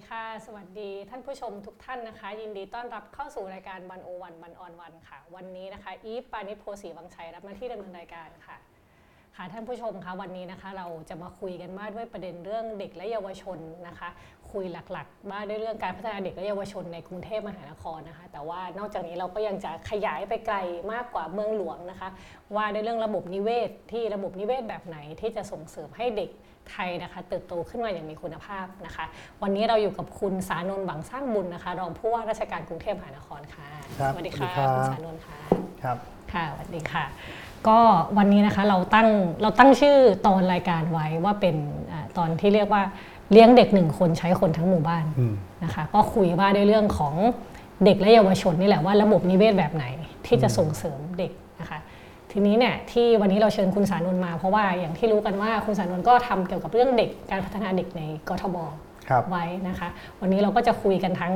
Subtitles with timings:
[0.00, 8.56] ดีค่ะ สวัสดีท่านผู้ชมทุกท่านนะคะ ยินดีต้อนรับเข้าสู่รายการวันโอวันวันออนวันค่ะ วันนี้นะคะอีฟปานิโพสีวังชัยรับหน้าที่ดำเนินรายการค่ะ
[9.36, 14.08] ค่ะท่านผู้ชมคะวันนี้นะคะ เราจะมาคุยกันว่าด้วยประเด็นเรื่องเด็กและเยาวชนนะคะ
[14.52, 20.56] คุยหลักๆว่าด้วยเรื่องการพัฒนาเด็กและเยาวชนในกรุงเทพมหานครนะคะ แต่ว่านอกจากนี้เราก็ยังจะขยายไปไกล
[20.92, 22.08] มากกว่าเมืองหลวงนะคะ
[22.56, 26.30] ว่าด้วยเรื่องระบบนิเวศที่ระบบนิเวศแบบไหนที่จะส่งเสริมให้เด็ก
[26.72, 29.04] ไทยนะคะเติบโตขึ้นมาอย่างมีคุณภาพนะคะ
[29.42, 33.66] วันนี้เราอยู่กับคุณสานนท์หวังสร้างบุญนะคะ รองผู้ว่าราชการกรุงเทพมหานครค่ะ
[33.98, 35.36] ครับสวัสดีค่ะสวัสดีครับ คุณสานนท์ค่ะ
[35.82, 35.96] ครับ
[36.32, 37.04] ค่ะสวัสดีค่ะ
[37.68, 37.78] ก็
[38.18, 39.08] วันนี้นะคะเราตั้ง
[39.42, 41.56] เราตั้งชื่อตอนรายการไว้ว่าเป็น
[41.92, 42.82] อาตอนที่เรียกว่า
[43.32, 47.14] เลี้ยงเด็กหนึ่งคนใช้คนทั้งหมู่บ้านอืม นะคะก็คุยว่าด้วยเรื่องของ
[47.84, 49.84] เด็กและเยาวชนนี่แหละว่าระบบนิเวศแบบไหน
[50.26, 51.49] ที่จะส่งเสริมเด็กนะคะ
[52.32, 58.56] ทีนี้เนี่ยที่วันนี้เราเชิญคุณสานนท์มาเพราะว่าอย่างที่รู้กันว่าคุณสานนท์ก็ทำเกี่ยวกับเรื่องเด็กการพัฒนาเด็กในกทบ
[59.08, 59.88] ครับไว้นะคะ
[60.20, 61.34] วันนี้เราก็จะคุยกันทั้ง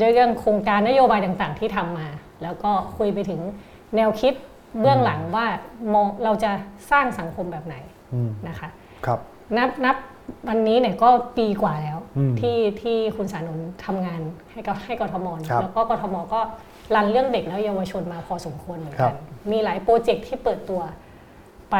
[0.00, 2.08] ด้วยเรื่องโครงการนโยบายต่างๆ ที่ทำมา
[2.42, 3.40] แล้วก็คุยไปถึง
[3.96, 4.34] แนวคิด
[4.80, 5.46] เบื้องหลังว่า
[5.92, 6.50] มองเราจะ
[6.90, 7.76] สร้างสังคมแบบไหน
[8.14, 8.68] อืมนะคะ
[9.06, 9.18] ครับ
[9.56, 9.96] นับนับ
[10.48, 14.20] วันนี้เนี่ยก็ปีกว่าแล้วอืมที่ที่คุณสานนท์ทำงาน
[14.52, 16.40] ให้กับให้กทมเนอะครับแล้วก็กทมก็
[16.94, 20.80] รันเรื่องเด็กและเยาวชนมาพอสมควรเหมือนกันครับ มีหลาย project ที่เปิดตัว
[21.70, 21.76] ไป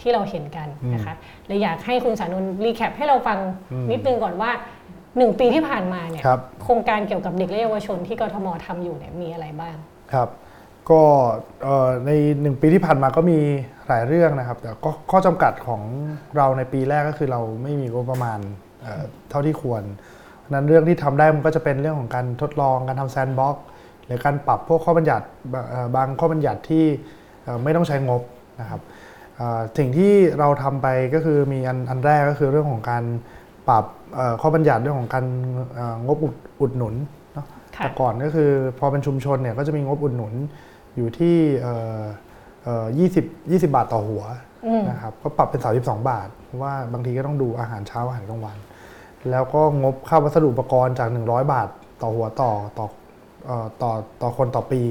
[0.00, 1.14] ที่เราเห็นกันนะคะ
[1.46, 3.38] เลยอยากให้คุณศานนท์ recap ให้เราฟัง
[3.72, 4.50] อืมนิดนึงก่อนว่า
[5.18, 9.76] หนึ่งปีที่ผ่านมาเนี่ยครับโครงการเกี่ยวกับเด็กและเยาวชนที่กทมทำอยู่เนี่ยมีอะไรบ้าง
[10.12, 10.28] ครับ
[10.90, 11.02] ก็
[11.62, 12.10] เอ่อใน
[12.42, 13.38] หนึ่งปีที่ผ่านมาก็มี
[13.88, 15.82] หลายเรื่องนะครับ แต่ก็ข้อจำกัดของ
[16.36, 18.38] เราในปีแรกก็คือเราไม่มีงบประมาณ
[18.82, 19.82] เอ่อเท่าที่ควร
[20.38, 23.64] เพราะฉะนั้นเรื่องที่ทำได้มันก็จะเป็นเรื่องของการทดลองการทำแซนด์บ็อกซ์
[24.06, 26.84] หรือการปรับพวกข้อบัญญัติบางเอ่อบางข้อบัญญัติที่
[27.44, 28.22] เอ่อไม่ต้องใช้งบ
[28.60, 28.80] นะครับ
[29.36, 33.04] เอ่อสิ่งที่เราทำไปก็คือมีอันอันแรกก็คือเรื่องของการ
[33.68, 35.26] ปรับเอ่อข้อบัญญัติเรื่องของการ
[35.74, 36.94] เอ่องบอุดอุดหนุน
[37.34, 37.46] เนาะ
[37.76, 40.32] ค่ะแต่ก่อนก็คือพอเป็นชุมชนเนี่ยก็จะมีงบอุดหนุน
[40.96, 42.02] อยู่ที่เอ่อ
[42.64, 42.86] เอ่อ
[43.18, 44.24] 20 20บาทต่อหัว
[44.66, 48.56] อืมนะครับก็ปรับเป็น32บาท เพราะว่าบางทีก็ต้องดูอาหารเช้าอาหารกลางวัน
[49.30, 51.68] แล้วก็งบค่าวัสดุอุปกรณ์จาก 100 บาท
[52.02, 53.01] ต่อหัวต่อต่อเอ่อ
[53.82, 53.92] ต่อ
[54.22, 54.82] ต่อคนต่อปี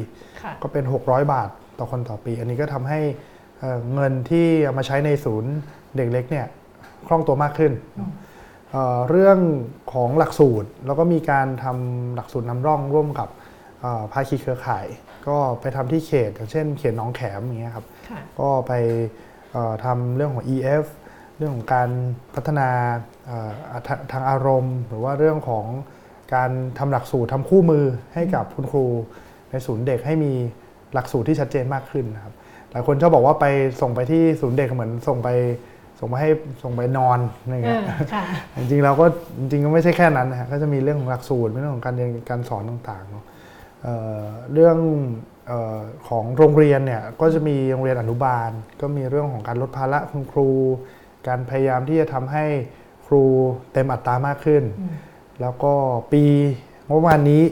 [0.41, 2.99] ค่ะก็เป็น 600 บาทต่อคนต่อปี อันนี้ก็ทำให้
[3.59, 5.53] เอ่อเงินที่เอามาใช้ในศูนย์
[5.95, 6.47] เด็กเล็กเนี่ย
[7.07, 7.71] คล่องตัวมากขึ้น
[8.71, 9.39] เอ่อเรื่อง
[9.93, 13.29] ของหลักสูตรแล้วก็มีการทำหลักสูตรนำร่องร่วมกับ
[13.81, 14.85] เอ่อภาคีเครือข่าย
[15.27, 18.73] ก็ไปทำที่เขต อย่างเช่น เขตหนองแขมอย่างเงี้ยครับค่ะก็ไป
[19.51, 20.85] เอ่อทำเรื่องของ EF
[21.37, 21.89] เรื่องของการ
[22.35, 22.69] พัฒนา
[23.25, 23.51] เอ่อ
[23.87, 25.65] ทาทางอารมณ์ หรือว่าเรื่องของ
[26.35, 28.85] การทำหลักสูตรทำคู่มือให้กับคุณครู
[29.51, 30.31] ในศูนย์เด็กให้มี
[30.93, 32.33] หลักสูตรที่ชัดเจนมากขึ้นนะครับ
[32.71, 33.45] หลายคนชอบบอกว่าไป
[33.81, 35.29] ส่งไปที่ศูนย์เด็กเหมือนส่งไป
[35.99, 36.31] ส่งไปให้
[36.63, 38.23] ส่งไปนอนอะไรเอเงี้ยอค่ะ
[38.57, 39.05] จริงๆเราก็
[39.39, 43.25] จริงๆก็ไม่ใช่แค่นั้นนะฮะก็จะมีเรื่องของหลักสูตรเรื่องของการเรียนการสอนต่างๆเนาะ
[43.83, 44.77] เอ่อเรื่อง
[45.47, 48.49] เออของโรงเรียนเนี่ยก็จะมีโรงเรียนอนุบาล
[48.81, 50.49] ก็มีเรื่องของการลดภาระคุณครู
[51.27, 52.45] การพยายามที่จะทำให้
[53.07, 53.23] ครู
[53.73, 54.93] เต็มอัตรามากขึ้นอืม
[55.41, 55.73] แล้วก็
[56.11, 56.23] ปี
[56.87, 57.43] งบประมาณนี้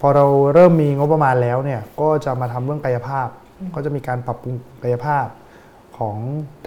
[0.00, 0.24] พอเรา
[0.54, 3.28] เริ่มมีงบประมาณแล้วเนี่ยก็จะมาทำเรื่องกายภาพ
[3.74, 5.26] ก็จะมีการปรับปรุงกายภาพ
[5.98, 6.16] ของ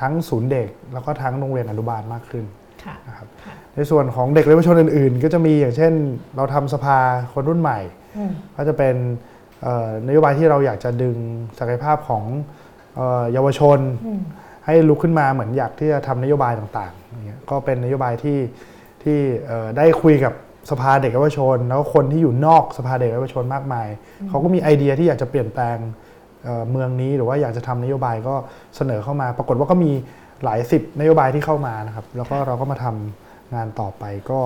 [0.02, 2.46] ทั้งศูนย์เด็ก แล้วก็ทั้งโรงเรียนอนุบาลมากขึ้น
[2.84, 5.94] ค่ะนะครับค่ะในส่วนของเด็กและเยาวชนอื่น ๆ ก็จะมีอย่างเช่น
[6.36, 6.98] เราทำสภา
[7.34, 7.80] คนรุ่นใหม่
[8.18, 8.96] อืมก็จะเป็น
[9.62, 11.18] เอ่อนโยบายที่เราอยากจะดึง
[11.60, 12.24] ศักยภาพของ
[12.96, 14.22] เอ่อเยาวชนอืม
[14.66, 18.40] ให้ลุกขึ้นมาเหมือนอยากที่จะทำนโยบายต่างๆอย่างเงี้ยก็เป็นนโยบายที่
[19.04, 20.34] ที่เอ่อได้คุยกับ
[20.70, 23.88] สภาเด็กและเยาวชน แล้วคนที่อยู่นอกสภาเด็กและเยาวชนมากมาย
[24.30, 25.78] เขาก็มีไอเดียที่อยากจะเปลี่ยนแปลง
[26.44, 28.36] เอ่อเมืองนี้หรือว่าอยากจะทำนโยบายก็
[28.76, 29.92] เสนอเข้ามา ปรากฏว่าก็มี
[30.44, 34.40] หลายสิบนโยบายที่เข้ามานะครับ แล้วก็เราก็มาทำงานต่อไปก็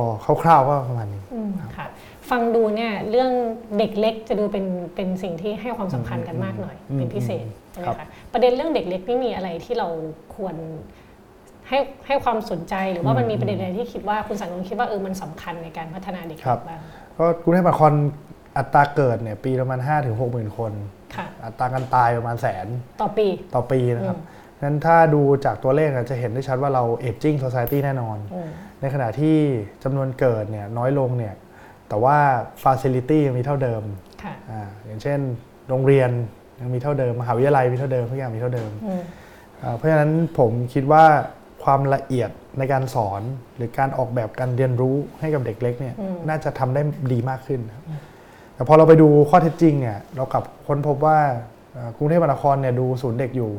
[0.44, 1.88] คร่าวๆก็ประมาณนี้อืมค่ะ
[2.30, 3.32] ฟังดูเนี่ยเรื่อง
[3.78, 4.66] เด็กเล็กจะดูเป็น
[4.96, 9.88] เป็นสิ่งที่ให้ความสำคัญกันมากหน่อยอืมเป็นพิเศษอืมใช่ไหมครัคะบประเด็นเรื่องเด็กเล็กนี่มีอะไรที่เรา
[10.36, 10.56] ควร
[11.70, 11.78] ให้
[12.08, 16.82] ให้ความสนใจหรือว่ามันมีประเด็นอะไรที่คิดว่าคุณสังคมคิดว่าเออมันสำคัญในการพัฒนาเด็กครับบ้าง
[17.18, 17.94] ก็กรุงเทพมหานคร
[18.58, 20.72] อัตราเกิดเนี่ยปีประมาณ5ถึง6หมื่นคน
[21.16, 22.68] ค่ะอัตราการตายประมาณแสน
[23.02, 28.50] ต่อปีต่อปีนะครับอืมนั้นถ้าดูจากตัวเลขอะจะเห็นได้ชัดว่าเรา aging society แน่นอนอืม
[28.82, 29.38] ในขณะที่
[29.84, 31.34] จำนวนเกิดเนี่ยน้อยลงเนี่ย
[31.90, 32.18] แต่ว่า
[32.64, 33.84] facility ยังมีเท่าเดิม
[34.24, 35.20] ค่ะอาอย่างเช่น
[35.70, 36.10] โรงเรียน
[36.62, 39.02] ยังมีเท่าเดิมมหาวิทยาลัยมีเท่าเดิมทุกอย่างมีเท่าเดิมอืม
[39.62, 41.06] อ่าเพราะฉะนั้นผมคิดว่า
[41.66, 43.22] ความละเอียดในการสอน
[43.56, 46.82] หรือการออกแบบการเรียนรู้ให้กับเด็กเล็กเนี่ยอืมน่าจะทำได้
[47.12, 47.84] ดีมากขึ้นนะครับ
[48.56, 51.20] แต่พอเราไปดูข้อเท็จจริงเนี่ยเรากลับค้นพบว่า
[51.74, 53.52] เอ่อกรุงเทพมหานครเนี่ยดูศูนย์เด็กอยู่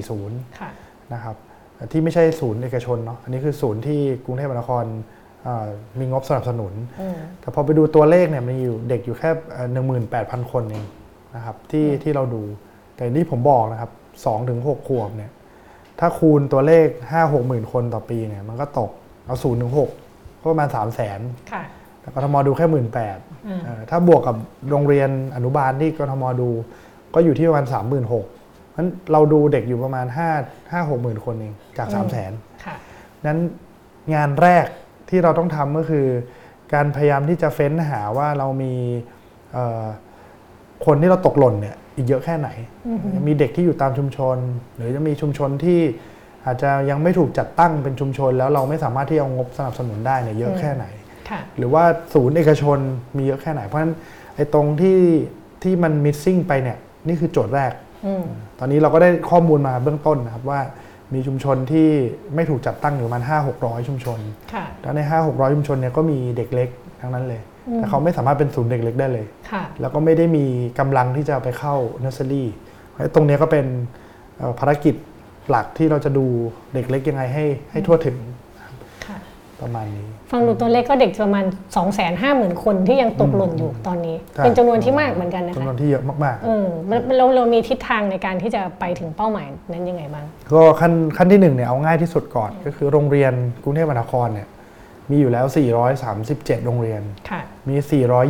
[0.00, 0.70] 274 ศูนย์ค่ะ
[1.14, 1.36] นะครับ
[1.92, 4.84] ที่ไม่ใช่ศูนย์เอกชนเนาะอันนี้คือศูนย์ที่กรุงเทพมหานคร
[5.44, 5.66] เอ่อ
[5.98, 9.30] มีงบสนับสนุนอืมแต่พอไปดูตัวเลขเนี่ยมันอยู่เด็กอยู่แค่
[9.72, 10.84] หนึ่งหมื่นแปดพันคนเอง
[11.36, 12.42] นะครับที่ที่เราดู
[12.96, 13.90] แต่ที่ผมบอกนะครับ
[14.24, 15.30] สองถึงหกขวบเนี่ย
[16.00, 18.90] ถ้าคูณตัวเลขห้าหกหมื่นคนต่อปีเนี่ยมันก็ตก
[19.26, 19.90] เอาศูนย์ถึงหก
[20.40, 21.20] ก็ประมาณสามแสน
[21.52, 21.62] ค่ะ
[22.00, 23.60] แต่กทมดูแค่หมื่นแปดอืม
[23.90, 24.36] ถ้าบวกกับ
[24.70, 26.50] โรงเรียนอนุบาลที่กทมดู
[27.14, 28.26] ก็อยู่ที่ประมาณสามหมื่นหก
[28.76, 30.30] นั้นเราดูเด็กอยู่ประมาณห้า
[30.72, 32.32] ห้าหกหมื่นคนเองจากสามแสน
[32.64, 32.76] ค่ะ
[33.26, 33.38] นั้น
[34.14, 34.66] งานแรก
[35.08, 36.06] ที่เราต้องทำก็คือ
[36.74, 38.74] การพยายามที่จะเฟ้นหาว่าเรามี
[39.52, 39.84] เอ่อ
[40.86, 42.48] คนที่เราตกหล่นเนี่ย อีกเยอะแค่ไหน
[43.26, 44.36] มีเด็กที่อยู่ตามชุมชน
[44.76, 45.80] หรือจะมีชุมชนที่
[46.46, 50.84] อาจจะยังไม่ถูกจัดตั้งเป็นชุมชน แล้วเราไม่สามารถที่เอางบสนับสนุนได้เนี่ยเยอะแค่ไหน
[51.30, 51.84] ค่ะหรือว่า
[52.14, 52.78] ศูนย์เอกชน
[53.16, 53.94] มีเยอะแค่ไหน เพราะฉะนั้น
[54.36, 54.98] ไอ้ตรงที่
[55.62, 56.78] ที่มัน missing ไปเนี่ย
[57.08, 57.72] นี่คือโจทย์แรก
[58.06, 58.24] อืม
[58.58, 60.60] ตอนนี้เราก็ได้ข้อมูลมาเบื้องต้นนะครับว่า
[61.14, 61.88] มีชุมชนที่
[62.34, 64.18] ไม่ถูกจัดตั้งอยู่ประมาณห้าหกร้อยชุมชน
[64.52, 66.68] ค่ะแล้วในห้าหกร้อยชุมชนเนี่ยก็มีเด็กเล็ก
[67.00, 67.42] ทั้งนั้นเลย
[67.74, 70.44] แต่เขาไม่สามารถเป็นศูนย์เด็กเล็กได้เลยค่ะแล้วก็ไม่ได้มี
[70.78, 72.48] กำลังที่จะไปเข้าเนอร์เซอรี่
[73.14, 73.66] ตรงเนี้ยก็เป็น
[74.36, 74.94] เอ่อภารกิจ
[75.50, 76.26] หลักที่เราจะดู
[76.74, 78.16] เด็กเล็กยังไงให้ให้ทั่วถึง
[79.06, 79.16] ค่ะ
[79.60, 93.32] ประมาณนี้ ฟังดูตัวเลขก็เด็กประมาณ 2 5 0 0 0 0 คนที่ยังตกหล่นอยู่ตอนนี้ใช่เป็นจำนวนที่มากเหมือนกันนะจำนคะวนที่เยอะมากเออมันเราเรามีทิศทางในการที่จะไปถึงเป้าหมายนั้นยังไงบ้างๆก็ขั้นขั้นที่หนึ่งเนี่ยเอาง่ายที่สุดก่อน ก็คือโรงเรียน
[93.62, 94.48] กรุงเทพมหานครเนี่ย
[95.10, 95.46] มีอยู่แล้ว
[96.06, 97.76] 437 โรงเรียนค่ะมี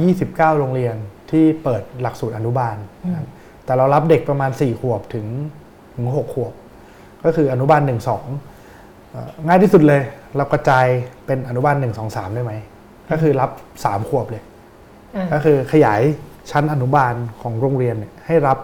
[0.02, 0.94] 429 โรงเรียน
[1.30, 3.26] ที่เปิดหลักสูตรอนุบาลนะครับ
[3.64, 5.26] แต่เรารับเด็กประมาณ 4 ขวบถึง
[5.94, 6.52] ถึง 6 ขวบ
[7.24, 10.02] ก็คืออนุบาล 1 2เอ่อง่ายที่สุดเลย
[10.36, 10.86] เรากระจาย
[11.26, 12.52] เป็นอนุบาล 1 2 3 ได้ไหม
[13.10, 13.50] ก็คือรับ
[13.84, 14.42] 3 ขวบเลย
[15.16, 16.00] อ่าก็คือขยาย
[16.50, 18.58] ชั้นอนุบาลของโรงเรียนเนี่ยให้รับ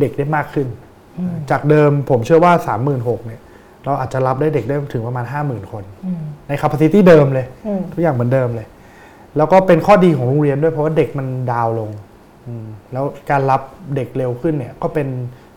[0.00, 0.68] เด็กได้มากขึ้น
[1.50, 2.52] จากเดิมผมเชื่อว่า
[2.90, 3.42] 36,000เนี่ย
[3.84, 8.66] เราอาจจะรับได้เด็กได้ถึงประมาณ 50,000 คนอืมใน capacity เดิมเลยอืมทุกอย่างเหมือนเดิมเลย
[9.36, 11.90] แล้วก็เป็นข้อดีของโรงเรียนด้วยเพราะว่าเด็กมันdown ลง
[12.46, 13.60] อืมแล้วการรับ
[13.96, 15.08] เด็กเร็วขึ้นเนี่ยก็เป็น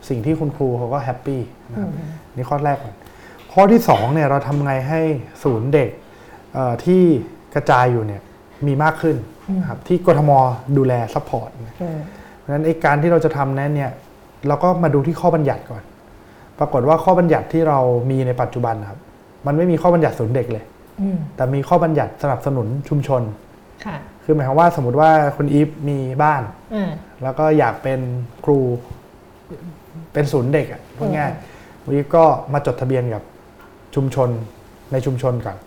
[0.10, 1.42] สิ่งที่คุณครูเขาก็ happy
[1.72, 1.92] นะครับ
[2.36, 2.95] นี่ข้อแรกก่อน
[3.54, 5.01] ข้อที่สองเนี่ยเราทำไงให้
[5.44, 5.89] ศูนย์เด็ก
[6.54, 7.01] เอ่อที่
[7.56, 8.21] กระจายอยู่เนี่ย
[8.68, 9.16] มีมากขึ้น
[9.60, 10.31] นะครับที่กทม
[10.78, 11.50] ดูแล support
[11.81, 12.00] อืม
[12.38, 13.92] เพราะฉะนั้นไอ้การที่เราจะทำนั้นเนี่ย
[14.48, 15.83] เราก็มาดูที่ข้อบัญญัติก่อน
[16.60, 17.80] ปรากฏว่าข้อบัญญัติที่เรา
[18.12, 19.00] มีในปัจจุบันนะครับ
[19.46, 20.63] มันไม่มีข้อบัญญัติศูนย์เด็กเลย
[21.02, 23.22] อืมแต่มีข้อบัญญัติสนับสนุนชุมชน
[23.86, 26.42] ค่ะคือหมายความว่าสมมติว่าคุณอีฟมีบ้าน
[26.75, 26.92] อ่า
[27.24, 28.00] แล้วก็อยากเป็น
[28.46, 28.60] ครู
[30.13, 32.24] เป็นศูนย์เด็กอะพูดง่ายๆคุณอีฟก็
[32.54, 33.24] มาจดทะเบียนกับ
[33.96, 34.30] ชุมชน
[34.92, 35.57] ในชุมชนก่อน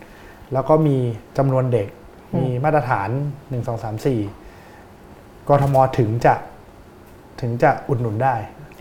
[0.52, 0.96] แล้วก็มี
[1.38, 1.88] จำนวนเด็ก
[2.37, 6.35] มีมาตรฐาน1 2 3 4กทมถึงจะ
[7.40, 8.35] ถึงจะอุดหนุนได้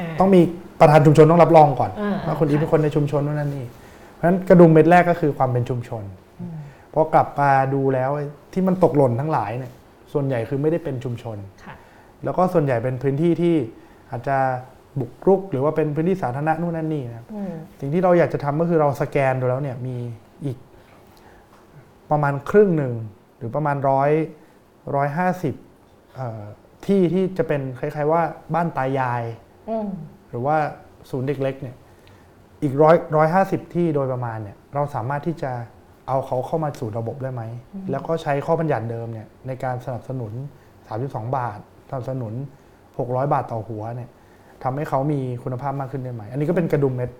[0.06, 0.42] าต้องมี
[0.80, 3.66] ประธานชุมชนต้องรับรองก่อนอ่าว่าคนนี้ค่ะเป็นคนในชุมชนนู่นนั่นนี่
[4.14, 6.04] เพราะฉะนั้นกระดุมเม็ดแรกก็คือความเป็นชุมชน
[6.94, 9.74] พอกลับมาดูแล้วไอ้ที่มันตกหล่นทั้งหลายเนี่ย
[10.14, 11.76] ส่วนใหญ่คือไม่ได้เป็นชุมชนค่ะ
[12.24, 13.56] แล้วก็ส่วนใหญ่เป็นพื้นที่ที่
[14.12, 14.38] อาจจะ
[15.00, 19.96] บุกรุก หรือว่าเป็นพื้นที่สาธารณะนู่นนั่นนี่นะครับอืมสิ่งที่เราอยากจะทำก็คือเราสแกนดูแล้วเนี่ยมี
[20.46, 20.58] อีก
[22.12, 22.94] ประมาณครึ่งหนึ่ง
[23.38, 24.12] หรือประมาณร้อย
[24.96, 25.54] ร้อยห้าสิบ
[26.86, 28.22] ที่ที่จะเป็นคล้าย ๆ ว่า
[28.54, 29.24] บ้านตายาย
[29.70, 29.90] อืม
[30.30, 30.58] หรือว่า
[31.10, 31.76] ศูนย์เด็กเล็กเนี่ย
[32.64, 35.52] อีกร้อยร้อยห้าสิบที่โดยประมาณเนี่ยเราสามารถที่จะ
[36.08, 37.44] เอาเขาเข้ามาสู่ระบบได้ไหม
[37.92, 40.34] แล้วก็ใช้ข้อบัญญัติเดิมเนี่ยในการสนับสนุน
[40.84, 41.60] 32 บาท
[41.90, 42.34] สนับสนุน
[42.82, 44.10] 600 บาทต่อหัวเนี่ย
[44.64, 47.12] ทำให้เขามีคุณภาพมากขึ้นได้ไหม อันนี้ก็เป็นกระดุมเม็ด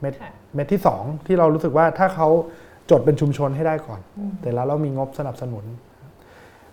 [0.00, 2.28] เม็ดค่ะเม็ดที่ 2 ที่เรารู้สึกว่าถ้าเขา
[2.90, 4.00] จดเป็นชุมชนให้ได้ก่อน
[4.40, 5.64] แต่แล้วเรามีงบสนับสนุน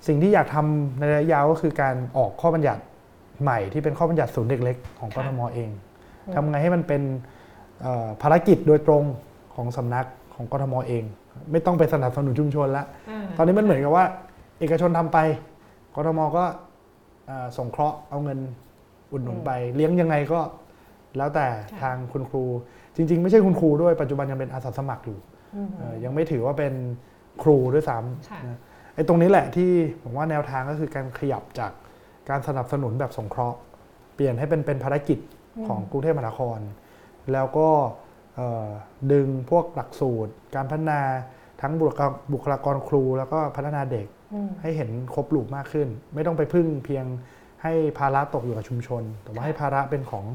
[0.08, 2.82] สิ่งที่อยากทำในระยะยาวก็คือการออกข้อบัญญัติ
[3.44, 5.70] ใหม่ที่เป็นข้อบัญญัติศูนย์เด็กเล็กของกค่ะทมเอง
[6.36, 7.02] ทำไงให้มันเป็น
[7.82, 9.04] เอ่อภารกิจโดยตรง
[9.56, 10.06] ของสำนัก
[10.36, 11.04] ของกทมเอง
[11.52, 14.06] ไม่ต้องไปสนับสนุนชุมชนละอ่าตอนนี้มันเหมือนกับว่า
[14.60, 15.18] เอกชนทำไป
[15.96, 16.46] กทมก็
[17.28, 18.40] เอ่อส่งเคราะห์เอาเงิน
[19.12, 20.40] อุดหนุนไป เลี้ยงยังไงก็
[21.18, 22.44] แล้วแต่ค่ะทางคุณครู
[22.96, 25.18] จริง ๆ ไม่ใช่คุณครูด้วยปัจจุบันยังเป็นอาสาสมัครอยู่
[25.56, 26.74] อืมเอ่อยังไม่ถือว่าเป็น
[27.44, 27.98] ครูด้วยซ้
[28.30, 28.60] ค่ะำนะ
[28.96, 29.70] ไอ้ตรงนี้แหละที่
[30.04, 31.72] ผมว่าแนวทางก็คือการขยับจาก
[32.30, 33.58] การสนับสนุนแบบสงเคราะห์
[34.16, 35.18] เปลี่ยนให้เป็นเป็นภารกิจ
[35.68, 36.60] ของกรุงเทพมหานคร
[37.34, 37.70] แล้วก็
[38.36, 38.70] เอ่อ
[39.12, 41.02] ดึงพวกหลักสูตร การพัฒนา
[41.62, 47.06] ทั้งบุคลากรบุคลากรครู แล้วก็พัฒนาเด็กอืมให้เห็นครบลูปมากขึ้น ไม่ต้องไปพึ่งเพียง
[47.64, 50.26] ให้ภาระตกอยู่กับชุมชน แต่ว่าค่ะให้ภาระเป็นของ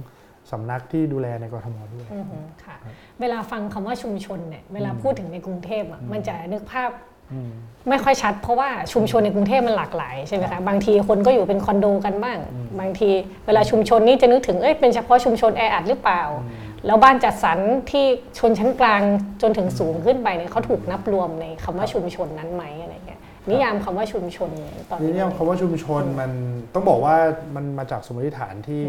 [0.50, 2.76] สำนักที่ดูแลในกรทมด้วยอือหือค่ะ
[3.20, 7.11] เวลาฟังคำว่าชุมชนเนี่ย เวลาพูดถึงในกรุงเทพอะ มันจะนึกภาพอืม
[7.88, 12.38] ไม่ค่อยชัด เพราะว่าชุมชนในกรุงเทพมันหลากหลายใช่ไหมคะบางทีคนก็อยู่เป็นคอนโดกันบ้าง
[12.80, 13.10] บางที
[13.46, 16.22] เวลาชุมชนนี่จะนึกถึงเอ้ยเป็นเฉพาะชุมชนแออัดหรือเปล่า
[16.86, 17.58] แล้วบ้านจัดสรร
[17.90, 18.04] ที่
[18.38, 19.02] ชนชั้นกลาง
[19.42, 26.30] จนถึงสูงขึ้นไปเนี่ยเขาถูกนับรวมในคำว่าชุมชนนั้นไหมอะไรเงี้ยนิยามคำว่าชุมชนเนี่ยตอนนี่นี้เนี่ยคำว่าชุมชนมัน
[26.74, 27.16] ต้องบอกว่า
[27.54, 28.82] มันมาจากสมมติฐานที่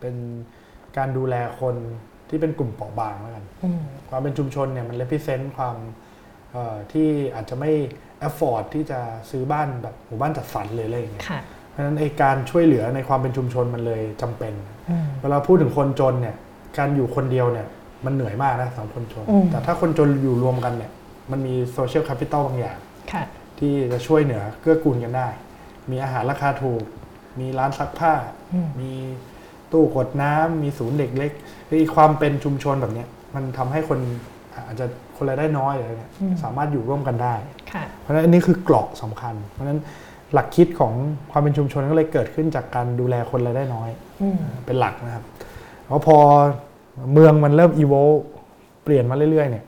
[0.00, 0.14] เป็น
[0.96, 1.74] การดูแลคน
[2.28, 6.03] ที่เป็นกลุ่มเปราะบางแล้วกันอืมความเป็นชุมชนเนี่ยมัน represent ความเอ่อ
[6.92, 7.72] ที่อาจจะไม่
[8.28, 14.52] afford ที่จะซื้อบ้านแบบหมู่บ้านจัดสรรเลยอะไรอย่างเงี้ยค่ะเพราะฉะนั้นไอการช่วยเหลือในความเป็นชุมชนมันเลยจำเป็น
[14.90, 16.36] อืมเวลาพูดถึงคนจนเนี่ย
[16.78, 17.66] การอยู่คนเดียวเนี่ย
[18.04, 20.90] มันเหนื่อยมากนะสำหรับคนจนอืมแต่ถ้าคนจนอยู่รวมกันเนี่ย
[21.30, 22.78] มันมี social capital บางอย่าง
[23.12, 23.24] ค่ะ
[23.58, 25.28] ที่จะช่วยเหนือเกื้อกูลกันได้
[25.90, 26.82] มีอาหารราคาถูก
[27.40, 28.14] มีร้านซักผ้า
[28.54, 28.92] อืมมี
[29.72, 31.32] ตู้กดน้ำมีศูนย์เด็กเล็ก
[31.68, 33.98] คือความเป็นชุมชนแบบเนี้ยมันทำให้คน
[34.66, 34.86] อาจจะ
[35.24, 36.10] คนรายได้น้อยอะไรเนี่ย
[36.42, 37.34] สามารถอยู่ร่วมกันได้
[37.72, 39.80] ค่ะเพราะฉะนั้นอันนี้คือเกราะสำคัญ เพราะฉะนั้น
[40.32, 40.92] หลักคิดของ
[41.30, 43.90] ความเป็นชุมชนก็เลยเกิดขึ้นจากการดูแลคนรายได้น้อย
[44.22, 45.24] อืมเป็นหลักนะครับ
[45.86, 46.16] แล้วพอ
[47.12, 47.94] เมืองมันเริ่มอีโว
[48.84, 49.64] เปลี่ยนมาเรื่อยๆเนี่ย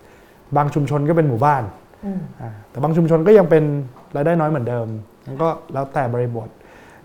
[0.57, 1.63] บางชุมชนก็เป็นหมู่บ้าน
[2.07, 3.65] อืมอ่าแต่บางชุมชนก็ยังเป็น
[4.17, 4.87] รายได้น้อยเหมือนเดิม
[5.27, 6.49] มันก็แล้วแต่บริบท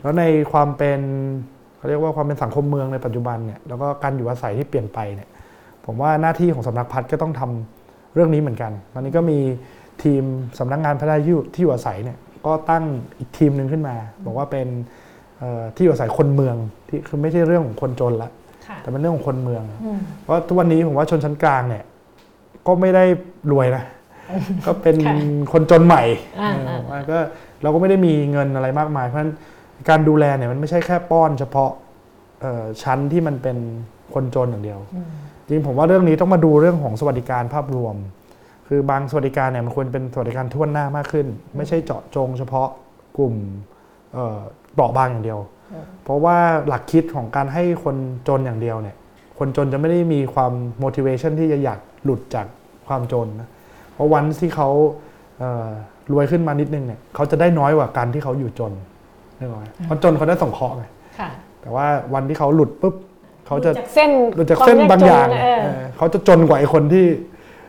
[0.02, 1.00] แล้วในความเป็น
[1.78, 5.30] เขาเรียกว่าความเป็นสังคมเมืองในปัจจุบันเนี่ยแล้วก็การอยู่อาศัยที่เปลี่ยนไปเนี่ย
[5.86, 7.81] ผมว่าหน้าที่ของสำนักพัฒน์ก็ต้องทำ
[8.14, 9.40] เรื่องนี้เหมือนกัน ตอนนี้ก็มี
[10.04, 10.24] ทีม
[10.60, 12.84] สำนักงานพัฒนาที่อยู่ที่อยู่อาศัยเนี่ยก็ตั้ง
[13.20, 14.68] อีกทีมหนึ่งขึ้นมา บอกว่าเป็น
[15.40, 16.56] เอ่อที่อยู่อาศัยคนเมือง
[16.88, 18.30] ที่คือไม่ใช่เรื่องของคนจนละ
[18.68, 21.84] ค่ะแต่เป็นเรื่องของคนเมืองอืมเพราะทุกวันนี้ผมว่าชนชั้นกลางเนี่ย
[22.68, 23.04] ก็ไม่ได้
[23.52, 23.84] รวยนะ
[24.66, 25.16] ก็เป็นค่ะ
[25.54, 26.04] คนจนใหม่
[26.42, 27.18] อ่าเอออ่าว่าก็
[27.62, 29.34] เราก็ไม่ได้มีเงินอะไรมากมาย เพราะฉะนั้น
[29.90, 31.72] การดูแลเนี่ยมันไม่ใช่แค่ป้อนเฉพาะ
[32.42, 33.58] เอ่อชั้นที่มันเป็น
[34.14, 35.10] คนจนอย่างเดียวอืม
[35.52, 37.96] จริงผมว่าเรื่องนี้ต้องมาดูเรื่องของสวัสดิการภาพรวม
[38.68, 41.28] คือบางสวัสดิการเนี่ยมันควรเป็นสวัสดิการทั่วหน้ามากขึ้น
[41.58, 42.68] ไม่ใช่เจาะจงเฉพาะ
[43.18, 43.34] กลุ่ม
[44.14, 44.40] เอ่อ
[44.74, 45.40] เปราะบางอย่างเดียว
[46.04, 47.96] เพราะว่าหลักคิดของการให้คน
[48.28, 48.96] จนอย่างเดียวเนี่ย
[49.40, 50.52] คนจนจะไม่ได้มีความ
[50.84, 52.46] motivation ที่จะอยากหลุดจาก
[52.88, 53.50] ความจนนะ
[53.94, 54.70] เพราะวันที่เขา
[55.40, 55.70] เอ่อ
[56.12, 58.74] รวยขึ้นมานิดนึงเนี่ยเขาจะได้น้อยกว่าการที่เขาอยู่จน
[59.40, 60.86] นึกออกไหมเพราะจนเขาได้ส่งเคราะห์ไง
[61.20, 61.30] ค่ะ
[61.62, 62.96] แต่ว่าวันที่เขาหลุดปุ๊บ
[63.52, 65.48] เขาจะจากเส้นหลุดจากเส้นบางอย่างควมกจนเอ
[65.80, 67.08] อเขาจะจนกว่าไอ้คนที่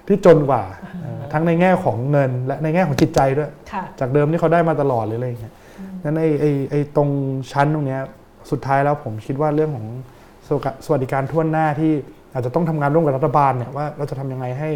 [0.09, 0.63] ที่จนกว่า
[1.03, 5.55] เออทั้งในแง่ของเงินและในแง่ของจิตใจด้วยค่ะจากเดิมที่เขาได้มาตลอดเลยอะไรอย่างเงี้ย
[6.05, 7.09] นั้นไอ้ไอ้ไอ้ตรง
[7.53, 8.01] ชั้นตรงเนี้ย
[8.51, 9.87] สุดท้ายแล้วผมคิดว่าเรื่องของ
[10.47, 11.93] สวสวัสดิการทั่วหน้าที่
[12.33, 14.71] อาจจะต้องทำงานร่วมกับรัฐบาลเนี่ยว่าเราจะทำยังไงให้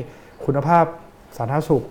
[0.44, 0.84] คุณภาพ
[1.36, 1.82] สาธารณสุข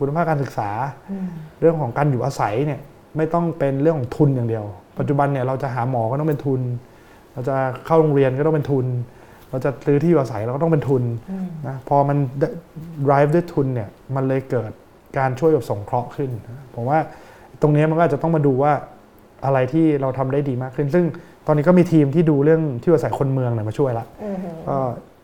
[0.00, 0.70] คุณภาพการศึกษา
[1.10, 1.28] อืม
[1.60, 2.80] เรื่องของการอยู่อาศัยเนี่ย
[3.16, 4.64] ไม่ต้องเป็นเรื่องของทุนอย่างเดียว
[4.98, 6.60] ปัจจุบันเนี่ยเราจะหาหมอก็ต้องเป็นทุน
[7.36, 8.86] เราจะเข้าโรงเรียนก็ต้องเป็นทุน
[9.50, 12.16] เราจะซื้อที่อยู่อาศัยเราก็ต้องเป็นทุนอืมนะพอมัน
[13.06, 14.70] drive ด้วยทุนเนี่ยมันเลยเกิด
[15.18, 16.98] การช่วยแบบสงเคราะห์ขึ้นนะผมว่า
[17.60, 18.72] ตรงนี้มันก็อาจจะต้องมาดูว่า
[19.44, 21.04] อะไรที่เราทำได้ดีมากขึ้น ซึ่ง
[21.46, 24.36] ตอนนี้ก็มีทีมที่ดูเรื่องที่อยู่อาศัยคนเมืองเนี่ยมาช่วยละอืม
[24.68, 24.76] ก็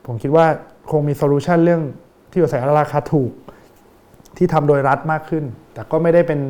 [0.07, 0.47] ผมคิดว่า
[0.91, 1.83] คงมี solution เรื่อง
[2.31, 3.33] ที่อยู่อาศัยราคาถูก
[4.37, 6.41] ที่ทำโดยรัฐมากขึ้น แต่ก็ไม่ได้เป็น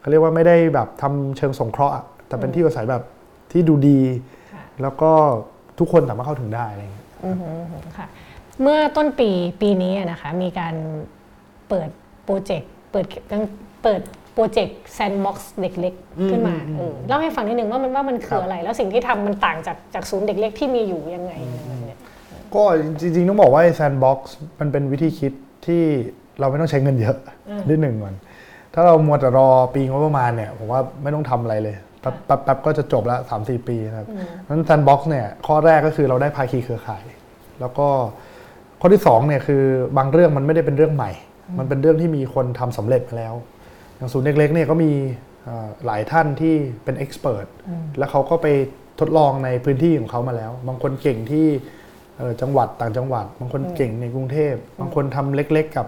[0.00, 3.02] เขาเรียกว่าไม่ได้แบบทำเชิงสงเคราะห์อะแต่เป็นที่อยู่อาศัยแบบ
[3.52, 4.39] ที่ดูดีค่ะ
[4.82, 5.10] แล้วก็
[5.78, 8.06] ทุกคนสามารถเข้าถึงได้อะไรอย่างเงี้ยอืมอืมค่ะ
[8.62, 10.74] เมื่อต้นปีปีนี้อะนะคะ มีการ
[11.68, 11.88] เปิด
[12.24, 13.06] project เปิด
[13.82, 14.00] เปิด
[14.34, 15.94] project sandbox เด็กเล็ก
[16.30, 21.98] ขึ้นมาเออเล่าให้ฟังนิดนึงว่ามันว่ามันคืออะไร แล้วสิ่งที่ทำมันต่างจากจากศูนย์เด็กเล็กที่มีอยู่ยังไงอะไรแบบเนี้ย
[22.54, 22.62] ก็
[23.00, 25.32] จริงๆ ต้องบอกว่า sandbox มันเป็นวิธีคิด
[25.66, 25.82] ที่
[26.40, 27.16] เราไม่ต้องใช้เงินเยอะ
[27.70, 28.14] นิดหนึ่งก่อน
[28.74, 34.06] ถ้าเรามัวแต่รอปีงบประมาณเนี่ยผมว่าไม่ต้องทำอะไรเลย แป๊บแป๊บแป๊บก็จะจบละสามสี่ปีนะครับ
[34.48, 37.04] นั้น sandbox เนี่ยข้อแรกก็คือเราได้ภาคีเครือข่าย
[37.60, 37.88] แล้วก็
[38.80, 39.62] ข้อที่สองเนี่ยคือ
[39.96, 41.10] บางเรื่องมันไม่ได้เป็นเรื่องใหม่
[41.58, 43.34] มันเป็นเรื่องที่มีคนทำสำเร็จมาแล้ว
[43.96, 44.92] อย่างศูนย์เล็กๆเนี่ยก็มี
[45.44, 46.54] เอ่อหลายท่านที่
[46.84, 47.46] เป็น expert
[47.98, 48.46] แล้วเขาก็ไป
[49.00, 51.46] ทดลองในพื้นที่ของเขามาแล้ว บางคนเก่งที่
[52.16, 55.86] เอ่อจังหวัดต่างจังหวัด บางคนเก่งในกรุงเทพ บางคนทำเล็กๆ กับ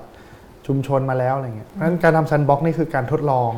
[0.67, 3.53] ชุมชนมาแล้วอะไรเงี้ยเพราะฉะนั้นการทำ sandbox นี่คือการทดลอง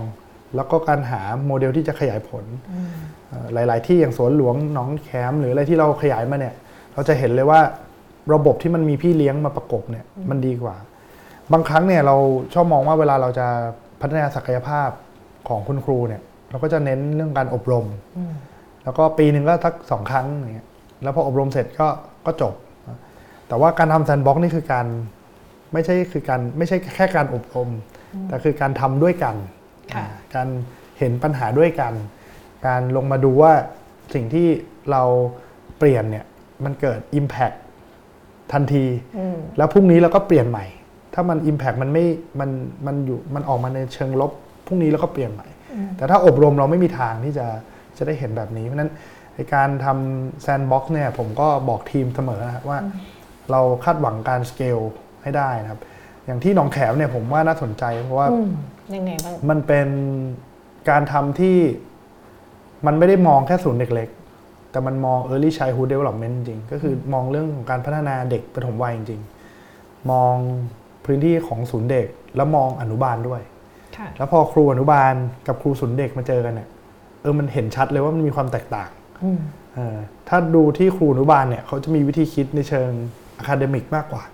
[0.57, 2.45] แล้วก็การหาโมเดลที่จะขยายผล
[3.29, 6.55] เอ่อหลาย ๆ ที่อย่างสวนหลวงหนองแขมหรืออะไรที่เราขยายมาเนี่ย
[6.95, 7.61] เราจะเห็นเลยว่า
[8.35, 10.77] ระบบที่มันมีพี่เลี้ยงมาประกบเนี่ยมันดีกว่า
[11.53, 12.17] บางครั้งเนี่ยเรา
[12.55, 13.47] ชอบมองว่าเวลาเราจะ
[14.01, 14.91] พัฒนาศักยภาพ
[15.49, 17.87] ของคุณครูเนี่ย เราก็จะเน้นเรื่องการอบรม
[18.85, 20.69] แล้วก็ปีหนึ่งก็ทักสองครั้งอย่างเงี้ย
[21.03, 21.89] แล้วพออบรมเสร็จก็
[22.27, 22.55] ก็จบ
[23.49, 24.87] แต่ว่าการทำแซนด์บ็อกนี่คือการ
[25.73, 27.69] ไม่ใช่คือการไม่ใช่แค่การอบรม
[28.29, 29.64] แต่คือการทำด้วยกันค่ะ
[30.35, 30.49] การ
[30.99, 31.93] เห็นปัญหาด้วยกัน
[32.67, 33.53] การลงมาดูว่า
[34.15, 34.49] สิ่งที่
[34.91, 35.03] เรา
[35.79, 36.25] เปลี่ยนเนี่ย
[36.65, 37.57] มันเกิด Impact
[38.53, 38.85] ทันที
[39.19, 40.67] อืมแล้วพรุ่งนี้เราก็เปลี่ยนใหม่
[41.15, 42.05] ถ้ามัน Impact มันไม่
[42.41, 42.51] มัน
[42.87, 44.33] มันอยู่มันออกมาในเชิงลบ
[44.67, 45.49] พรุ่งนี้เราก็เปลี่ยนใหม่
[45.97, 47.47] แต่ถ้าอบรมเราไม่มีทางที่จะ
[47.97, 48.93] จะได้เห็นแบบนี้เพราะฉะนั้น
[49.35, 52.79] ในการทำ sandbox เนี่ยผมก็บอกทีมเสมอนะครับว่า
[53.51, 54.79] เราคาดหวังการสเกล
[55.23, 55.81] ให้ได้นะครับ
[56.27, 58.51] อย่างที่หนองแขมเนี่ยผมว่าน่าสนใจเพราะว่าอืม
[58.95, 59.89] ยังไงบ้าง มันเป็น
[60.91, 61.59] การทำที่
[62.87, 64.09] มันไม่ได้มองแค่ศูนย์เด็กเล็ก
[64.71, 70.35] แต่มันมอง early childhood development จริงๆก็คือมองเรื่องของการพัฒนาเด็กปฐมวัยจริงๆมอง
[71.05, 73.43] พื้นที่ของศูนย์เด็ก แล้วมองอนุบาลด้วย
[73.97, 75.15] ค่ะแล้วพอครูอนุบาล
[75.47, 76.69] กับครูศูนย์เด็กมาเจอกันเนี่ย
[77.23, 78.91] เออ มันเห็นชัดเลยว่ามันมีความแตกต่าง
[79.23, 79.39] อืม
[79.75, 79.99] เออ
[80.29, 82.91] ถ้าดูที่ครูอนุบาลเนี่ยเขาจะมีวิธีคิดในเชิง
[83.39, 84.33] academic มากกว่าค่ะ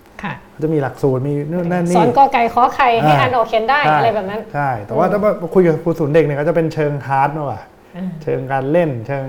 [0.63, 7.61] จะมีหลักสูตรมีนู่นนั่นนี่สอนกอไก่ขอไข่ให้อ่าอ่านออกเขียนได้ใช่อะไรแบบนั้นใช่แต่ว่าถ้ามาคุยกับครูศูนย์เด็กเนี่ยก็จะเป็นเชิง heart มากกว่า
[7.95, 9.25] อืมเชิงการเล่นเชิง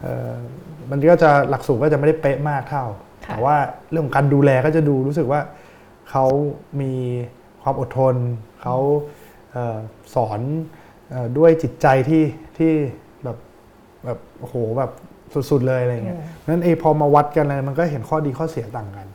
[0.00, 0.32] เอ่อ
[0.90, 2.84] มันก็จะหลักสูตรก็จะไม่ได้เป๊ะมากเท่า
[3.26, 3.56] ค่ะแต่ว่า
[3.90, 5.40] เรื่องของการดูแลก็จะดูรู้สึกว่า
[6.10, 6.26] เขา
[6.80, 6.92] มี
[7.62, 8.14] ความอดทน
[8.62, 8.76] เขา
[9.52, 9.78] เอ่อ
[10.14, 10.40] สอน
[11.10, 12.22] เอ่อด้วยจิตใจที่
[12.58, 12.72] ที่
[13.24, 13.36] แบบ
[14.04, 14.90] แบบโอ้โหแบบ
[15.50, 16.18] สุดๆเลยอะไรเงี้ย
[16.48, 19.06] นั้นเอพอมาวัดกันอะไรมันก็เห็นข้อดีข้อเสียต่างกัน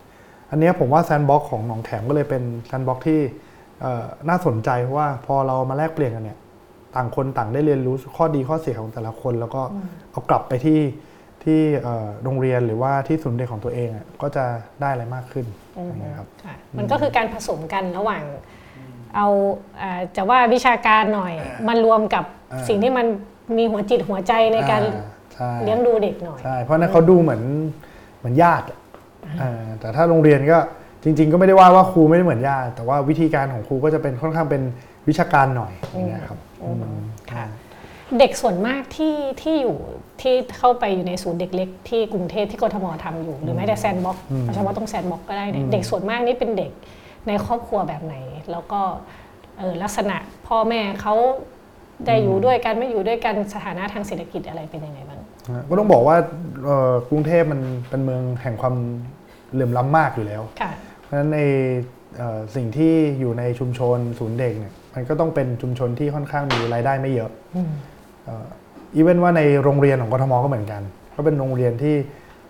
[0.52, 3.20] อันเนี้ยผมว่า sandbox ของหนองแขมก็เลยเป็น sandbox ที่
[3.82, 6.38] เอ่อน่าสนใจเพราะว่าพอเรามาแลกเปลี่ยนกันเนี่ย
[6.96, 9.62] ต่างคนต่างได้เรียนรู้ข้อดีข้อเสียของแต่ละคน แล้วก็
[10.12, 10.80] เอากลับไปที่
[11.44, 14.46] ที่เอ่อโรงเรียนหรือว่าที่ศูนย์เด็กของตัวเองอะก็จะ
[14.82, 18.24] ได้อะไรมากขึ้นอย่างเงี้ยครับค่ะมันก็คือการผสมกันระหว่าง
[19.16, 19.28] เอา
[19.82, 21.34] อ่าจะว่าวิชาการหน่อย
[21.68, 23.06] มันรวมกับอ่าสิ่งที่มัน
[23.58, 25.04] มีหัวจิตหัวใจในการอ่
[25.34, 27.42] ใช่เลี้ยงดูเด็กหน่อยใช่เพราะฉะนั้นเขาดูเหมือน
[28.18, 28.81] เหมือนญาติอะอ่า
[29.80, 30.58] แต่ถ้าโรงเรียนก็
[31.04, 34.62] จริง ๆ ก็ไม่ได้ว่าว่าครูไม่ได้เหมือนญาติแต่ว่าวิธีการของครูก็จะเป็นค่อนข้างเป็น
[35.08, 36.84] วิชาการหน่อยอย่างเงี้ยครับอืม
[37.32, 37.46] ค่ะ
[38.20, 39.78] เด็กส่วนมากที่ที่อยู่
[40.22, 44.18] ที่เข้าไปอยู่ในศูนย์เด็กเล็กที่กรุงเทพที่กทมทำอยู่ หรือแม้แต่แซนบ็อก
[44.54, 46.72] เฉพาะตรงแซนบ็อกก็ได้เนี่ยเด็กส่วนมากนี่เป็นเด็ก
[47.28, 48.16] ในครอบครัวแบบไหน
[48.52, 48.82] แล้วก็
[49.58, 51.16] เอ่อลักษณะพ่อแม่เขา
[52.08, 55.20] ได้อยู่ด้วยกันไม่อยู่ด้วยกันสถานะทางเศรษฐกิจอะไรเป็นยังไงบ้าง
[55.54, 56.18] นะก็ต้องบอกว่า
[56.66, 58.76] เอ่อกรุงเทพมันเป็นเมืองแห่งความ
[59.54, 61.40] เหลื่อมล้ำมากอยู่แล้วค่ะเพราะฉะนั้นใน
[62.18, 67.32] เอ่อสิ่งที่อยู่ในชุมชนศูนย์เด็กเนี่ยมันก็ต้องเป็นชุมชนที่ค่อนข้างมีรายได้ไม่เยอะ
[68.96, 70.82] อีเวนว่าในโรงเรียนของกทมก็เหมือนกัน
[71.16, 71.96] ก็เป็นโรงเรียนที่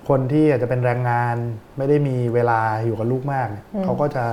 [0.10, 1.36] คนที่อาจจะเป็นแรงงาน
[1.78, 4.24] ไม่ได้มีเวลาอยู่กับลูกมากเนี่ยเขาก็จะ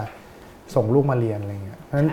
[0.74, 2.10] ส่งลูกมาเรียนอะไรเงี้ยเพราะฉะนั้น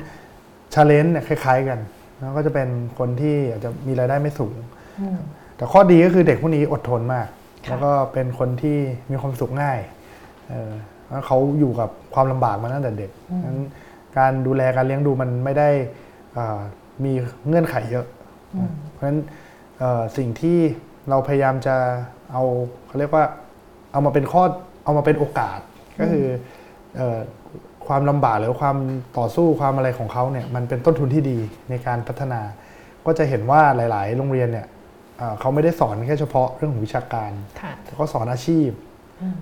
[0.73, 1.80] ชาเลนจ์เนี่ยคล้าย ๆ กัน
[2.19, 4.56] แล้วก็จะเป็นคนที่อาจจะมีรายได้ไม่สูง
[5.58, 7.27] แต่ข้อดีก็คือเด็กพวกนี้อดทนมาก
[7.65, 8.77] ค่ะแล้วก็เป็นคนที่
[9.12, 9.80] มีความสุขง่าย
[10.49, 10.71] เออ
[11.10, 13.12] แล้วเขาอยู่กับความลำบากมาตั้งแต่เด็ก
[13.45, 13.60] นั้น
[14.17, 15.69] การดูแลการเลี้ยงดูมันไม่ได้
[16.38, 16.60] อ่า
[17.03, 17.13] มี
[17.47, 18.05] เงื่อนไขเยอะ
[18.91, 19.19] เพราะฉะนั้น
[19.79, 20.58] เอ่อสิ่งที่
[21.10, 21.75] เราพยายามจะ
[22.31, 22.43] เอา
[22.88, 23.23] เขาเรียกว่า
[23.91, 24.43] เอามาเป็นข้อ
[24.84, 25.60] เอามาเป็นโอกาส
[25.99, 26.25] ก็คือ
[26.97, 27.19] เอ่อ
[27.88, 28.77] ความลำบากหรือความ
[29.17, 31.38] ต่อสู้ความอะไรของเขาเนี่ยมันเป็นต้นทุนที่ดี
[31.69, 32.41] ในการพัฒนา
[33.05, 34.67] ก็จะเห็นว่าหลาย ๆ โรงเรียนเนี่ย
[35.17, 37.31] เอ่อเขาไม่ได้สอนแค่เฉพาะเรื่องของวิชาการ
[37.62, 38.69] ค่ะแต่เขาสอนอาชีพ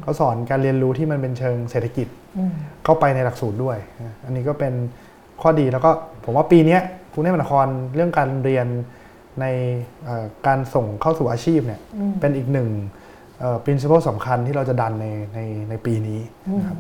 [0.02, 2.08] เขาสอนการเรียนรู้ที่มันเป็นเชิงเศรษฐกิจ
[2.38, 4.74] อืมเข้าไปในหลักสูตรด้วยนะอันนี้ก็เป็น
[5.42, 5.92] ข้อดีแล้วก็
[6.26, 6.82] ผมว่าปีเนี้ย
[7.12, 8.68] กรุงเทพมหานครเรื่องการเรียน
[9.42, 9.46] ใน
[10.06, 11.82] เอ่อการส่งเข้าสู่อาชีพเนี่ย
[12.20, 12.70] เป็นอีกหนึ่ง
[13.40, 16.20] เอ่อ principle สำคัญที่เราจะดันในในในปีนี้
[16.58, 16.78] นะครับ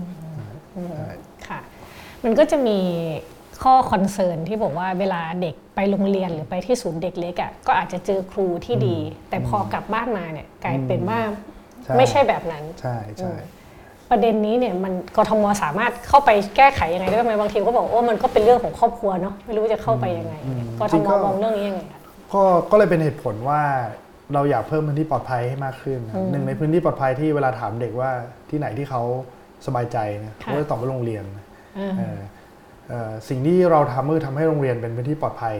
[1.47, 1.59] ค่ะ
[2.23, 2.79] มันก็จะมี
[3.63, 8.97] ข้อคอนเซิร์นที่บอกว่าเวลาเด็กไปโรงเรียนหรือไปที่ศูนย์เด็กเล็กอะก็อาจจะเจอครูที่ดี
[9.29, 11.52] แต่พอกลับบ้านมาเนี่ยกลายเป็นว่าใช่
[11.97, 13.33] ไม่ใช่แบบนั้น ใช่ใช่
[14.11, 22.01] ประเด็นนี้เนี่ยมันกทมสามารถเข้าไปแก้ไขยังไงได้ไหมบางทีก็บอกว่ามันก็เป็นเรื่องของครอบครัวเนาะไม่รู้จะเข้าไปยังไงเนี่ยกทมมองเรื่องนี้ยังไงคะ
[22.33, 22.41] ก็
[22.71, 23.61] ก็เลยเป็นเหตุผลว่า
[24.33, 28.11] เราอยากเพิ่มพื้นที่ปลอดภัยให้มากขึ้นนะครับหนึ่งในพื้นที่ปลอดภัยที่เวลาถามเด็กว่า
[28.49, 29.01] ที่ไหนที่เขา
[29.65, 31.23] สบายใจนะเขาก็จะตอบว่าโรงเรียน
[31.79, 32.19] อ่าเอ่อ
[32.89, 35.55] เอ่อสิ่งที่เราทำคือทำให้โรงเรียนเป็นพื้นที่ปลอดภัย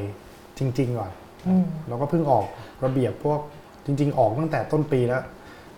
[0.60, 1.12] จริง ๆ ก่อน
[1.48, 2.46] อืมเราก็เพิ่งออก
[2.86, 3.40] ระเบียบพวก
[3.86, 5.24] จริง ๆ ออกตั้งแต่ต้นปีแล้ว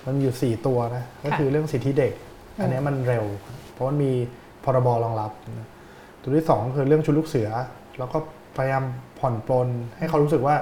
[0.05, 2.13] มันมีอยู่ 4 ตัวนะก็คือเรื่องสิทธิเด็ก
[2.61, 3.25] อันเนี้ยมันเร็ว
[3.73, 4.11] เพราะมันมี
[4.63, 5.67] พรบรองรับนะ
[6.21, 7.49] ตัวที่สองคือเรื่องชุดลูกเสือ
[7.99, 8.17] แล้วก็
[8.57, 8.83] พยายาม
[9.19, 10.55] ผ่อนปลนให้เขารู้สึกว่า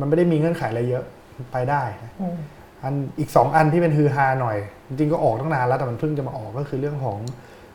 [0.00, 1.04] มันไม่ได้มีเงื่อนไขอะไรเยอะ
[1.52, 2.36] ไปได้นะอืม
[2.82, 4.56] อันอีกสองอันที่เป็นฮือฮาหน่อย
[4.88, 7.18] จริงๆก็ออกตั้งนานแล้วแต่มันเพิ่งจะมาออกก็คือเรื่องของ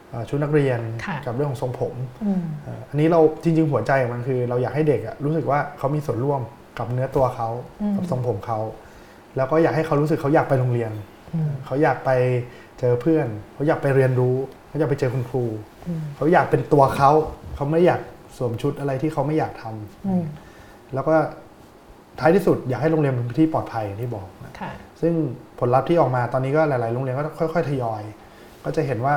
[0.10, 1.94] เอ่อชุดนักเรียนค่ะกับเรื่องของทรงผม
[2.26, 6.42] อืมเอ่ออันนี้เราจริง ๆ หัวใจของมันคือ เราอยากให้เด็กอะรู้สึกว่าเขามีส่วนร่วม
[6.78, 7.50] กับเนื้อตัวเขา
[7.96, 8.60] กับทรงผมเขา
[9.38, 10.92] แล้วก็อยากให้เขารู้สึกเขาอยากไปโรงเรียน
[11.66, 12.10] เขาอยากไป
[12.80, 14.36] เจอเพื่อน เขาอยากไปเรียนรู้
[14.68, 15.46] เขาอยากไปเจอคุณครู
[16.16, 17.12] เขาอยากเป็นตัวเขา
[17.56, 18.02] เขาไม่อยาก
[18.38, 20.24] สวมชุดอะไรที่เขาไม่อยากทำอืม
[20.94, 21.16] แล้วก็
[22.20, 24.72] ท้ายที่สุดอยากให้โรงเรียนเป็นพื้นที่ปลอดภัยอย่างที่บอกนะค่ะ
[25.02, 25.14] ซึ่ง
[25.60, 28.02] ผลลัพธ์ที่ออกมาตอนนี้ก็หลาย ๆ โรงเรียนก็ค่อย ๆ ทยอย
[28.64, 29.16] ก็จะเห็นว่า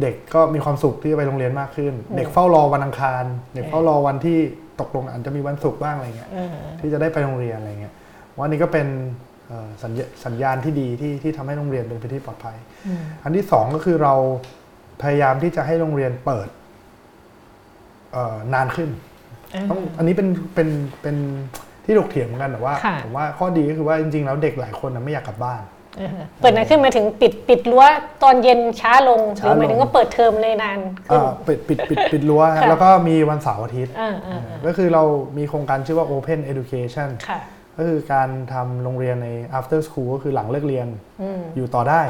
[0.00, 4.38] เด็กก็มีความสุขที่จะไปโรงเรียนมากขึ้น เด็กเฝ้ารอวันอังคาร เด็กเฝ้ารอวันที่
[4.80, 7.94] ตกลงอาจจะมีวันศุกร์บ้างอะไรเงี้ยเออที่จะได้ไปโรงเรียนอะไรเงี้ย
[8.36, 9.30] ว่านี่ก็เป็นเอ่อ
[9.82, 14.14] สัญญาสัญญาณที่ดีที่ที่ทำให้โรงเรียนเป็นพื้นที่ปลอดภัยอืมอันที่สองก็คือเรา
[15.02, 16.48] พยายามที่จะให้โรงเรียนเปิด
[18.12, 18.90] เอ่อนานขึ้น
[19.70, 20.68] ต้องอันนี้เป็นเป็น
[21.02, 21.16] เป็น
[21.84, 25.62] ที่ถกเถียงเหมือนกันแต่ว่าค่ะผมว่าข้อดีก็คือว่าจริงๆแล้วเด็กหลายคนนะไม่อยากกลับบ้าน
[25.98, 26.10] เออ
[26.40, 27.84] เปิดนานขึ้นหมายถึงปิดปิดรั้ว
[28.22, 35.02] ตอนเย็นช้าลงหช้ารือหมายลงถึงว่าเปิดเทอมเลยนานขึ้นเอ่อปิดปิดปิดปิดรั้วฮะค่ะแล้วก็มีวันเสาร์อาทิตย์อ่าอ่าอ่าก็คือเรา
[35.38, 37.40] มีโครงการชื่อว่า Open Education ค่ะ
[37.76, 40.86] ก็คือการทำโรงเรียนใน after school ก็คือหลังเลิกเรียน
[41.22, 42.02] อืมอยู่ต่อได้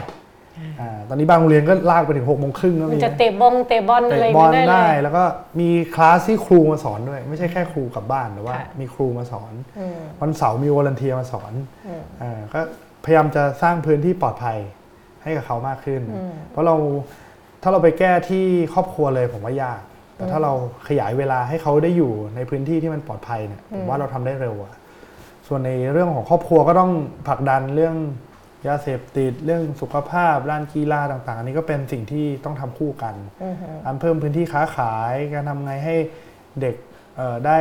[0.80, 5.24] อ่าตอนนี้บางโรงเรียนก็ลากไปถึง6กโมงครึ่งก็มันมีจะนะเตะบอลเตะบอลอะไรเตะอบอย่างลเงี้ยได้ได้เลยแล้วก็
[5.60, 11.52] มีคลาสที่ครูมาสอนด้วย ไม่ใช่แค่ครูกลับบ้านแต่ว่าค่ะมีครูมาสอนอืมวันเสาร์มีวอลันเทียมาสอน
[11.86, 12.60] อืมอ่าก็
[13.04, 14.58] พยายามจะสร้างพื้นที่ปลอดภัย
[15.22, 16.74] ให้กับเขามากขึ้นอืมเพราะเรา
[17.62, 18.44] ถ้าเราไปแก้ที่
[18.74, 19.80] ครอบครัวเลยผมว่ายาก
[20.16, 20.52] แต่ถ้าเรา
[20.88, 24.72] ขยายเวลาให้เขาได้อยู่ในพื้นที่ที่มันปลอดภัยเนี่ยผมว่าเราทำได้เร็วอะ
[25.46, 26.92] ส่วนในเรื่องของครอบครัวก็ต้อง
[27.28, 27.96] ผลักดันเรื่อง
[28.68, 35.96] ยาเสพติดเรื่องสุขภาพด้านกีฬาต่างๆอันนี้ก็เป็นสิ่งที่ต้องทำคู่กันอืมการเพิ่มพื้นที่ค้าขายการทำไงให้
[36.60, 36.74] เด็ก
[37.16, 37.58] เอ่อได้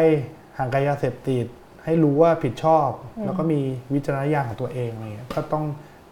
[0.58, 1.46] ห่างไกลยาเสพติด
[1.86, 2.90] ให้รู้ว่าผิดชอบ
[3.26, 3.60] แล้วก็มี
[3.94, 5.66] วิจารณญาณของตัวเองอะไรเงี้ยก็ต้อง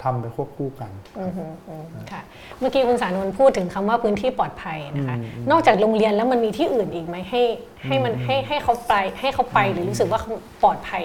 [0.03, 2.21] ทำไปควบคู่กันอืมอืมอืมค่ะ
[2.60, 7.43] เมื่อกี้คุณสานนท์พูดถึงคำว่าพื้นที่ปลอดภัยนะคะอืมอืมนอกจากโรงเรียนแล้วมันมีที่อื่นอีกไหมให้
[7.88, 10.32] ให้มันให้ให้เขาไปให้เขาไปหรือรู้สึกว่าเขา
[10.63, 11.03] ปลอดภัย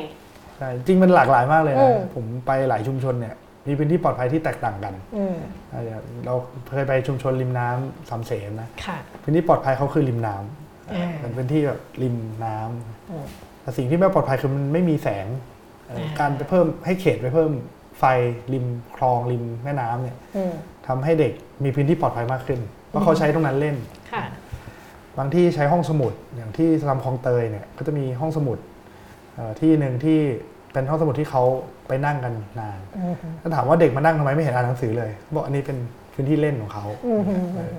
[0.59, 3.35] ใช่จริงมันหลากหลายมากเลยอืนะมผมไปหลายชุมชนเนี่ย
[3.69, 5.37] มีพื้นที่ปลอดภัยที่แตกต่างกันอืม
[5.73, 6.35] อ่าอย่างเรา
[6.73, 13.27] เคยไปชุมชนริมน้ำสามเสนนะค่ะพื้นที่ปลอดภัยเขาคือริมน้ำอ่าเป็นพื้นที่แบบริมน้ำอืม
[13.63, 15.27] แต่สิ่งที่ไม่ปลอดภัยคือมันไม่มีแสง
[15.87, 17.51] เอ่ออาการไปเพิ่มให้เขตไปเพิ่ม
[17.99, 18.05] ไฟ
[18.53, 20.53] ริมคลองริมแม่น้ำเนี่ยอืม
[20.87, 21.33] ทำให้เด็ก
[21.65, 23.77] มีพื้นที่ปลอดภัยมากขึ้นเพราะเขาใช้ตรงนั้นเล่น
[24.13, 24.25] ค่ะ
[25.19, 28.74] บางที่ใช้ห้องสมุดอย่างที่สลัมคลองเตยเนี่ยก็จะมีห้องสมุดเอ่อ
[29.61, 30.19] ที่หนึ่งที่
[30.73, 31.43] เป็นห้องสมุดที่เขา
[31.89, 35.79] ไปนั่งกันนานอืมถ้าถามว่าเด็กมานั่งทำไมไม่เห็นอ่านหนังสือเลยบอกอันนี้เป็น
[36.15, 37.73] พื้นที่เล่นของเขาอืมอืมเออ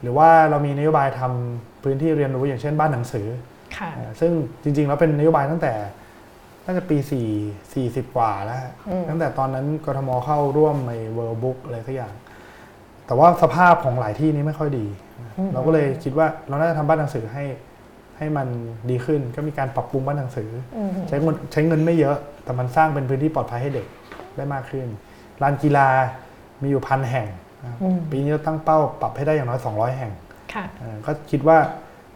[0.00, 3.26] หรือว่าเรามีนโยบายทำพื้นที่เรียนรู้อย่างเช่นบ้านหนังสือ
[3.76, 5.72] ค่ะเอ่อซึ่งจริงๆแล้วเป็นนโยบายตั้งแต่
[6.64, 6.96] น่าจะปี
[7.72, 12.14] 4 40 กว่าแล้วฮะอืมตั้งแต่ตอนนั้นกทมเข้าร่วมใน World Book อะไรสักอย่าง
[13.06, 14.86] แต่ว่าสภาพของหลายที่นี้ไม่ค่อยดี
[15.52, 17.44] เราก็เลยคิดว่าเราน่าจะทำบ้านหนังสือให้
[18.18, 18.48] ให้มัน
[18.90, 23.86] ดีขึ้นก็มีการปรับปรุงบ้านหนังสืออืมใช้เงินใช้เงินไม่เยอะแต่มันสร้างเป็นพื้นที่ปลอดภัยให้เด็ก
[24.36, 24.86] ได้มากขึ้น
[25.42, 25.88] ลานกีฬา
[26.62, 27.28] มีอยู่พันแห่ง
[27.62, 30.12] นะครับอืมปีนี้เราตั้งเป้าปรับให้ได้อย่างน้อย 200 แห่ง
[30.54, 31.58] ค่ะเอ่อก็คิดว่า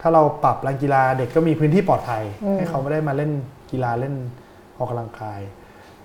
[0.01, 3.31] ถ้าเราปรับลานกีฬาเด็กก็มีพื้นที่ปลอดภัยอืมให้เขาไม่ได้มาเล่น
[3.71, 4.15] กีฬาเล่น
[4.77, 5.41] ออกกำลังกาย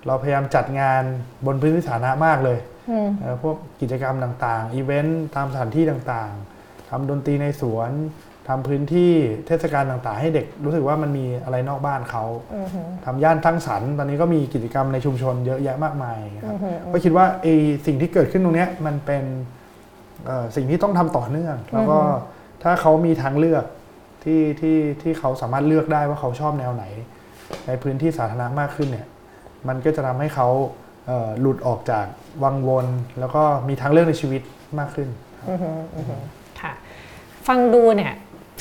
[0.06, 1.02] เราพยายามจัดงาน
[1.46, 2.58] บนพื้นที่สาธารณะมากเลย
[2.90, 7.90] อืมเอ่อพวกกิจกรรมต่างๆ อีเวนต์ตามสถานที่ต่างๆทำดนตรีในสวน
[8.48, 9.12] ทำพื้นที่
[9.46, 12.68] เทศกาลต่างๆ ให้เด็กรู้สึกว่ามันมีอะไรนอกบ้านเขาอืม
[13.04, 17.54] ทำย่านทั้งสรรค์ตอนนี้ก็มีกิจกรรมในชุมชนเยอะแยะมากมายครับอืมก็คิดว่าไอ้
[17.86, 19.24] สิ่งที่เกิดขึ้นตรงเนี้ยมันเป็น
[20.26, 21.98] เอ่อสิ่งที่ต้องทำต่อเนื่อง แล้วก็
[22.62, 23.64] ถ้าเขามีทางเลือก
[24.24, 26.84] ที่ที่ที่เขาสามารถเลือกได้ว่าเขาชอบแนวไหน
[27.66, 29.06] ในพื้นที่สาธารณะมากขึ้นเนี่ย
[29.68, 30.48] มันก็จะทำให้เขา
[31.06, 32.06] เอ่อหลุดออกจาก
[32.42, 32.86] วังวน
[33.20, 34.42] แล้วก็มีทางเลือกในชีวิต
[34.78, 35.08] มากขึ้น
[35.48, 35.58] อืม
[35.94, 36.22] อืม
[36.60, 36.72] ค่ะ
[37.48, 38.12] ฟังดูเนี่ย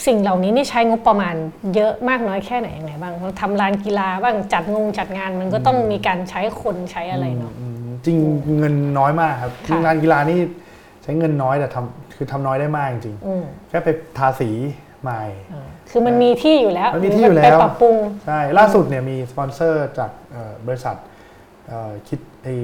[0.05, 1.35] สิ่งเหล่านี้นี่ใช้งบประมาณ
[1.75, 8.17] เยอะมากน้อยแค่ไหนยังไงบ้างทำลานกีฬาบ้างจัดงงจัดงานมันก็ต้องมีการใช้คนใช้อะไรเนาะอืมจริง
[8.57, 10.39] เงินน้อยมากครับค่ะจริงงานกีฬานี่
[11.03, 14.49] ใช้เงินน้อยแต่ทำคือทำน้อยได้มากจริงอืมๆแค่ไปทาสี
[15.01, 15.21] ใหม่
[15.53, 20.95] อ่าคือมันมีที่อยู่แล้วมันมีที่อยู่แล้วไปปรับปรุงใช่ล่าสุดเนี่ยมีสปอนเซอร์จากเอ่อบริษัท
[21.67, 22.55] เอ่อคิดไอ้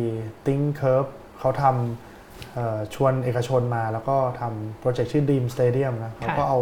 [0.46, 1.06] ติ้งเคิร์ฟ
[1.40, 6.60] เขาทำเอ่อชวนเอกชนมาแล้วก็ทำโปรเจกต์ชื่อ Dream Stadium นะเขาก็เอา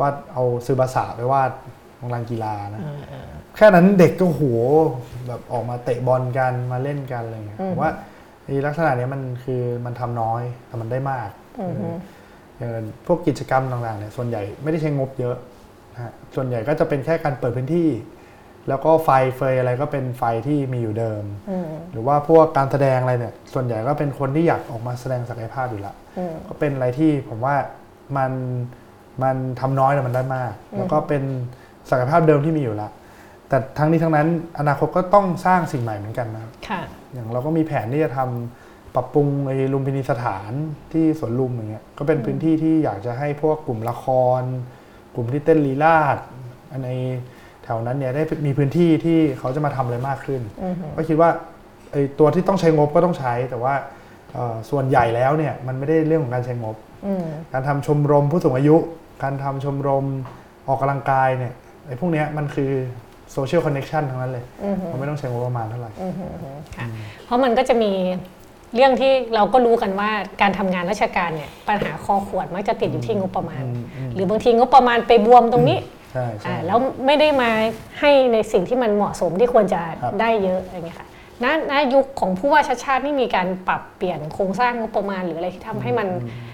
[0.00, 1.50] วาดเอาซื้อบาษาไปวาด
[1.98, 2.82] โรงแรมกีฬานะ
[3.56, 4.42] แค่นั้นเด็กก็โห
[5.28, 7.92] แบบออกมาเตะบอลกันมาเล่นกันอะไรเงี้ยอืมผมว่า
[8.44, 11.28] ไอ้ลักษณะเนี้ยมันคือมันทำน้อยแต่มันได้มาก
[11.60, 11.96] อืมเออ
[12.58, 15.36] อย่างพวกกิจกรรมต่างๆเนี่ยส่วนใหญ่ไม่ได้ใช้งบเยอะ
[15.94, 17.90] นะฮะส่วนใหญ่ก็จะเป็นแค่การเปิดพื้นที่
[18.68, 27.56] แล้วก็ไฟเฟยอะไรก็เป็นไฟที่มีอยู่เดิมอืมหรือว่าพวกการแสดงอะไรเนี่ย ส่วนใหญ่ก็เป็นคนที่อยากออกมาแสดงศักยภาพอยู่แล้วอืมก็เป็นอะไรที่ผมว่า
[28.16, 28.32] มัน
[29.22, 31.22] มันทำน้อยแต่มันได้มาก แล้วก็เป็น
[31.90, 32.92] ศักยภาพเดิมที่มีอยู่แล้ว
[33.48, 36.80] แต่ทั้งนี้ทั้งนั้นอนาคตก็ต้องสร้างสิ่งใหม่เหมือนกันนะครับค่ะ
[37.12, 40.52] อย่างเราก็มีแผนที่จะทำปรับปรุงไอ้ลุมพินีสถาน
[40.92, 44.04] ที่สวนลุมอย่างเงี้ยก็เป็นพื้นที่ที่อยากจะให้พวกกลุ่มละค
[44.40, 44.42] ร
[45.14, 46.16] กลุ่มที่เต้นลีลาด
[46.84, 46.90] ใน
[47.64, 51.30] แถวนั้นเนี่ยได้มีพื้นที่ที่เขาจะมาทำอะไรมากขึ้นอืมก็คิดว่า
[51.92, 53.74] ไอ้ตัวที่ต้องใช้งบก็ต้องใช้ แต่ว่า
[54.34, 58.76] เอ่อส่วนใหญ่แล้วเนี่ยมันไม่ได้เรื่องของการใช้งบอืมการทำชมรมผู้สูงอายุ
[59.22, 60.06] การทำชมรม
[60.68, 61.52] ออกกำลังกายเนี่ย
[61.86, 62.70] ไอ้พวกเนี้ยมันคือ
[63.32, 66.12] social connection ทั้งนั้นเลยอืมมันไม่ต้องใช้งบประมาณเท่าไหร่อืม
[66.76, 66.86] ค่ะ
[67.24, 67.92] เพราะมันก็จะมี
[68.74, 75.78] เรื่องที่เราก็รู้กันว่าการทำงานราชการเนี่ยปัญหาคอขวดมักจะติดอยู่ที่งบประมาณอืมอืมหรือบางทีงบประมาณไปบวมตรงนี้
[76.12, 77.50] ใช่ใช่อ่าแล้วไม่ได้มา
[78.00, 81.08] ให้ในสิ่งที่มันเหมาะสมที่ควรจะครับได้เยอะอะไรเงี้ยค่ะ
[81.44, 86.51] ณณยุคของผู้ว่าชาติชาตินี่มีการปรับเปลี่ยนโครงสร้างงบประมาณหรืออะไรที่ทำให้มันอ่า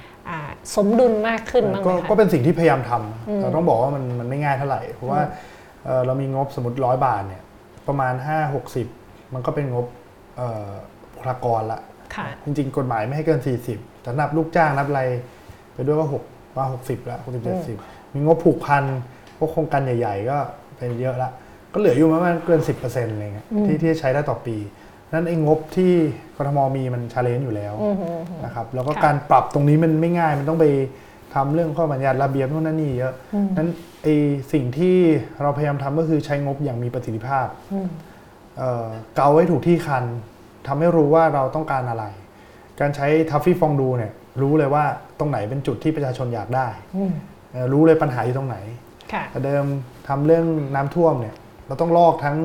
[0.76, 5.20] สมดุลมากขึ้นบ้างไหก็มก็คะเป็นสิ่งที่พยายามทำแต่ต้องบอกว่ามันมันไม่ง่ายเท่าไหร่ เพราะว่า
[5.84, 7.42] เอ่อเรามีงบสมมติร้อยบาทเนี่ย
[7.88, 9.86] ประมาณ 5 60 มันก็เป็นงบ
[10.36, 10.70] เอ่อ
[11.12, 11.80] บุคลากรละ
[12.14, 13.40] ค่ะจริงๆ กฎหมายไม่ให้เกิน
[13.72, 15.02] 40แต่นับลูกจ้างนับอะไร
[15.74, 18.84] ไปด้วยก็6ว่า 60แล้ว60 70 มีงบผูกพัน
[19.38, 20.38] พวกโครงการใหญ่ ๆ ก็
[20.76, 21.30] เป็นเยอะละ
[21.72, 24.56] ก็เหลืออยู่ประมาณเกิน 10%อะไรเงี้ยที่ที่จะใช้ได้ต่อปี
[25.12, 25.92] นั้นไอ้งบที่
[26.36, 30.66] กทมมีมัน challenge อยู่แล้วอือหือนะครับแล้วก็ค่ะการปรับตรงนี้มันไม่ง่ายมันต้องไป
[31.34, 33.68] ทำเรื่องข้อบัญญัติระเบียบนู่นนั่นนี่เยอะอืมนั้น
[34.02, 34.08] ไอ้
[34.52, 34.96] สิ่งที่
[35.42, 37.88] เราพยายามทำก็คือใช้งบอย่างมีประสิทธิภาพอืม
[38.58, 40.04] เอ่อเกาไว้ถูกที่คัน
[40.66, 42.04] ทำให้รู้ว่าเราต้องการอะไร
[42.80, 44.84] การใช้ Traffy Fondue เนี่ยรู้เลยว่า
[45.18, 47.12] ตรงไหนเป็นจุดที่ประชาชนอยากได้อืม
[47.52, 48.56] เอ่อรู้เลยปัญหาอยู่ตรงไหน
[49.12, 49.64] ค่ะแต่เดิม
[50.08, 50.44] ทำเรื่อง
[50.74, 51.34] น้ำท่วมเนี่ย
[51.66, 52.36] เราต้องลอกทั้ง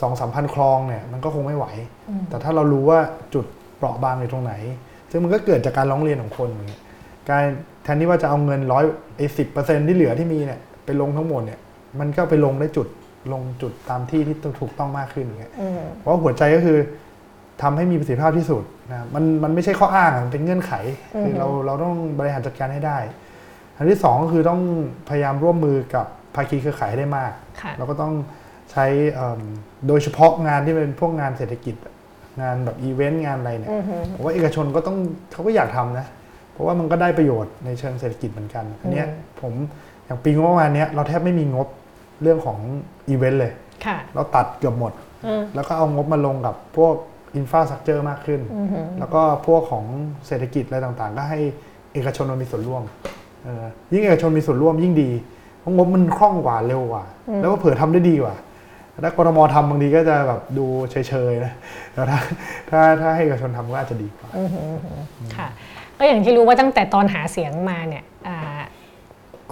[0.00, 1.66] สองสามพันคลองเนี่ยมันก็คงไม่ไหว
[2.08, 2.98] อืมแต่ถ้าเรารู้ว่า
[3.34, 3.44] จุด
[3.76, 4.54] เปราะบางอยู่ตรงไหน
[5.10, 6.82] ซึ่งมันก็เกิดจากการร้องเรียนของคนอย่างเงี้ย
[7.30, 7.44] การ
[7.82, 8.84] แทนที่ว่าจะเอาเงินร้อย
[9.16, 11.60] ไอ้สิบเปอร์เซ็นที่เหลือที่มีเนี่ยไปลงทั้งหมดเนี่ย
[12.00, 12.88] มันก็ไปลงได้จุด
[13.32, 16.78] ลงจุดตามที่ที่ถูกต้องมากขึ้นอย่างเงี้ยอืมเพราะว่าหัวใจก็คือ
[17.62, 20.72] ทำให้มีประสิทธิภาพที่สุดนะมันมันไม่ใช่ข้ออ้างอะมันเป็นเงื่อนไข
[21.22, 22.98] คือเราเราต้องบริหารจัดการให้ได้
[23.76, 24.60] อันที่สองก็คือต้อง
[25.08, 29.40] พยายามร่วมมือกับภาคีเครือข่ายให้ได้มากค่ะเราก็ต้องใช้เอิ่ม
[29.88, 31.74] โดยเฉพาะงานที่เป็นพวกงานเศรษฐกิจ
[32.42, 34.96] งานแบบอีเวนต์งานอะไรเนี่ยอือหือผมว่าเอกชนก็ต้อง
[35.32, 36.06] เขาก็อยากทำนะ
[36.52, 39.52] เพราะว่ามันก็ได้ประโยชน์ในเชิงเศรษฐกิจเหมือนกัน อันเนี้ยอืมผม
[40.04, 41.68] อย่างปีงบประมาณเนี้ยเราแทบไม่มีงบ
[42.22, 42.58] เรื่องของ
[43.08, 43.52] อีเวนต์เลย
[43.86, 44.92] ค่ะเราตัดเกือบหมด
[45.26, 46.94] อืมแล้วก็เอางบมาลงกับพวก
[47.36, 49.84] อินฟราสตรักเจอร์มากขึ้นอือหือแล้วก็พวกของ
[50.26, 51.40] เศรษฐกิจอะไรต่างๆ ก็ให้
[51.94, 52.82] เอกชนมันมีส่วนร่วม
[53.44, 55.10] เออยิ่งเอกชนมีส่วนร่วมยิ่งดี
[55.60, 57.04] เพราะงบมันคล่องกว่าเร็วกว่า
[57.40, 58.34] แล้วก็เผื่อทำได้ดีกว่า
[59.04, 61.52] ถ้ากรมทำบางทีก็จะแบบดูเฉยๆนะ
[61.92, 62.18] แต่ถ้า
[62.70, 64.30] ถ้าถ้าให้เอกชนทำก็อาจจะดีกว่า
[65.36, 65.48] ค่ะ
[65.98, 68.38] ก็อย่างที่รู้ว่าตั้งแต่ตอนหาเสียงมาเนี่ยอ่า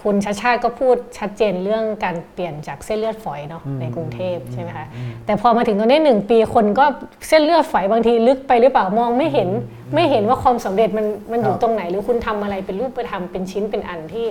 [0.03, 4.87] คุณชาติชาติก็พูดชัดเจนเรื่องการเปลี่ยนจากเส้นเลือดฝอยเนาะในกรุงเทพใช่ไหมคะ
[5.27, 6.85] แต่พอมาถึงตรงนี้หนึ่งปีคนก็
[7.29, 9.49] เส้นเลือดฝอยบางทีลึกไปหรือเปล่ามองไม่เห็น
[9.95, 14.27] ไม่เห็นว่าความสำเร็จมันมันอยู่ครับตรงไหน หรือคุณทำอะไรเป็นรูปธรรมเป็นชิ้นเป็นอันที่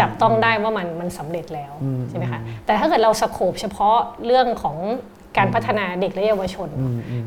[0.00, 1.72] จับต้องได้ว่ามันมันสำเร็จแล้ว
[2.08, 3.96] ใช่ไหมคะแต่ถ้าเกิดเรา scope เฉพาะ
[4.26, 4.76] เรื่องของ
[5.36, 6.68] การพัฒนาเด็กและเยาวชน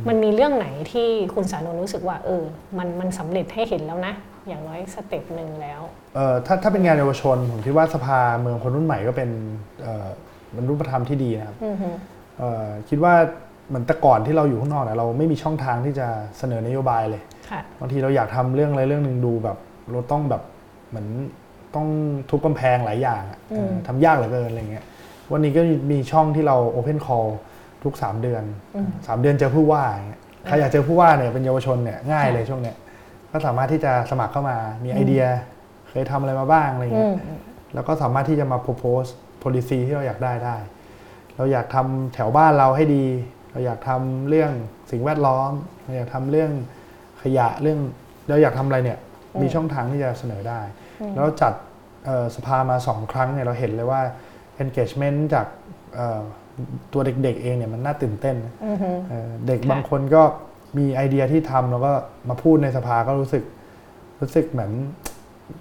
[0.08, 2.44] มันมีเรื่องไหนที่คุณศานนท์รู้สึกว่าเออ
[2.78, 4.14] มันมันสำเร็จให้เห็นแล้วนะ
[4.48, 5.82] อย่างน้อย step หนึ่งแล้ว
[6.16, 9.30] เอ่อถ้าถ้าเป็นงานเยาวชน ผมคิดว่าสภาเมืองคนรุ่นใหม่ก็เป็น
[9.82, 10.08] เอ่อ
[10.56, 11.90] มันรูปธรรมที่ดีนะครับอือฮึ
[12.40, 13.14] เอ่อคิดว่า
[13.70, 16.08] เหมือนแต่ก่อนที่เราอยู่ข้างนอกเนี่ยเราไม่มีช่องทางที่จะ
[16.38, 19.58] เสนอนโยบายเลย ค่ะ บางทีเราอยากทำเรื่องอะไรเรื่องหนึ่งดูแบบ
[19.92, 20.42] เราต้องแบบ
[20.90, 21.08] เหมือน
[21.76, 21.88] ต้อง
[22.30, 24.86] ทุบกำแพงหลายอย่างอะเออทำยากเหลือเกินอะไรเงี้ย
[25.32, 27.30] วันนี้ก็มีช่องที่เรา Open Call
[27.84, 28.44] ทุก 3 เดือน
[28.82, 32.76] 3 เดือนเจอผู้ว่าอย่างเงี้ยใครอยากเจอผู้ว่าเนี่ยเป็นเยาวชนเนี่ยง่ายเลยช่วงเนี้ย
[33.32, 35.26] ก็สามารถที่จะสมัครเข้ามา มีไอเดีย
[35.90, 37.16] เคยทำอะไรมาบ้างอะไรอืเงี้ยม
[37.74, 39.10] แล้วก็สามารถที่จะมา propose
[39.44, 40.58] policy ที่เราอยากได้ได้
[41.36, 43.06] เราอยากทำแถวบ้านเราให้ดี
[43.52, 44.52] เราอยากทำเรื่อง
[44.92, 45.52] สิ่งแวดล้อม
[45.84, 46.52] เราอยากทำเรื่อง
[47.22, 47.80] ขยะเรื่อง
[48.28, 49.00] เราอยากทำอะไรเนี่ย
[49.42, 50.62] มีช่องทางที่จะเสนอได้
[51.14, 51.54] แล้วเราจัด
[52.06, 54.02] เอ่อสภามาสองครั้งเนี่ยเราเห็นเลยว่า
[54.64, 55.48] engagement จาก
[55.96, 56.22] เอ่อ
[56.94, 60.24] ตัวเด็กๆเองเนี่ยมันน่าตื่นเต้นนะอือฮึเอ่อเด็กค่ะบางคนก็
[60.78, 61.92] มีไอเดียที่ทำแล้วก็
[62.30, 63.44] มาพูดในสภาก็รู้สึก
[64.22, 64.72] รู้สึกเหมือน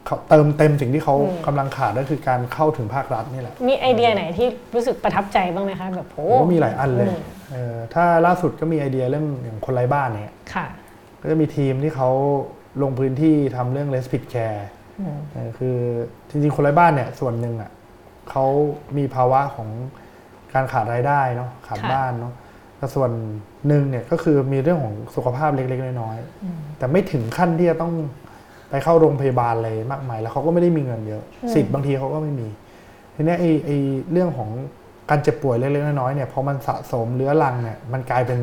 [0.07, 1.15] เขาเติมเต็มสิ่งที่เขา
[1.47, 10.67] กำลังขาดก็คือการเข้าถึงภาครัฐนี่แหละ มีไอเดียไหนที่รู้สึกประทับใจบ้างไหมคะแบบโหโอ้มีหลายอันเลยอืมเอ่อถ้าล่าสุดก็มีไอเดียเรื่องอย่างคนไร้บ้านเนี่ยค่ะ
[11.21, 12.11] ก็จะมีทีมที่เขา
[12.83, 14.63] ลงพื้นที่ทำเรื่อง respite care
[15.01, 15.77] อืมเอ่อคือ
[16.29, 17.71] จริงๆ คนไร้บ้านเนี่ยส่วนหนึ่งอะ
[18.31, 18.47] เขา
[18.97, 19.69] มีภาวะของ
[20.55, 22.33] การขาดรายได้เนาะขาดค่ะบ้านเนาะ
[22.87, 23.13] แต่ส่วน
[23.69, 27.93] หนึ่งเนี่ยก็คือมีเรื่องของสุขภาพเล็กๆน้อยๆแต่ไม่ถึงขั้นที่จะต้อง
[28.71, 31.23] ไปเข้าโรงพยาบาลอะไรมากมายแล้วเขาก็ไม่ได้มีเงินเยอะ
[31.55, 32.49] สิทธิ์บางทีเขาก็ไม่มี
[33.15, 33.77] ทีเนี้ยไอ้ไอ้
[34.13, 34.51] เรื่องของ
[35.11, 38.41] การเจ็บป่วยเล็กๆน้อยๆเนี่ยพอมันสะสมเรื้อรังเนี่ยมันกลายเป็น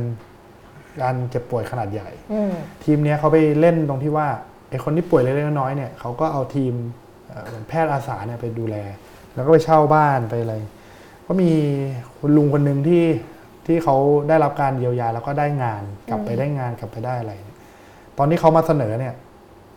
[1.01, 2.53] การเจ็บป่วยขนาดใหญ่อืม
[2.83, 4.27] ทีมเนี้ยเขาไปเล่นตรงที่ว่า
[4.69, 6.73] ไอ้คนที่ป่วยเล็กๆน้อยๆเนี่ยเขาก็เอาทีม
[7.29, 8.75] เอ่อเหมือนแพทย์อาสาเนี่ยไปดูแล
[9.35, 10.55] แล้วก็ไปเช่าบ้านไปอะไร
[11.27, 11.51] ก็มี
[12.17, 13.03] คุณลุงคนหนึ่งที่
[13.65, 13.95] ที่เขา
[14.27, 17.57] ได้รับการเยียวยาแล้วก็ได้งานกลับไปได้งานกลับไปได้อะไรเนี่ย
[18.17, 19.13] ตอนที่เขามาเสนอเนี่ย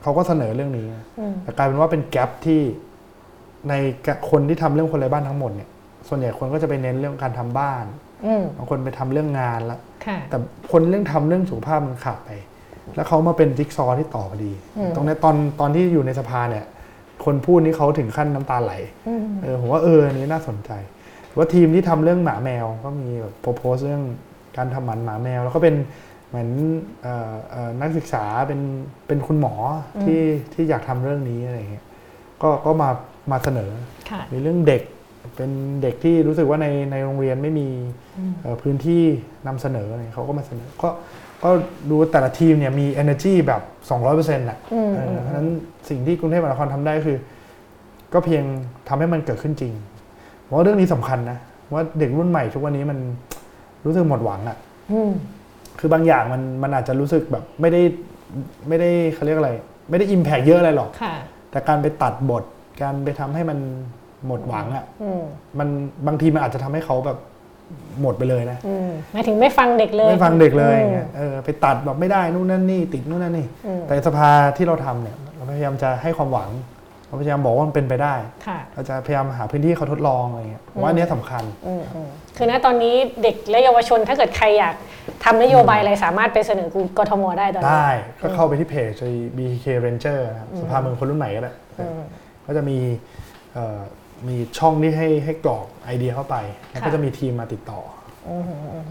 [0.03, 0.87] เขาก็เสนอเรื่องนี้
[1.18, 2.61] อืมแต่กลายเป็นว่าเป็นแกลบที่
[3.68, 3.75] ใน
[4.31, 5.68] คนที่ทำเรื่องคนไร้บ้านทั้งหมดเนี่ย
[6.09, 7.85] ส่วนใหญ่คนก็จะไปเน้นเรื่องการทำบ้าน
[8.27, 10.37] อืมบางคนไปทำเรื่องงานละค่ะแต่
[10.72, 12.31] คนเรื่องทำเรื่องสุขภาพมันขาดไป
[12.96, 16.64] แล้วเขามาเป็นจิ๊กซอว์ที่ต่อพอดีอืมตรงเนี้ยตอนตอนที่อยู่ในสภาเนี่ย
[17.25, 18.72] คนพูดนี่เขาถึงขั้นน้ำตาไหล
[19.09, 20.70] อืมเออผมว่าเอออันนี้น่าสนใจ
[21.37, 24.05] ว่าทีมที่ทำเรื่องหมาแมวก็มีแบบโพสเรื่อง
[24.57, 25.75] การทำหมันหมาแมว แล้วก็เป็น
[26.29, 26.49] เหมือน
[27.03, 28.61] เอ่อเอ่อนักศึกษาเป็น
[29.07, 29.55] เป็นคุณหมอ
[30.03, 30.20] ที่
[30.55, 31.85] ที่อยากทำเรื่องนี้อะไรเงี้ย
[32.42, 32.90] ก็ก็มา
[33.31, 33.70] มาเสนอ
[34.11, 34.83] ค่ะมีเรื่องเด็ก
[35.37, 35.51] เป็น
[35.83, 37.68] เด็กที่รู้สึกว่าในในโรงเรียนไม่มี
[38.42, 39.03] เอ่อพื้นที่
[39.46, 40.88] นำเสนออะไรเขาก็มาเสนอก็
[41.44, 41.51] ก็
[41.90, 43.62] ดูแต่ละทีมเนี่ยมี energy แบบ
[44.05, 45.49] 200%แหละอืมเออเพราะฉะนั้น
[45.88, 47.18] สิ่งที่กรุงเทพมหานครทำได้คือ
[48.12, 48.44] ก็เพียง
[48.88, 49.72] ทำให้มันเกิดขึ้นจริง
[50.46, 51.38] ผมว่าเรื่องนี้สำคัญนะ
[51.72, 52.98] ว่าเด็กรุ่นใหม่ทุกวันนี้มัน
[53.85, 54.56] รู้สึกหมดหวังอะ
[54.92, 55.11] อืม
[55.78, 57.80] คือบางอย่างมันมันอาจจะรู้สึกแบบไม่ได้
[58.68, 59.52] ไม่ได้เขาเรียกอะไร
[59.90, 61.14] ไม่ได้อิมแพกเยอะอะไรหรอกค่ะ
[61.50, 62.44] แต่การไปตัดบท
[62.82, 63.59] การไปทำให้มัน
[64.26, 65.22] หมดหวังอะอืม
[65.59, 65.68] มัน
[66.06, 67.18] บางทีมันอาจจะทำให้เขาแบบ
[68.00, 76.50] หมดไปเลยนะอืมหมายถึงไม่ฟังเด็กเลย ไม่ฟังเด็กเลยอืมอย่างเงี้ยเออไปตัดแบบไม่ได้นู่นนั่นนี่ ติดนู่นนั่นนี่อืมแต่สภาที่เราทำเนี่ย เราพยายามจะให้ความหวัง
[77.06, 78.14] เราพยายามบอกว่ามันเป็นไปได้
[78.46, 84.74] ค่ะเราจะพยายามหาพื้นที่ให้เขาทดลองอะไรเงี้ยผมว่าอันเนี้ยสำคัญอืมอืมคือณตอนนี้เด็กและเยาวชนถ้าเกิดใครอยาก
[85.24, 87.90] ทำนโยบายอะไรสามารถไปเสนอกทมได้ตอนนี้ได้
[88.20, 89.02] ก็เข้าไปที่เพจ
[89.36, 92.00] BK Ranger นะครับสภาเมืองคนรุ่นใหม่ก็ได้อืม
[92.46, 92.78] ก็จะมี
[93.52, 93.80] เอ่อ
[94.28, 96.36] มีช่องที่ให้ให้กรอกไอเดียเข้าไป
[96.70, 97.80] แล้วก็ค่ะจะมีทีมมาติดต่อ
[98.28, 98.84] อืมอืมอืม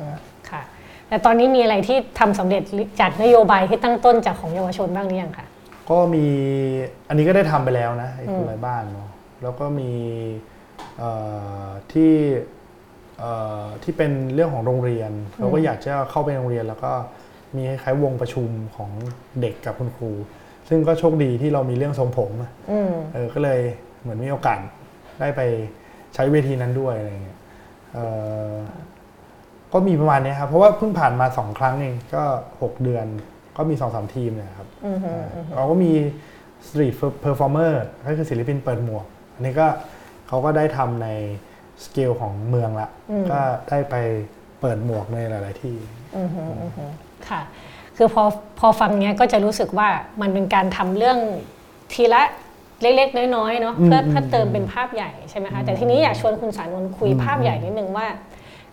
[0.50, 0.62] ค่ะ
[1.10, 2.64] แต่ตอนนี้มีอะไรที่ทำสำเร็จ
[3.00, 5.48] จากนโยบายที่ตั้งต้นจากของเยาวชนบ้างหรือยังคะ
[5.90, 6.26] ก็มี
[7.08, 9.10] อันนี้ก็ได้ทำไปแล้วนะไอ้คนอืมไร้บ้านเนาะ
[9.44, 9.92] แล้วก็มี
[10.98, 11.12] เอ่
[11.66, 12.14] อที่
[13.20, 16.92] เอ่อที่เป็นเรื่องของโรงเรียนเราก็อยากจะเข้าไปโรงเรียน แล้วก็
[17.56, 18.92] มีคล้ายๆวงประชุมของ
[19.42, 20.12] เด็กกับคุณครู
[20.70, 23.60] ซึ่งก็โชคดีที่เรามีเรื่องทรงผมอะอืมเออก็เลย
[24.02, 24.60] เหมือนมีโอกาส
[25.20, 25.42] ได้ไป
[26.14, 27.40] ใช้เวทีนั้นด้วยอะไรเงี้ย
[27.94, 28.06] เอ่
[28.52, 28.54] อ
[29.74, 32.24] ก็มีประมาณเนี้ยครับเพราะว่าเพิ่งผ่านมาสองครั้งเองก็
[32.62, 33.06] หกเดือน
[33.58, 35.92] ก็มีสองสามทีมเนี่ยครับอืมอืมอืมเราก็มี
[36.68, 37.74] Street Performer
[38.08, 39.68] ก็คือศิลปินเปิดหมวก อันนี้ก็
[40.28, 41.08] เขาก็ได้ทำใน
[41.84, 42.90] สเกลของเมืองละ
[43.32, 43.40] ก็
[43.70, 43.96] ได้ไป
[44.62, 45.76] เปิดหมวกในหลาย ๆ ที่
[46.16, 46.92] อืมอืมอืมอืม
[47.30, 47.42] ค่ะ
[47.98, 48.24] คือพอ
[48.60, 49.90] พอฟังเนี้ยก็จะรู้สึกว่า
[50.22, 51.18] มันเป็นการทำเรื่อง
[51.94, 52.24] ทีละ
[52.82, 58.08] เล็ก ๆ น้อย ๆ เนาะอืมเพื่ออืมเพื่อเติมเป็นภาพใหญ่ใช่ไหมคะ แต่ทีนี้อยากชวนคุณสารนนท์คุยภาพใหญ่นิดนึงว่า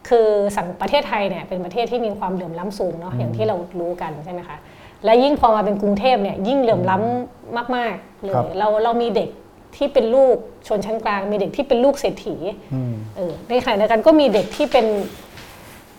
[0.08, 4.56] คือสังประเทศไทยเนี่ยเป็นประเทศที่มีความเหลื่อมล้ำสูงเนาะอย่างที่เรารู้กันใช่ไหมคะ
[5.04, 9.28] และยิ่งพอมาเป็นกรุงเทพเนี่ยยิ่งเหลื่อมล้ำมากๆเลครัยบเราเรามีเด็ก
[9.76, 10.36] ที่เป็นลูก
[10.68, 12.36] ชนชั้นกลาง มีเด็กที่เป็นลูกเศรษฐี
[12.74, 14.86] อืมเออในขณะเดียวกันก็มีเด็กที่เป็น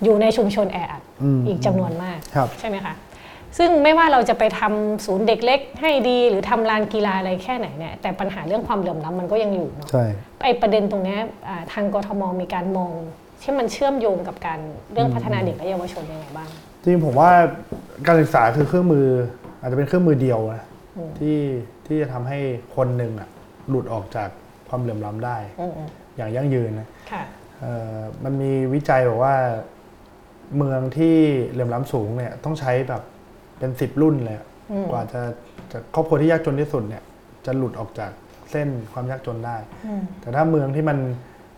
[0.03, 2.93] อยู่ในชุมชนแออัดอืมอีกจำนวนมากครับใช่ไหมคะ
[3.57, 10.05] ซึ่งไม่ว่าเราจะไปทำศูนย์เด็กเล็ก ให้ดีหรือทำลานกีฬาอะไรแค่ไหนเนี่ยแต่ปัญหาเรื่องความเหลื่อมล้ำมันก็ยังอยู่เนาะใช่
[10.43, 12.91] ไอประเด็นตรงเนี้ยอ่าทางกทมมีการมอง
[13.41, 14.59] ที่มันเชื่อมโยงกับการ
[14.93, 16.49] เรื่องพัฒนาเด็กและเยาวชนยังไงบ้าง
[16.83, 17.31] จริงผมว่า
[18.07, 19.07] การศึกษาคือเครื่องมือ
[19.59, 20.63] อาจจะเป็นเครื่องมือเดียวนะ
[20.97, 21.39] อืมที่
[21.85, 22.39] ที่จะทำให้
[22.75, 23.29] คนหนึ่งอะ
[23.69, 24.29] หลุดออกจาก
[24.69, 27.23] ความเหลื่อมล้ำได้ อืมอืมอย่างยั่งยืนนะค่ะ
[27.59, 29.35] เอ่อมันมีวิจัยบอกว่า
[30.57, 31.15] เมืองที่
[31.49, 33.01] เหลื่อมล้ำสูงเนี่ยต้องใช้แบบ
[33.59, 35.21] เป็นสิบรุ่นเลยอะอืม กว่าจะ
[35.71, 37.03] จะครอบครัวที่ยากจนที่สุดเนี่ย
[37.45, 38.11] จะหลุดออกจาก
[38.51, 40.97] เส้นความยากจนได้ อืมแต่ถ้าเมืองที่มัน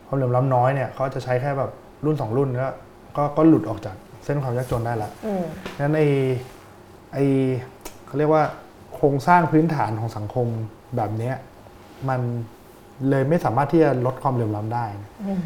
[0.07, 1.71] ความเหลื่อมล้ำน้อยเนี่ยเขาจะใช้แค่แบบ
[2.05, 2.69] รุ่นสองรุ่นก็
[3.17, 5.43] ก็ก็หลุดออกจาก เส้นความยากจนได้ละอืม
[5.79, 6.03] งั้นไอ
[7.13, 7.17] ไอ
[8.05, 8.43] เขาเรียกว่า
[8.95, 10.47] โครงสร้างพื้นฐานของสังคม
[10.95, 11.35] แบบเนี้ย
[12.09, 12.21] มัน
[13.09, 15.41] เลยไม่สามารถที่จะลดความเหลื่อมล้ำได้นะอืม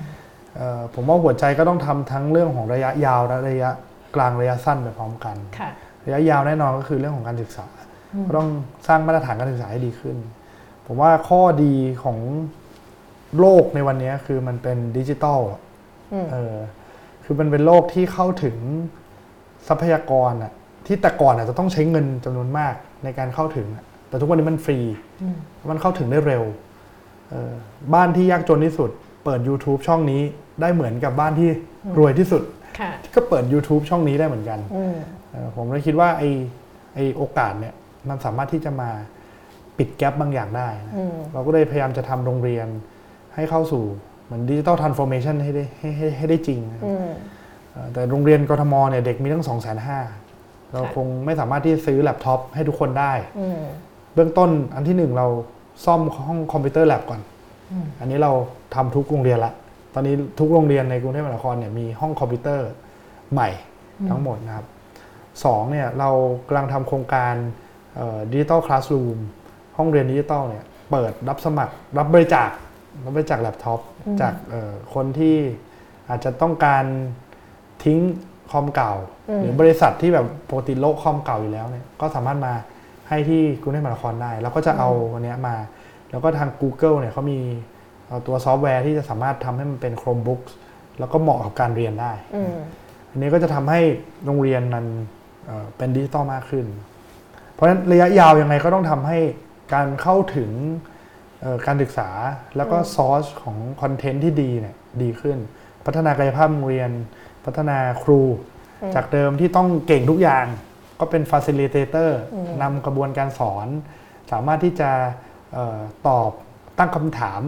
[0.55, 3.69] เอ่อผมว่าหัวใจก็ต้องทำทั้งเรื่องของระยะยาวและระยะ
[4.15, 5.69] กลางระยะสั้นไปพร้อมกันค่ะ
[6.05, 7.67] ระยะยาวแน่นอนก็คือเรื่องของการศึกษา
[8.27, 8.49] ก็ต้อง
[8.87, 10.17] สร้างมาตรฐานการศึกษาให้ดีขึ้น
[10.85, 12.17] ผมว่าข้อดีของ
[13.39, 15.61] โลกในวันนี้คือมันเป็นดิจิตอลอะ
[16.13, 16.55] อืมเออ
[17.31, 18.57] คือมันเป็นโลกที่เข้าถึง
[19.67, 20.51] ทรัพยากรอะ
[20.85, 24.79] ที่แต่ก่อนอาจจะต้องใช้เงินจำนวนมากในการเข้าถึงอะแต่ทุกวันนี้มันฟรี
[25.21, 25.35] อืม
[25.71, 26.43] มันเข้าถึงได้เร็ว
[27.29, 27.53] เออ
[27.93, 28.89] บ้านที่ยากจนที่สุด
[29.23, 30.21] เปิด YouTube ช่องนี้
[30.61, 31.49] ได้เหมือนกับบ้านที่
[31.97, 32.43] รวยที่สุด
[32.79, 34.95] ค่ะก็เปิด YouTube ช่องนี้ได้เหมือนกันอืม
[35.31, 36.23] เอ่อผมเลยคิดว่าไอ
[36.95, 37.73] ไอโอกาสเนี่ย
[38.09, 38.89] มันสามารถที่จะมา
[39.77, 42.67] ปิด gap บางอย่างได้นะอืมเราก็เลยพยายามจะทำโรงเรียน
[43.35, 43.83] ให้เข้าสู่
[44.29, 47.09] เหมือนดิจิ t a ลทรานส์ฟอร์เมชันให้ได้ให้ให้ให้ได้จริงนะครับอืม
[47.71, 53.61] เอ่อแต่โรงเรียนกทมเนี่ยเด็กมีตั้ง2 5 0 0 0เราค่ะคงไม่สามารถที่จะซื้อแล็ปท็อปให้ทุกคนได้อืม
[54.13, 55.27] เบื้องต้นอันที่หนึ่งเรา
[55.85, 57.19] ซ่อมห้องคอมพิวเตอร์แลบก่อน
[57.71, 58.31] อืมอันนี้เรา
[58.75, 59.53] ทำทุกโรงเรียนละ
[59.93, 62.69] ตอนนี้ทุกโรงเรียนในกรุงเทพมหานครเนี่ยมีห้องคอมพิวเตอร์
[63.33, 63.49] ใหม่
[64.09, 64.65] ทั้งหมดนะครับ
[65.45, 66.09] สองเนี่ยเรา
[66.47, 67.33] กำลังทำโครงการ
[68.31, 69.17] digital classroom
[69.77, 72.45] ห้องเรียนดิจิตอลเนี่ยเปิดรับสมัครรับบริจา
[73.03, 73.79] ครับบริจาคแล็ปท็อป
[74.21, 75.37] จากเอ่อคนที่
[76.09, 76.85] อาจจะต้องการ
[77.83, 77.99] ทิ้ง
[78.51, 78.93] คอมเก่า
[79.29, 82.53] อืมหรือบริษัทที่แบบปกติโละคอมเก่าอยู่แล้วเนี่ยก็สามารถมา
[83.09, 85.55] ให้ที่กรุงเทพมหานครได้ แล้วก็จะเอาอันเนี้ยมา
[86.11, 87.39] แล้วก็ทาง Google เนี่ยเขามี
[88.05, 90.51] เอ่อตัวซอฟต์แวร์ที่จะสามารถทำให้มันเป็น Chromebooks
[90.99, 92.55] แล้วก็เหมาะกับการเรียนได้อืม
[93.09, 93.81] อันนี้ก็จะทำให้
[94.25, 94.85] โรงเรียนมัน
[95.45, 96.65] เอ่อเป็นดิจิตอลมากขึ้น
[97.53, 99.19] เพราะฉะนั้นระยะยาวยังไงก็ต้องทำให้
[99.73, 100.98] การเข้าถึงเอ่อ
[101.65, 102.09] การศึกษา
[102.57, 105.37] แล้วก็ซอสของคอนเทนต์ที่ดีเนี่ยดีขึ้น
[105.85, 106.91] พัฒนากายภาพโรงเรียน
[107.45, 108.21] พัฒนาครู
[108.81, 110.45] อืมจากเดิมที่ต้องเก่งทุกอย่าง
[110.99, 113.67] ก็เป็น facilitator อืมนำกระบวนการสอน
[114.31, 114.91] สามารถที่จะ
[115.53, 116.31] เออตอบ
[116.77, 117.41] ตั้งคำถาม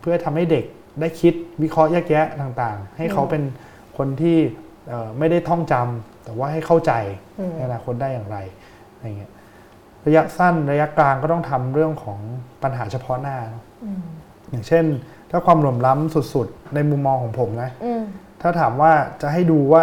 [0.00, 0.64] เพื่อทำให้เด็ก
[1.00, 3.42] ได้คิดวิเคราะห์แยกแยะต่างๆ ให้เขาเป็น
[3.98, 4.38] คนที่
[4.88, 6.92] เอ่อไม่ได้ท่องจำแต่ว่าให้เข้าใจ
[7.38, 8.38] อืมในอนาคตได้อย่างไร
[8.92, 9.32] อะไรเงี้ย
[10.06, 12.20] ระยะสั้นระยะกลางก็ต้องทำเรื่องของ
[12.62, 14.02] ปัญหาเฉพาะหน้าเนอะอืม
[14.50, 14.84] อย่างเช่น
[15.30, 18.02] ถ้าความเหลื่อมล้ำสุดๆ ในมุมมองของผมนะอืม
[18.42, 18.92] ถ้าถามว่า
[19.22, 19.82] จะให้ดูว่า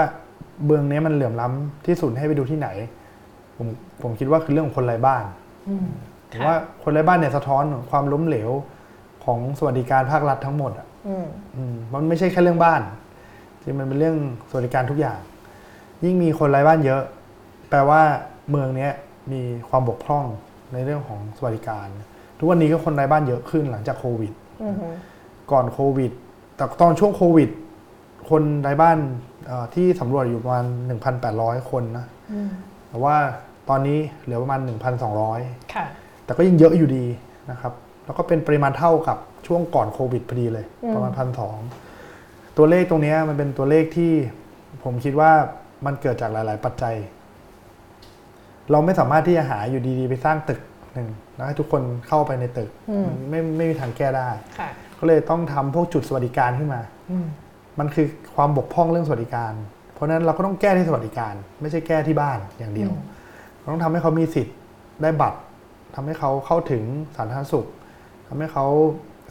[0.66, 2.68] เมืองนี้มันเหลื่อมล้ำที่สุดให้ไปดูที่ไหน
[3.58, 3.68] ผม
[4.02, 5.24] ผมคิดว่าคือเรื่องของคนไร้บ้าน
[5.70, 5.88] อืม
[6.32, 8.50] ผมว่าคนไร้บ้านเนี่ยสะท้อนความล้มเหลว
[9.26, 12.82] ของสวัสดิการภาครัฐทั้งหมดอะอืมอืมมันไม่ใช่แค่เรื่องบ้าน
[13.62, 14.18] จริงมันเป็นเรื่อง
[14.50, 15.20] สวัสดิการทุกอย่าง
[16.04, 17.02] ยิ่งมีคนไร้บ้านเยอะ
[17.70, 18.02] แปลว่า
[18.50, 18.92] เมืองเนี้ย
[19.32, 20.26] มีความบกพร่อง
[20.74, 21.88] ในเรื่องของสวัสดิการ
[22.38, 24.76] ทุกวันนี้ก็คนไร้บ้านเยอะขึ้นหลังจากโควิดอืม
[25.52, 26.12] ก่อนโควิด
[26.56, 27.50] แต่ตอนช่วงโควิด
[28.30, 28.98] คนไร้บ้าน
[29.48, 30.66] เอ่อที่สำรวจอยู่ประมาณ
[31.18, 32.50] 1,800 คนนะอืม
[32.90, 33.16] แต่ว่า
[33.70, 34.60] ตอนนี้เหลือประมาณ
[35.18, 35.86] 1,200ค่ะ
[36.26, 37.06] แต่ก็ยังเยอะอยู่ดี
[37.52, 37.74] นะครับ
[38.06, 39.18] แล้วก็เป็นปริมาณเท่ากับ
[39.48, 41.58] ช่วงก่อนโควิดพอดีเลยอืมประมาณพันสอง
[42.58, 44.12] ตัวเลขตรงเนี้ยมันเป็นตัวเลขที่
[44.84, 45.32] ผมคิดว่า
[45.86, 46.96] มันเกิดจากหลาย ๆ ปัจจัย
[48.72, 50.60] เราไม่สามารถที่จะหาอยู่ดีๆ ไปสร้างตึก
[50.94, 57.28] หนึ่งแล้วให้ทุกคนเข้าไปในตึกอืมมันไม่ไม่มีทางแก้ได้ค่ะก็เลยต้องทำพวกจุดสวัสดิการขึ้นมาอืม
[57.80, 59.54] มันคือความบกพร่องเรื่องสวัสดิการ
[59.94, 62.92] เพราะฉะนั้นเราก็ต้องแก้ที่สวัสดิการ ไม่ใช่แก้ที่บ้านอย่างเดียว
[63.60, 64.56] เราต้องทำให้เขามีสิทธิ์
[65.02, 65.40] ได้บัตร
[65.96, 66.84] ทำให้เขาเข้าถึง
[67.16, 67.68] สาธารณสุข
[68.28, 68.66] ทำให้เขา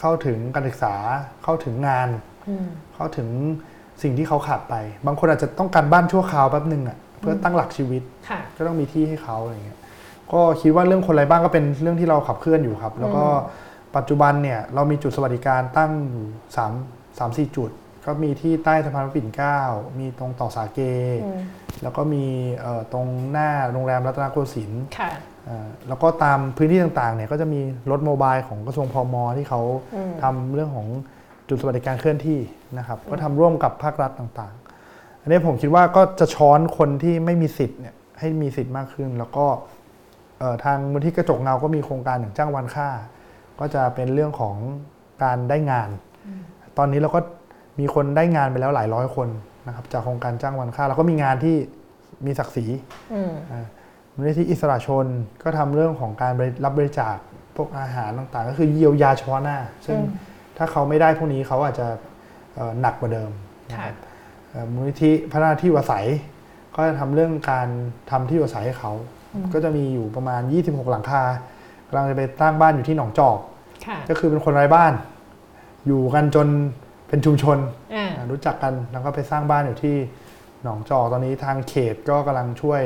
[0.01, 0.95] เข้าถึงการศึกษา
[1.45, 2.09] เข้าถึงงาน
[2.49, 3.29] อืมเข้าถึง
[4.03, 4.75] สิ่งที่เขาขาดไป
[5.07, 9.79] บางคนอาจจะต้องการบ้านชั่วคราวแป๊บหนึ่งอะ เพื่อตั้งหลักชีวิตค่ะก็ต้องมีที่ให้เขาอะไรเงี้ย
[10.33, 13.25] ก็คิดว่าเรื่องคนไร้บ้านก็เป็นเรื่องที่เราขับเคลื่อนอยู่ครับ แล้วก็
[13.97, 16.73] ปัจจุบันเนี่ยเรามีจุดสวัสดิการตั้งอยู่สาม
[17.19, 17.71] สามสี่จุด
[18.07, 19.59] ก็มีที่ใต้สะพานพระปิ่นเกล้า
[19.99, 20.81] มีตรงต่อสาเก
[21.25, 21.41] อืม
[21.83, 22.25] แล้วก็มี
[22.61, 25.11] เอ่อตรงหน้าโรงแรมรัตนโกสินทร์ค่ะ
[25.47, 27.61] เอ่อแล้วก็ตามพื้นที่ต่างๆเนี่ยก็จะมี
[27.91, 29.61] รถโมบายของกระทรวงพมที่เขา
[29.95, 30.89] อืมทำเรื่องของ
[31.49, 32.41] จุดสวัสดิการเคลื่อนที่
[32.79, 34.62] นะครับ ก็ทำร่วมกับภาครัฐต่างๆ
[35.23, 39.47] อันนี้ผมคิดว่าก็จะช้อนคนที่ไม่มีสิทธิ์เนี่ยให้มีสิทธิ์มากขึ้น แล้วก็
[40.39, 42.89] เอ่อทางมูลที่กระจกเงาก็มีโครงการอย่างจ้างวันค่า
[43.61, 44.57] ก็จะเป็นเรื่องของ
[45.25, 45.89] การได้งาน
[46.79, 47.21] ตอนนี้เราก็
[47.81, 49.29] มีคนได้งานไปแล้วหลายร้อยคน
[49.67, 51.57] นะครับจากโครงการจ้างวันค่าแล้วก็มีงานที่
[52.27, 52.67] มีศักดิ์ศรี
[53.13, 53.33] อืม
[54.15, 55.07] มูลนิธิอิสระชน
[55.43, 57.17] ก็ทำเรื่องของการบริรับบริจาค
[57.57, 60.09] พวกอาหารต่างๆ ก็คือเยียวยาเฉพาะหน้า ซึ่งอืม
[60.57, 61.87] ถ้าเขาไม่ได้พวกนี้เขาอาจจะ
[62.55, 63.31] เอ่อหนักกว่าเดิม
[63.71, 64.12] นะค่ะครับเอ่อ
[64.73, 66.07] มูลนิธิพัฒนาที่อยู่อาศัย
[66.75, 67.69] ก็จะทำเรื่องการ
[68.11, 68.93] ทำที่อยู่อาศัยให้เขา
[69.53, 71.23] ก็จะมีอยู่ประมาณ 26 หลังคา
[71.89, 73.39] กำลังจะไปตั้งบ้านอยู่ที่หนองจอก
[73.87, 74.93] ค่ะ ก็คือเป็นคนไร้บ้าน
[75.87, 76.49] อยู่กันจน
[77.09, 77.59] เป็นชุมชน
[77.95, 79.97] อ่า อ่ารู้จักกันแล้วก็ไปสร้างบ้านอยู่ที่
[80.63, 82.83] หนองจอกตอนนี้ทางเขตก็กำลังช่วย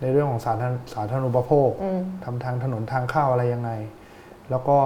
[0.00, 3.70] ในเรื่องของสาธารณสาธารณูปโภคอืม ทำทางถนนทางเข้าอะไรยังไง
[4.50, 4.78] แล้วก็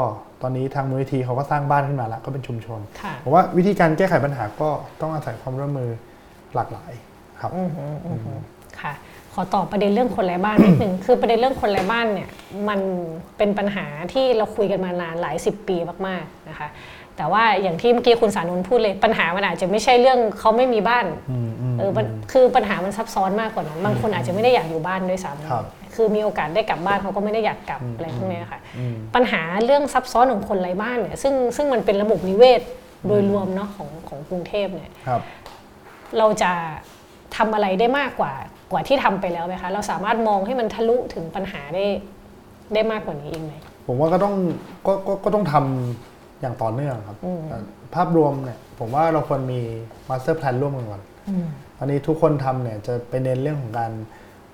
[0.43, 4.69] ตอนนี้ทางมูลนิธิเขาก็สร้างบ้านขึ้นมาแล้วก็เป็นชุมชนค่ะ ผมว่าวิธีการแก้ไขปัญหาก็
[5.01, 5.91] ต้องอาศัยความร่วมมือ
[6.55, 6.93] หลากหลาย
[7.41, 8.41] ครับอืมอืมอืมอืม
[8.81, 8.93] ค่ะ
[9.35, 12.29] ขอตอบประเด็นเรื่องคนไร้บ้านนิดหนึ่งคือประเด็นเรื่องคนไร้บ้านเนี่ย
[12.69, 12.81] มัน
[13.39, 15.77] เป็นปัญหาที่เราคุยกันมานานหลายสิบปี
[16.07, 16.69] มากๆนะคะ
[17.17, 32.61] แต่ว่าอย่างที่เมื่อกี้คุณสานุนพูดเลยปัญหามันอาจจะไม่ใช่เรื่องเขาไม่มีบ้านอืมอืมเออมันคือปัญหามันซับซ้อนมากกว่านั้นบางคนอาจจะไม่ได้อยากอยู่บ้านด้วยซ้ครับำคือมีโอกาสได้กลับบ้านเขาก็ไม่ได้อยากกลับอะไรพวกเนี้ยค่ะอืมปัญหาเรื่องซับซ้อนของคนไร้บ้านเนี่ยซึ่งซึ่งมันเป็นระบบนิเวศ
[33.07, 35.21] โดยรวมเนาะของของกรุงเทพเนี่ยครับ
[36.19, 36.53] เราจะ
[37.37, 38.33] ทำอะไรได้มากกว่า
[38.73, 41.87] กว่าที่ทำไปแล้วไหมคะ เราสามารถมองให้มันทะลุถึงปัญหาได้
[42.75, 43.55] ได้มากกว่านี้อีกไหม
[43.87, 44.35] ผมว่าก็ต้อง
[44.87, 47.59] ก็ก็ก็ต้องทำอย่างต่อเนื่องครับอืมแต่
[47.95, 49.61] ภาพรวมเนี่ยผมว่าเราควรมี
[50.09, 51.47] master plan ร่วมกันก่อนอืม
[51.79, 53.93] อันนี้ทุกคนทำเนี่ยจะเป็นเน้นเรื่องของการ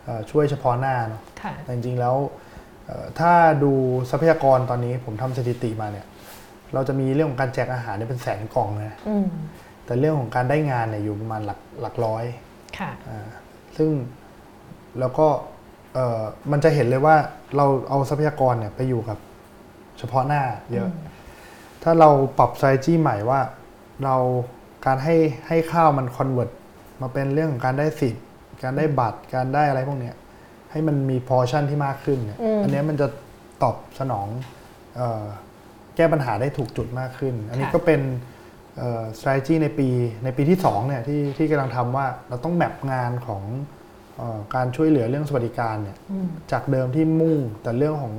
[0.05, 2.15] เอ่อช่วยเฉพาะหน้าเนาะค่ะแต่จริงๆแล้ว
[2.87, 3.33] เอ่อถ้า
[3.63, 3.73] ดู
[4.11, 6.07] ทรัพยากรตอนนี้ผมทำสถิติมาเนี่ย
[6.75, 9.27] เราจะมีเรื่องของการแจกอาหารเนี่ยเป็นแสนกล่องนะอืม
[9.89, 12.25] แต่เรื่องของการได้งานเนี่ยอยู่ประมาณหลักหลักร้อย
[12.79, 13.29] ค่ะอ่า
[13.77, 13.91] ซึ่ง
[14.99, 15.27] แล้วก็
[15.95, 16.23] เอ่อ
[16.53, 17.17] มันจะเห็นเลยว่า
[17.57, 19.19] เราเอาทรัพยากรเนี่ยไปอยู่กับ
[19.99, 20.91] เฉพาะหน้าเยอะ
[21.83, 23.41] ถ้าเราปรับ strategy ใหม่ว่า
[24.05, 24.17] เรา
[24.87, 25.17] การให้
[25.49, 26.51] ให้ข้าวมัน convert
[27.01, 28.25] มาเป็นเรื่องของการได้สิทธิ์
[28.63, 30.15] การได้บัตรการได้อะไรพวกเนี้ย
[30.71, 33.07] ให้มันมีพอชั่นที่มากขึ้นเนี่ยอืมอันเนี้ยมันจะ
[33.63, 34.29] ตอบสนอง
[34.97, 35.25] เออ
[35.97, 38.01] แก้ปัญหาได้ถูกจุดมากขึ้น อันนี้ค่ะก็เป็น
[38.79, 39.89] เอ่อ strategy ในปี
[40.25, 43.43] ในปีที่ 2 เนี่ยที่ที่กำลังทำว่าเราต้องแมปงานของ
[44.17, 48.15] เออการช่วยเหลือเรื่องสวัสดิการเนี่ยอืมจากเดิมที่มุ่งแต่เรื่องของ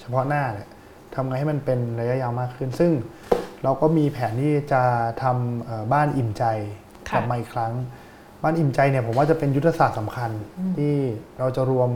[0.00, 0.68] เฉพาะหน้าเนี่ย
[1.14, 2.92] ทำไงให้มันเป็นระยะยาวมากขึ้น ซึ่ง
[3.64, 4.82] เราก็มีแผนที่จะ
[5.22, 6.44] ทำเอ่อบ้านอิ่มใจ
[7.08, 7.72] ค่ะกลับมาอีกครั้ง
[8.42, 10.30] บ้านอิ่มใจเนี่ยผมว่าจะเป็นยุทธศาสตร์สำคัญ
[10.76, 10.94] ที่
[11.38, 11.90] เราจะรวม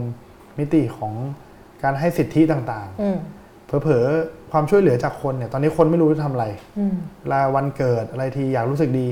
[0.59, 1.13] มิติของ
[1.83, 6.45] การให้สิทธิต่างอืมๆเผลอๆ ความช่วยเหลือจากคนเนี่ย ตอนนี้คนไม่รู้จะทำอะไร
[6.79, 9.07] อืมเวลาวันเกิดอะไรทีอยากรู้สึกดี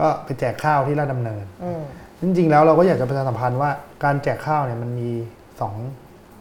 [0.00, 1.82] ก็ไปแจกข้าวที่ราชดำเนินอืม
[2.22, 3.70] จริงๆแล้วเราก็อยากจะประชาสัมพันธ์ว่า
[4.04, 5.10] การแจกข้าวเนี่ยมันมี
[5.60, 5.74] สอง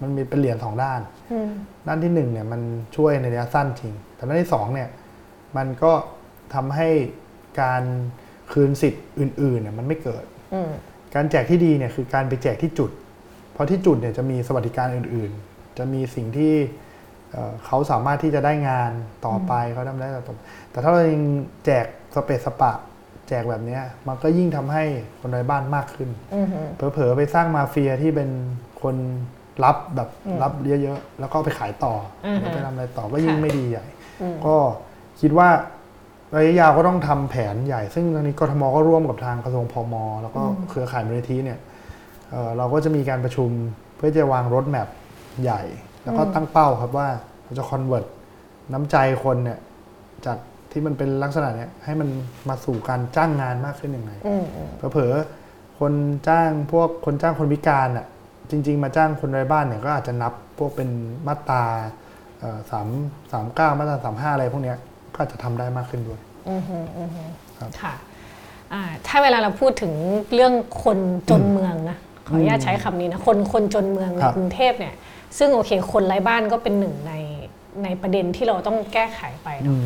[0.01, 1.01] มันมีเป็นเหรียญสองด้าน
[1.31, 1.49] อืม
[1.87, 2.61] ด้านที่หนึ่งเนี่ยมัน
[2.95, 4.89] ช่วยในระยะสั้นจริง แต่ด้านที่สองเนี่ย
[5.57, 5.91] มันก็
[6.53, 6.89] ทำให้
[7.61, 7.83] การ
[8.51, 10.23] คืนสิทธิ์อื่นๆเนี่ยมันไม่เกิด
[10.53, 10.71] อืม
[11.15, 12.91] การแจกที่ดีเนี่ยคือการไปแจกที่จุด
[13.53, 16.53] เพราะที่จุดเนี่ยจะมีสวัสดิการอื่นๆ จะมีสิ่งที่
[17.31, 18.91] เอ่อเขาสามารถที่จะได้งาน
[19.25, 20.39] ต่อไปเขาทำได้ต่อไป
[20.71, 21.23] แต่ถ้าเรายัง
[21.65, 22.71] แจกสเปซสปะ
[23.27, 24.83] แจกแบบเนี้ยมันก็ยิ่งทำให้
[25.19, 28.29] คนไร้บ้านมากขึ้นอืมเผลอๆไปสร้างมาเฟียที่เป็น
[28.81, 28.95] คน
[29.63, 30.09] รับแบบ
[30.41, 30.53] รับ
[30.83, 31.93] เยอะๆแล้วก็เอาไปขายต่อ
[32.25, 33.85] ออฮึแล้วไปทำอะไรต่อก็ยิ่งค่ะไม่ดีใหญ่
[34.21, 34.55] อืมก็
[35.21, 35.49] คิดว่า
[36.35, 41.59] ระยะยาวก็ต้องทำแผนใหญ่ ซึ่งตอนนี้กทมก็ร่วมกับทางกระทรวงพม แล้วก็เครือข่ายมูลนิธิเนี่ย
[42.31, 43.49] เอ่อเราก็จะมีการประชุม
[43.97, 44.87] เพื่อจะวางรถแมพ
[45.43, 45.61] ใหญ่
[46.03, 47.07] แล้วก็ตั้งเป้าครับว่า
[47.43, 48.05] เราจะคอนเวิร์ต
[48.73, 49.59] น้ำใจคนเนี่ย
[50.25, 50.37] จาก
[50.71, 52.09] ที่มันเป็นลักษณะเนี้ยให้มัน
[52.49, 55.93] มาสู่การจ้างงานมากขึ้นยังไงอืมอืมเผลอๆคน
[56.27, 58.05] จ้างพวกคนจ้างคนพิการอะ
[58.51, 60.89] จริง ๆ มาจ้างคนไร้บ้านเนี่ยก็อาจจะนับพวกเป็น
[61.27, 61.63] มาตรา
[62.71, 62.87] สาม
[63.31, 64.77] สามเก้ามาตราสามห้าอะไรพวกเนี้ย
[65.13, 66.19] ก็อาจจะทำได้มากขึ้นด้วย
[66.49, 67.09] อืมอืมอืม
[67.57, 67.93] ครับค่ะ
[68.73, 69.93] อ่าถ้าเวลาเราพูดถึง
[70.33, 70.97] เรื่องคน
[71.29, 71.97] จนเมืองนะ
[72.27, 74.93] ขออนุญาตใช้คำนี้นะคนคนจนเมืองในครับกรุงเทพเนี่ย
[75.37, 77.13] ซึ่งโอเค คนไร้บ้านก็เป็นหนึ่งใน
[77.83, 79.77] ในประเด็นที่เราต้องแก้ไขไปเนอะ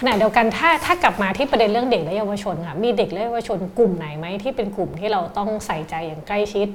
[0.00, 6.68] ขณะเดียวกันถ้าถ้ากลับมาที่ประเด็นเรื่องเด็กและเยาวชนค่ะมีเด็กและเยาวชนกลุ่มไหนไหมที่เป็นกลุ่มที่เราต้องใส่ใจอย่างใกล้ชิด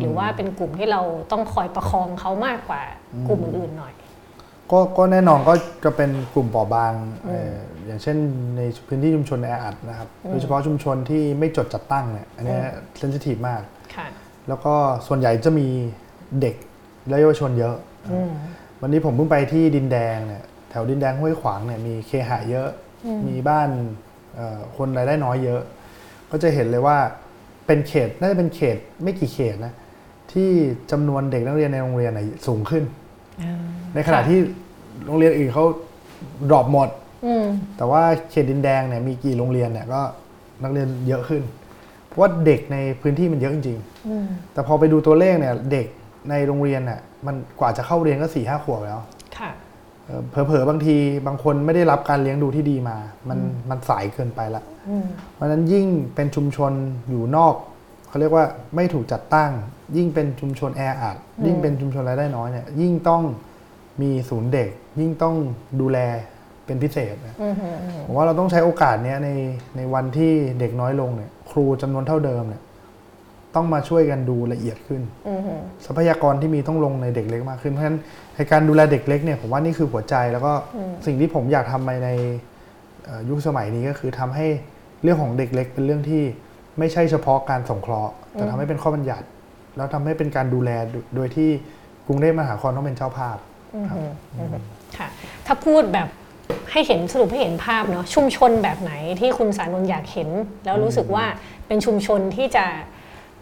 [0.00, 1.00] หรือว่าเป็นกลุ่มที่เรา
[1.32, 2.82] ต้องคอยประคองเขามากกว่า
[3.28, 3.94] กลุ่มอื่นๆหน่อย
[4.70, 5.54] ก็ก็แน่นอนก็
[5.84, 6.92] จะเป็นกลุ่มเปราะบาง
[7.26, 7.54] เอ่อ
[7.86, 8.16] อย่างเช่น
[8.56, 12.58] ในพื้นที่ชุมชนแออัดนะครับโดยเฉพาะชุมชนที่ไม่จดจัดตั้งเนี่ยอันเนี้
[12.98, 13.62] เซนซิทีฟมาก
[13.94, 14.06] ค่ะ
[14.48, 14.74] แล้วก็
[15.06, 15.68] ส่วนใหญ่จะมี
[16.40, 16.54] เด็ก
[17.08, 17.76] และเยาวชนเยอะ
[18.10, 18.30] อืม
[18.80, 22.68] วันนี้ผมเพิ่งไปที่ดินแดงเนี่ยแถวดินแดงห้วยขวางเนี่ยมีเคหะเยอะ
[23.28, 23.68] มีบ้าน
[24.34, 25.62] เอ่อคนรายได้น้อยเยอะ
[26.30, 26.98] ก็จะเห็นเลยว่า
[27.66, 29.72] เป็นเขตน่าจะเป็นเขตไม่กี่เขตนะ
[30.32, 30.50] ที่
[30.90, 32.84] จำนวนเด็กนักเรียนในโรงเรียนน่ะสูงขึ้น
[33.94, 34.38] ในขณะที่
[35.06, 35.64] โรงเรียนอื่นเขา
[36.50, 36.88] ดรอปหมด
[37.26, 37.46] อืม
[37.76, 40.00] แต่ว่าเขตดินแดงเนี่ยมีกี่โรงเรียนเนี่ยก็
[40.62, 41.42] นักเรียนเยอะขึ้น
[42.06, 45.86] เพราะว่าเด็กในพื้นที่มันเยอะจริงๆอืมแต่พอไปดูตัวเลขเนี่ยเด็ก
[46.30, 49.00] ในโรงเรียนน่ะมันกว่าจะเข้าเรียนก็สี่ห้าขวบแล้ว
[49.38, 49.50] ค่ะ
[50.04, 50.96] เอ่อเผลอๆบางที
[51.26, 52.96] บางคนไม่ได้รับการเลี้ยงดูที่ดีมา
[53.28, 53.38] มัน
[53.70, 56.72] มันสายเกินไปละ อืมเพราะฉะนั้นยิ่งเป็นชุมชน
[57.10, 57.54] อยู่นอก
[58.08, 58.44] เขาเรียกว่า
[58.76, 59.50] ไม่ถูกจัดตั้ง
[59.96, 61.16] ยิ่งเป็นชุมชนแออัด
[61.46, 63.22] ยิ่งเป็นชุมชนรายได้น้อยเนี่ยยิ่งต้อง
[64.02, 64.70] มีศูนย์เด็ก
[65.00, 65.34] ยิ่งต้อง
[65.80, 65.98] ดูแล
[66.66, 69.28] เป็นพิเศษนะอืมอืมอืมผมว่าเราต้องใช้โอกาสเนี้ยใน
[69.76, 72.62] ในวันที่เด็กน้อยลงเนี่ยครูจำนวนเท่าเดิมเนี่ย
[73.56, 77.98] ต้องมาช่วยกันดูละเอียดขึ้นอืมอืมทรัพยากรที่มีต้องลงในเด็กเล็กมากขึ้น เพราะฉะนั้น
[78.36, 80.52] ในการดูแลเด็กเล็กเนี่ยผมว่านี่คือหัวใจแล้วก็
[81.06, 82.08] สิ่งที่ผมอยากทำไปใน
[83.04, 84.46] เอ่อยุคสมัยนี้ก็คือทำให้
[85.02, 86.22] เรื่องของเด็กเล็กเป็นเรื่องที่
[86.78, 89.26] ไม่ใช่เฉพาะการสงเคราะห์ แต่ทำให้เป็นข้อบัญญัติ
[89.76, 91.50] แล้วทำให้เป็นการดูแลโดโดยที่
[92.06, 93.36] กรุงเทพมหานครต้องเป็นเจ้าภาพ
[93.74, 93.86] อืม
[94.36, 94.48] อืม
[94.98, 95.08] ค่ะ
[95.46, 96.08] ถ้าพูดแบบ
[96.70, 100.28] ให้เห็นสรุปให้เห็นภาพเนาะชุมชนแบบไหนที่คุณสารนนท์อยากเห็น
[100.64, 101.24] แล้วรู้สึกว่า
[101.66, 102.66] เป็นชุมชนที่จะ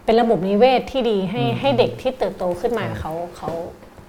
[0.05, 3.51] เป็นระบบนิเวศที่ดีให้ให้เด็กที่เติบโตขึ้นมาเขาเขา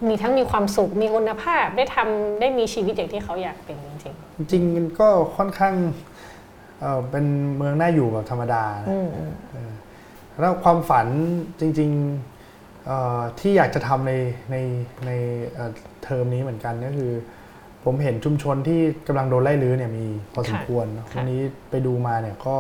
[0.08, 4.16] มีทั้งมีความสุขมีคุณภาพได้ทำได้มีชีวิตอย่างที่เขาอยากเป็นจริง
[4.52, 5.76] จริงๆมันก็ค่อนข้าง
[6.80, 7.26] เอ่อเป็น
[7.58, 9.72] เมืองน่าอยู่แบบธรรมดาๆนะอืมอืม
[10.40, 11.08] แล้วความฝัน
[11.60, 14.14] จริงๆเอ่อที่อยากจะทำใน
[14.52, 14.56] ใน
[15.06, 15.12] ใน
[15.54, 15.72] เอ่อ
[16.04, 17.12] เทอมนี้เหมือนกันก็คือ
[17.84, 20.86] ผมเห็นชุมชนที่กำลังโดนไล่รื้อเนี่ยมีพอสมควร
[21.16, 22.56] วันนี้ไปดูมาเนี่ยก็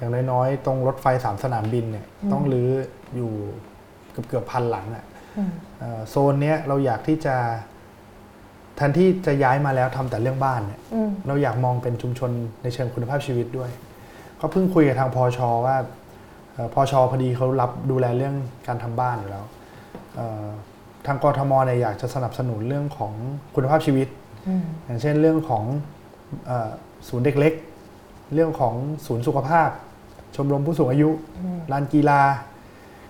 [0.00, 2.70] อย่างน้อยๆ ตรงรถไฟสามสนามบินเนี่ยต้องรื้อ
[3.16, 3.32] อยู่
[4.12, 5.04] เกือบเกือบพันหลังอะ
[5.36, 7.36] อืมเอ่อโซนเนี้ยเราอยากที่จะ
[8.76, 12.30] แทนที่จะย้ายมาแล้วทำแต่เรื่องบ้านเนี่ยอืมเราอยากมองเป็นชุมชน
[12.62, 13.70] ในเชิงคุณภาพชีวิตด้วย
[14.40, 15.76] ก็เพิ่งคุยกับทางพอชอว่า
[16.54, 18.34] เอ่อพอชอพอดีเขารับดูแลเรื่อง
[18.66, 19.44] การทำบ้านอยู่แล้ว
[20.16, 20.46] เอ่อ
[21.06, 23.12] ทางกทมเนี่ยอยากจะสนับสนุนเรื่องของ
[23.54, 24.08] คุณภาพชีวิต
[24.48, 25.64] อืมอย่างเช่นเรื่องของ
[26.46, 26.70] เออ
[27.08, 27.54] ศูนย์เด็กเล็ก
[28.34, 28.74] เรื่องของ
[29.06, 29.72] ศูนย์สุขภาพช
[30.44, 31.10] มรมผู้สูงอายุ
[31.72, 32.20] ลานกีฬา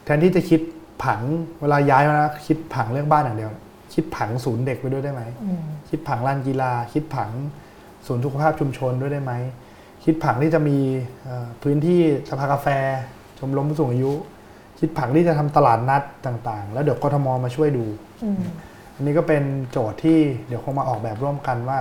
[0.04, 0.60] แทนที่จะคิด
[1.04, 1.20] ผัง
[1.60, 3.52] เวลาย้ายมานะคิดผังเรื่องบ้านอย่างเดียว
[3.94, 7.30] คิดผังศูนย์เด็กไปด้วยได้ไหมอืมคิดผังลานกีฬา คิดผัง
[8.06, 9.32] ศูนย์สุขภาพชุมชนด้วยได้ไหม
[10.04, 10.78] คิดผังที่จะมี
[11.24, 12.66] เอ่อพื้นที่สภากาแฟ
[13.38, 14.12] ชมรมผู้สูงอายุ
[14.78, 17.84] คิดผังที่จะทำตลาดนัดต่าง ๆ แล้วเดี๋ยวกทมมาช่วยดู
[18.24, 18.42] อืม
[18.94, 20.18] อันนี้ก็เป็นโจทย์ที่
[20.48, 21.78] เดี๋ยวคงมาออกแบบร่วมกันว่า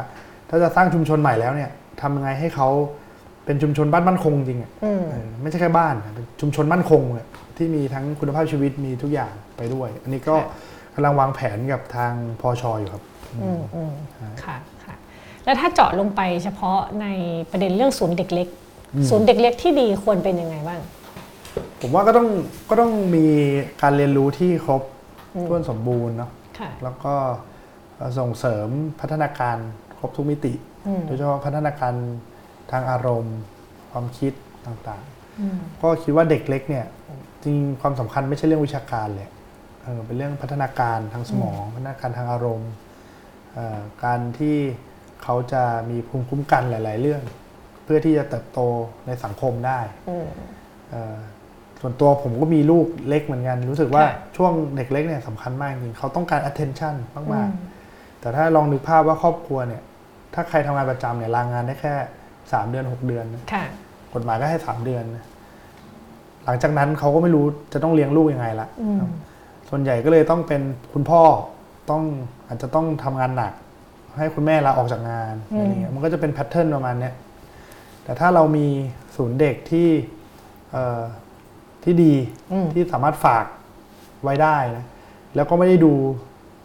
[0.50, 1.72] ถ้าจะสร้างชุมชนใหม่แล้วเนี่ย
[2.02, 2.70] ทำยังไงให้เขา
[3.50, 7.28] เป็นชุมชนบ้านมั่นคงจริงอะอืมเออไม่ใช่แค่บ้านนะเป็นชุมชนมั่นคงเลย
[7.58, 10.36] ที่มีทั้งคุณภาพชีวิตมีทุกอย่างไปด้วย อันนี้ก็
[10.95, 13.04] กำลังวางแผนกับทางพอชออยู่ครับ
[13.43, 13.93] อืมอืม
[14.43, 14.95] ค่ะค่ะ
[15.45, 17.08] แล้วถ้าเจาะลงไปเฉพาะใน
[17.52, 18.47] ประเด็นเรื่องศูนย์เด็กเล็ก
[19.10, 20.82] ศูนย์เด็กเล็กที่ดีควรเป็นยังไงบ้าง
[21.82, 22.28] ผมว่าก็ต้อง
[22.70, 23.26] ก็ต้องมี
[23.82, 24.82] การเรียนรู้ที่ครบ
[25.47, 27.14] ถ้วนสมบูรณ์เนาะค่ะแล้วก็
[27.97, 28.68] เอ่อส่งเสริม
[29.00, 29.58] พัฒนาการ
[30.00, 30.54] ครบทุกมิติ
[30.88, 31.93] อืมโดยเฉพาะพัฒนาการ
[32.72, 33.38] ทางอารมณ์
[33.92, 34.34] ความคิด
[34.66, 36.86] ต่างๆอืมก็คิดว่าเด็กเล็กเนี่ย
[37.44, 39.28] จริงๆความสำคัญไม่ใช่เรื่องวิชาการเลย
[39.84, 42.72] เออเป็นเรื่องพัฒนาการทางสมอง พัฒนาการทางอารมณ์
[43.54, 44.58] เอ่อการที่
[45.24, 47.22] เขาจะมีภูมิคุ้มกันหลาย ๆ เรื่อง
[47.84, 48.60] เพื่อที่จะเติบโต
[49.08, 50.28] ในสังคมได้อืม
[50.90, 51.18] เอ่อ
[51.82, 59.82] ส่วนตัวผมก็มีลูกเล็กเหมือนกัน รู้สึกว่าค่ะช่วงเด็กเล็กเนี่ยสำคัญมากจริงเขาต้องการ attention มากอืมๆแต่ถ้าลองนึกภาพว่าครอบครัวเนี่ย
[60.34, 61.96] ถ้าใครทำงานประจำเนี่ยลางงานได้แค่
[62.54, 63.66] 3เดือน6เดือนนะค่ะ
[64.14, 65.26] กฎหมายก็ให้สามเดือนนะ
[66.45, 69.02] หลังจากนั้นเขาก็ไม่รู้จะต้องเลี้ยงลูกยังไงละอืม
[69.70, 70.62] ส่วนใหญ่ก็เลยต้องเป็น
[70.93, 71.22] คุณพ่อ
[71.89, 72.04] ต้อง
[72.47, 73.54] อาจจะต้องทำงานหนัก
[74.18, 77.14] ให้คุณแม่ลาออกจากงานอืม อะไรเงี้ยมันก็จะเป็นแพทเทิร์นประมาณเนี้ย
[78.04, 78.68] แต่ถ้าเรามี
[79.16, 79.88] ศูนย์เด็กที่
[80.72, 81.02] เอ่อ
[81.84, 82.14] ที่ดี
[82.52, 83.45] อืม ที่สามารถฝาก
[84.24, 84.86] ไว้ได้นะ
[85.36, 85.93] แล้วก็ไม่ได้ดู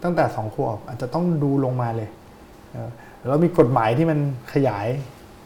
[0.03, 2.09] ตั้งแต่สองขวบอาจจะต้องดูลงมาเลย
[2.71, 2.89] เออ
[3.27, 4.19] แล้วมีกฎหมายที่มัน
[4.53, 4.87] ขยาย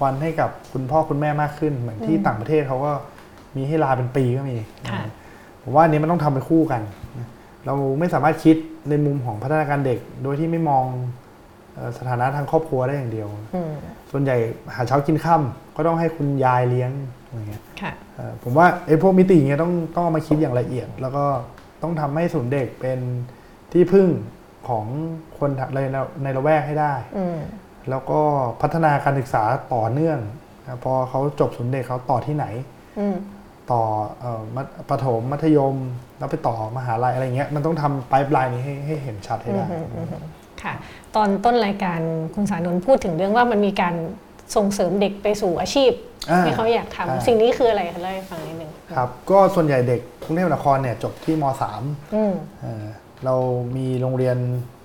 [0.04, 2.92] วันให้กับคุณพ่อคุณแม่มากขึ้น เหมือนที่ต่างประเทศเขาก็
[3.56, 4.58] มีให้ลาเป็นปีก็มี
[4.90, 5.02] ค่ะ
[5.64, 6.82] ผมว่าอันนี้มันต้องทำไปคู่กัน
[7.18, 7.28] นะ
[7.66, 8.56] เราไม่สามารถคิด
[8.90, 10.86] ในมุมของพัฒนาการเด็ก โดยที่ไม่มอง
[11.76, 13.74] เอ่อสถานะทางครอบครัวได้อย่างเดียวอืม
[14.12, 14.36] ส่วนใหญ่
[14.76, 16.92] หาเช้ากินค่ำก็ต้องให้คุณยายเลี้ยง
[17.26, 21.26] อะไรเงี้ยค่ะเอ่อผมว่าไอ้พวกมิติอย่างเงี้ยต้องต้องเอามาคิดอย่างละเอียด แล้วก็
[21.82, 23.00] ต้องทำให้ศูนย์เด็กเป็น
[23.74, 24.08] ที่พึ่ง
[24.70, 24.86] ของ
[25.40, 25.80] คนใน
[26.24, 27.40] ในละแวกให้ได้อืม
[27.90, 28.20] แล้วก็
[28.62, 30.20] พัฒนาการศึกษาต่อเนื่อง
[30.68, 32.46] นะพอเขาจบศูนย์เด็กเขาต่อที่ไหน
[33.00, 33.16] อืม
[33.72, 33.82] ต่อ
[34.20, 35.76] เอ่อมัธประถมมัธยม
[36.18, 39.66] แล้วไปต่อมหาลัยอะไรเงี้ยมันต้องทำไ i ป์ไลน์นี้ให้ให้เห็นชัดให้ได้
[40.64, 40.74] ค่ะ
[41.16, 42.00] ตอนต้นรายการ
[42.34, 43.96] คุณสานนท์พูดถึงเรื่องว่ามันมีการ
[44.56, 45.92] ส่งเสริมเด็กไปสู่อาชีพ
[46.32, 52.86] อ่าที่เขาอยากใช่ทำสิ่งนี้คืออะไรคะเล่าให้ฟังนิดนึงครับก็ส่วนใหญ่เด็กกรุงเทพมหานครเนี่ยจบที่มอืม .3 เอ่อ
[53.26, 53.36] เรา
[53.78, 54.38] มีโรงเรียน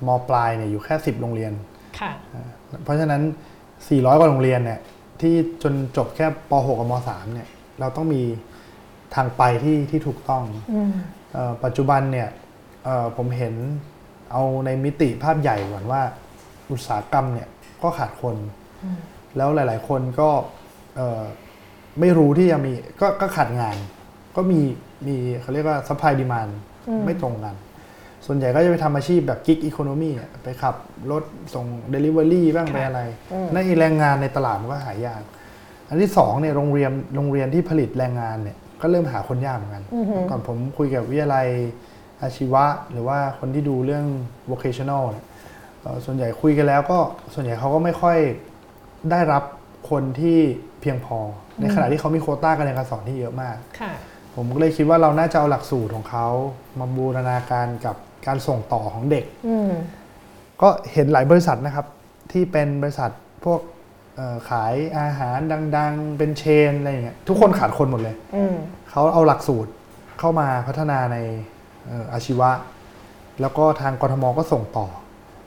[0.06, 1.52] มปลายเนี่ยอยู่แค่ 10 โรงเรียน
[2.00, 2.12] ค่ะ
[2.82, 3.22] เพราะฉะนั้น
[3.72, 4.80] 400 กว่าโรงเรียนเนี่ย
[5.20, 7.48] ที่จนจบแค่ป .6 กับม .3 เนี่ย
[7.80, 8.22] เราต้องมี
[9.14, 10.92] ทางไปที่ที่ถูกต้องอืม
[11.32, 12.28] เอ่อปัจจุบันเนี่ย
[12.84, 13.54] เอ่อผมเห็น
[14.32, 16.02] เอาในมิติภาพใหญ่ก่อนว่า
[16.70, 17.48] อุตสาหกรรมเนี่ย
[17.82, 18.36] ก็ขาดคน
[19.36, 20.30] แล้วหลาย ๆ คนก็
[20.96, 21.22] เอ่อ
[22.00, 23.76] ไม่รู้ที่จะมีก็ก็ขาดงาน
[24.36, 24.60] ก็มี
[25.06, 26.52] มีเขาเรียกว่า supply demand
[27.04, 27.54] ไม่ตรงกัน
[28.26, 30.10] ส่วนใหญ่ก็จะไปทำอาชีพแบบกิ๊กอีโคโนมี
[30.44, 30.74] ไปขับ
[31.10, 31.22] รถ
[31.54, 33.00] ส่ง Delivery บ้างค่ะไปอะไร
[33.32, 35.22] อืมนั่นเองแรงงานในตลาดมันก็หายาก
[35.88, 41.46] อันที่สองเนี่ยโรงเรียนโรงเรียนที่ผลิตแรงงานเนี่ยก็เริ่มหาคนยากเหมือนกันอือหือก่อนผมคุยกับวิทยาลัย
[42.22, 44.04] อาชีวะ หรือว่าคนที่ดูเรื่อง
[44.50, 45.24] vocational เนี่ย
[45.80, 46.98] เอ่อส่วนใหญ่คุยกันแล้วก็
[47.34, 48.18] ส่วนใหญ่เขาก็ไม่ค่อย
[49.10, 49.42] ได้รับ
[49.90, 50.38] คนที่
[50.80, 51.18] เพียงพอ
[51.60, 53.92] ในขณะที่เขามีโควต้าการเรียนการสอนที่เยอะมากค่ะ
[54.34, 56.26] ผมก็เลยคิดว่าเราน่าจะเอาหลักสูตรของเขา
[56.78, 57.96] มาบูรณาการกับ
[58.26, 59.72] การส่งต่อของเด็กอืม
[60.62, 61.86] ก็เห็นหลายบริษัทนะครับ
[62.32, 63.10] ที่เป็นบริษัท
[63.44, 63.60] พวก
[64.16, 65.38] เอ่อขายอาหาร
[65.76, 68.54] ดัง ๆ เป็นเชนอะไรอย่างเงี้ยทุกคนขาดคนหมดเลยอืม
[68.90, 69.70] เขาเอาหลักสูตร
[70.18, 71.16] เข้ามาพัฒนาใน
[71.88, 72.50] เอ่ออาชีวะ
[73.40, 74.86] แล้วก็ทางกทมก็ส่งต่อ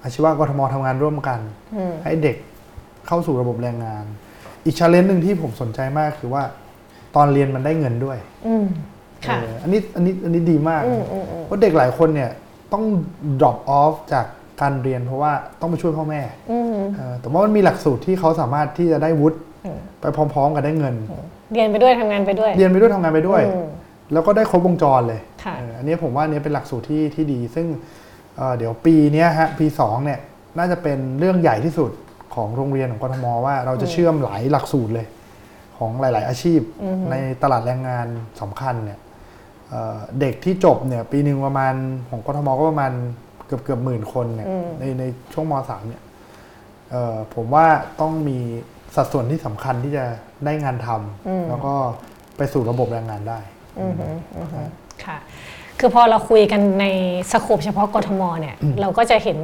[0.03, 1.39] อาชีวะกทมทำงานร่วมกัน
[1.75, 2.37] อืมให้เด็ก
[3.07, 4.05] เข้าสู่ระบบแรงงาน
[4.65, 6.43] อีกชาเลนจ์หนึ่งที่ผมสนใจมากคือว่า
[7.15, 8.17] ตอนเรียนมันได้เงินด้วย
[8.47, 8.65] อืม
[9.27, 12.31] ค่ะเอออันนี้อันนี้อันนี้ดีมากอืมนะอืมอืมเพราะเด็กหลายคนเนี่ย
[12.73, 12.83] ต้อง
[13.39, 14.25] drop off จาก
[14.61, 20.95] การเรียนเพราะว่าต้องไปช่วยพ่อแม่อืมเออแต่ว่ามันมีหลักสูตรที่เขาสามารถที่จะได้วุฒิอืมไปพร้อม ๆ กันได้เงิน
[21.53, 23.67] เรียนไปด้วยทำงานไปด้วย เรียนไปด้วยทำงานไปด้วยอืม
[24.13, 27.67] แล้วก็ได้ครบวงจรเลยค่ะเอออันนี้ผมว่าอันนี้เป็นหลักสูตรที่ที่ดี ซึ่ง
[28.37, 30.19] เอ่อเดี๋ยวปีเนี้ยฮะปีสองเนี่ย
[30.57, 31.91] น่าจะเป็นเรื่องใหญ่ที่สุด
[32.35, 35.07] ของโรงเรียนของกทมว่าเราจะเชื่อมหลายหลักสูตรเลย
[35.77, 38.07] ของหลาย ๆ อาชีพอือฮึในตลาดแรงงาน
[38.41, 38.99] สำคัญเนี่ย
[39.69, 41.73] เอ่อเด็กที่จบเนี่ยปีหนึ่งประมาณ
[42.09, 42.91] ของกทมก็ประมาณ
[43.45, 45.03] เกือบเกือบหมื่นคนเนี่ยอืมในใน
[45.33, 46.01] ช่วงมสามเนี่ย
[46.91, 47.65] เอ่อผมว่า
[48.01, 48.37] ต้องมี
[48.95, 50.05] สัดส่วนที่สำคัญที่จะ
[50.45, 51.73] ได้งานทำแล้วก็
[52.37, 53.39] ไปสู่ระบบแรงงานได้
[53.79, 54.07] อืมฮึ
[54.37, 54.61] อืมฮึ
[55.05, 55.17] ค่ะ
[55.79, 56.85] คือพอเราคุยกันใน
[57.31, 59.37] สโคปเฉพาะกทมเนี่ยเราก็จะเห็น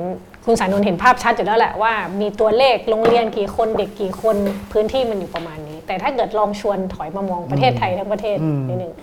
[0.45, 4.36] คุณสานนท์เห็นภาพชัดอยู่แล้วแหละว่ามีตัวเลขโรงเรียนกี่คนเด็กกี่คน
[4.71, 8.93] พื้นที่มันอยู่ประมาณนี้ แต่ถ้าเกิดลองชวนถอยมามองประเทศไทยทั้งประเทศอืมนิดนึง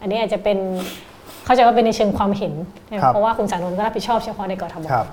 [0.00, 0.58] อันนี้อาจจะเป็น
[1.44, 2.54] เข้าใจว่าเป็นในเชิงความเห็น
[2.90, 5.08] นะครับเพราะว่าคุณสานนท์ก็รับผิดชอบเฉพาะในกทมครับ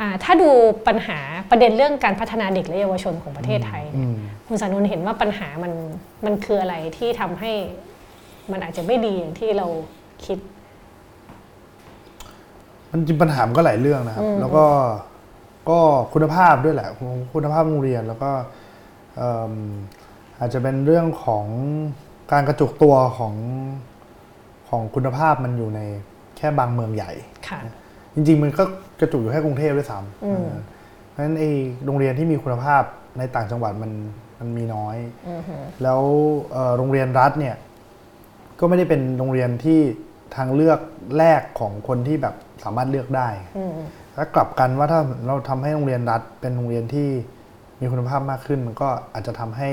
[0.00, 0.50] อ่าถ้าดู
[0.88, 1.18] ปัญหา
[1.50, 4.16] ประเด็นเรื่องการพัฒนาเด็กและเยาวชนของประเทศไทยอืเนี่ยม
[4.46, 5.72] คุณสานนท์เห็นว่าปัญหามัน
[6.24, 7.52] มันคืออะไรที่ทำให้
[8.52, 9.66] มันอาจจะไม่ดีอย่างที่เรา
[10.24, 10.38] คิด
[12.90, 14.64] มันจริงปัญหามันก็หลายเรื่องนะครับ แล้วก็
[15.70, 15.78] ก็
[16.12, 16.88] คุณภาพด้วยแหละ
[17.32, 18.30] คุณภาพโรงเรียนแล้วก็
[19.16, 19.54] เอิ่ม
[20.40, 21.44] อาจจะเป็นเรื่องของ
[22.32, 23.34] การกระจุกตัวของ
[24.74, 25.80] ของคุณภาพมันอยู่ใน
[26.36, 27.12] แค่บางเมืองใหญ่
[27.48, 27.58] ค่ะ
[28.14, 28.62] จริง ๆ มันก็
[29.00, 30.54] กระจุกอยู่แค่กรุงเทพด้วยซ้อืมำเออ
[31.10, 31.50] เพราะฉะนั้นไอ้
[31.84, 32.82] โรงเรียนที่มีคุณภาพ
[33.18, 33.92] ในต่างจังหวัดมัน
[34.38, 34.96] มันมีน้อย
[35.28, 36.00] อือหือแล้ว
[36.52, 37.56] เอ่อโรงเรียนรัฐเนี่ย
[38.58, 39.80] ก็ไม่ได้เป็นโรงเรียนที่
[40.36, 40.80] ทางเลือก
[41.18, 43.72] แรกของคนที่แบบสามารถเลือกได้อืม
[44.16, 47.08] ถ้ากลับกันว่าถ้าเราทำให้โรงเรียนรัฐเป็นโรงเรียนที่
[47.80, 49.70] มีคุณภาพมากขึ้น มันก็อาจจะทำให้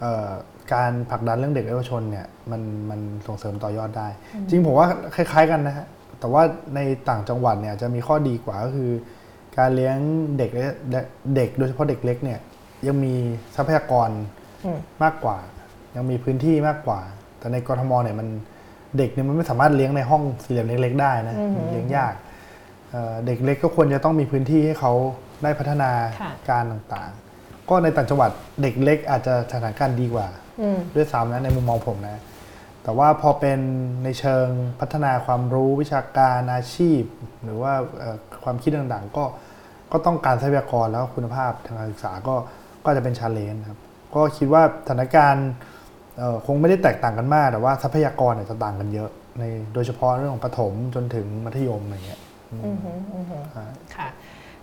[0.00, 0.30] เอ่อ
[0.74, 4.08] การผลักดันเรื่องเด็กและเยาวชนเนี่ยมันมันส่งเสริมต่อยอดได้
[4.48, 5.86] จริงผมว่าคล้าย ๆกันนะฮะ
[6.20, 6.42] แต่ว่า
[6.74, 8.90] ในต่างจังหวัดเนี่ยจะมีข้อดีกว่าก็คือ
[9.58, 9.96] การเลี้ยง
[10.38, 10.74] เด็กและ
[11.34, 12.38] เด็กโดยเฉพาะเด็กเล็กเนี่ย
[12.86, 13.14] ยังมี
[13.56, 14.10] ทรัพยากร
[14.64, 15.38] อืมมากกว่า
[15.96, 17.00] ยังมีพื้นที่มากกว่า
[17.38, 18.28] แต่ในกรทมเนี่ยมัน
[18.98, 22.14] เด็กเนี่ยมันไม่สามารถเลี้ยงในห้องสี่เหลี่ยมเล็กๆได้นะมันเลี้ยงยาก
[22.90, 24.92] เอ่อเด็กเล็กก็ควรจะต้องมีพื้นที่ให้เขา
[25.42, 25.90] ได้พัฒนา
[26.20, 28.30] ค่ะการต่างๆ ก็ในต่างจังหวัด
[28.62, 30.47] เด็กเล็กอาจจะสถานการณ์ดีกว่าอืม
[30.94, 32.22] ด้วยซ้ำนะในมุมมองผมนะ
[32.82, 33.58] แต่ว่าพอเป็น
[34.04, 34.46] ในเชิง
[34.80, 37.02] พัฒนาความรู้วิชาการอาชีพ
[37.44, 39.24] หรือว่าเอ่อความคิดต่างๆ ก็
[39.92, 42.34] ก็ต้องการทรัพยากรแล้วก็คุณภาพทางการศึกษาก็
[42.84, 43.78] ก็จะเป็นชาเลนจ์ครับ
[44.14, 45.48] ก็คิดว่าสถานการณ์
[46.18, 49.42] เอ่อคงไม่ได้แตกต่างกันมาก แต่ว่าทรัพยากรเนี่ยจะต่างกันเยอะใน
[49.74, 52.20] โดยเฉพาะเรื่องของประถมจนถึงมัธยมอะไรเงี้ย
[52.64, 54.08] อือหืออือหืออ่าค่ะ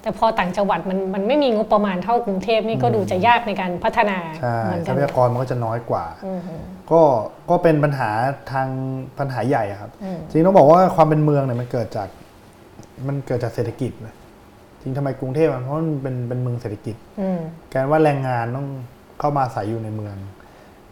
[0.06, 7.02] แต่พอต่างจังหวัดมันมันไม่มีงบประมาณเท่ากรุงเทพนี่ก็ดูจะยากในการพัฒนาใช่เหมือนทกัรันพยากรมันก็จะน้อยกว่าอือหือก็
[7.50, 8.10] ก็เป็นปัญหา
[8.52, 8.68] ทาง
[9.20, 12.08] ปัญหาใหญ่อะครับอืมจริงต้องบอกว่าความเป็นเมืองเนี่ยมันเกิดจาก
[13.08, 14.14] มันเกิดจากเศรษฐกิจนะ
[14.82, 17.40] จริงทำไมกรุงเทพอะเพราะมันเป็นเป็นเมืองเศรษฐกิจอืม
[17.74, 18.68] การว่าแรงงานต้อง
[19.20, 20.16] เข้ามาอาศัยอยู่ในเมือง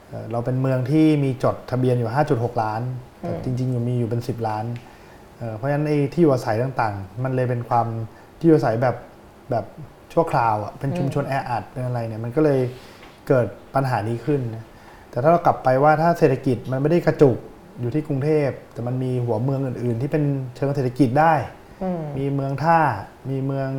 [0.09, 2.81] เอ่อเราเป็นเมืองที่มีจดทะเบียนอยู่ 5.6 ล้าน
[3.19, 4.65] แต่จริงๆอยู่มีอยู่เป็น 10 ล้าน
[5.37, 7.87] เอ่อเพราะฉะนั้นไอ้ที่อยู่อาศัยต่างๆ มันเลยเป็นความ
[8.43, 8.95] ที่อยู่อาศัยแบบ
[9.51, 9.65] แบบ
[10.13, 12.59] ชั่วคราวอะเป็นชุมชนแออัดเป็นอะไรเนี่ยมันก็เลย
[13.27, 14.63] เกิดปัญหานี้ขึ้นนะ
[15.09, 17.37] แต่ถ้าเรากลับไปว่าถ้าเศรษฐกิจมันไม่ได้กระจุก
[17.79, 20.23] อยู่ที่กรุงเทพ แต่มันมีหัวเมืองอื่น ๆ ที่เป็น
[20.55, 21.33] เชิงเศรษฐกิจได้
[21.83, 22.79] อืมมีเมืองท่า
[23.29, 23.69] มีเมือง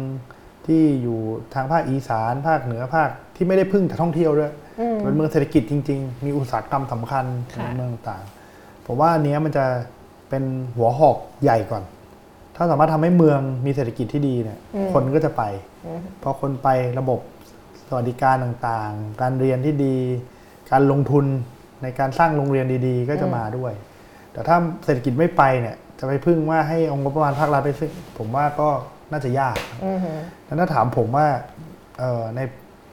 [0.67, 1.19] ที่อยู่
[1.55, 9.65] ทางภาคอีสานภาคเหนือภาคที่ไม่ได้พึ่งแต่ท่องเที่ยวด้วยอืมเป็นเมืองเศรษฐกิจจริง ๆ มีอุตสาหกรรมสำคัญค่ะในเมืองต่างๆผมว่าอันเนี้ยมันจะ
[10.29, 10.45] เป็น
[10.77, 11.83] หัวหอกใหญ่ก่อน
[12.57, 14.59] ถ้าสามารถทำให้เมืองมีเศรษฐกิจที่ดีเนี่ย
[14.93, 15.43] คนก็จะไป
[16.23, 17.21] พอคนไประบบ
[17.89, 19.97] สวัสดิการต่างๆ การเรียนที่ดี
[20.71, 21.25] การลงทุน
[21.83, 23.73] ในการสร้างโรงเรียนดีๆ ก็จะมาด้วย
[24.33, 28.69] แต่ถ้าเศรษฐกิจไม่ไปเนี่ยจะไปพึ่งว่าให้องค์งบประมาณภาครัฐไปซึ่งผมว่าก็
[29.11, 31.27] น่าจะยากอือหือแล้วถ้าถามผมว่า
[31.99, 32.41] เอ่อใน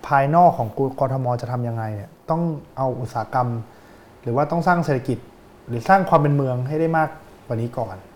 [0.08, 2.42] ภายนอกของกทมจะทำยังไงเนี่ยต้อง
[2.78, 3.50] เอาอุตสาหกรรม
[4.24, 5.18] หรือว่าต้องสร้างเศรษฐกิจ
[5.68, 7.10] หรือสร้างความเป็นเมืองให้ได้มาก
[7.48, 8.11] กว่านี้ก่อนอือหือ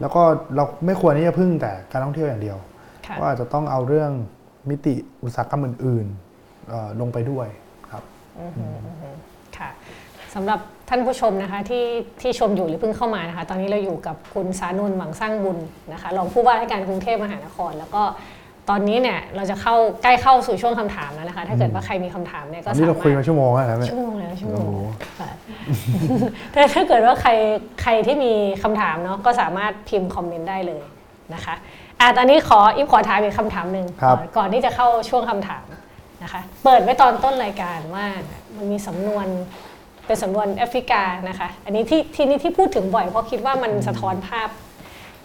[0.00, 0.22] แล้วก็
[0.56, 2.58] เราไม่ควรที่จะพึ่งแต่การท่องเที่ยวอย่างเดียว
[3.06, 4.10] ค่ะก็อาจจะต้องเอาเรื่อง
[4.70, 7.46] มิติอุตสาหกรรมอื่นๆเอ่อลงไปด้วย
[7.90, 8.02] ครับ
[9.58, 9.70] ค่ะ
[10.34, 11.84] สำหรับท่านผู้ชมนะคะที่
[12.20, 15.58] ที่ชมอยู่หรือเพิ่งเข้ามานะคะ ตอนนี้เราอยู่กับคุณสานุนหวังสร้างบุญ
[15.92, 18.02] นะคะรองผู้ว่าราชการกรุงเทพมหานคร แล้วก็
[18.70, 24.72] ตอนนี้เนี่ยเราจะเข้าใกล้เข้าสู่ช่วงคำถามแล้วนะคะ ถ้าเกิดว่าใครมีคำถามเนี่ยก็อันสานี้เรามารคุยมาถชั่วโมงแล้วนะแม่ชั่วโมงแล้วชั่วโมงโอ้โห
[25.20, 25.30] ค่ะ
[26.52, 27.30] แต่ถ้าเกิดว่าใคร
[27.82, 30.82] ใครที่มีคำถามเนาะก็สามารถพิมพ์คอมเมนต์ได้เลย
[31.34, 31.54] นะคะ
[32.00, 35.64] อะตอนนี้ขออิฟขอถามอีกคำถามหนึ่งครับก่อนก่อนที่จะเข้าช่วงคำถาม
[36.22, 38.06] นะคะ เปิดไว้ตอนต้นรายการว่า
[38.56, 39.26] มันมีสำนวน
[40.06, 44.48] เป็นสำนวนแอฟริกานะคะ อันนี้ที่ที่นี่ที่พูดถึงบ่อยเพราะคิดว่ามันสะท้อนภาพ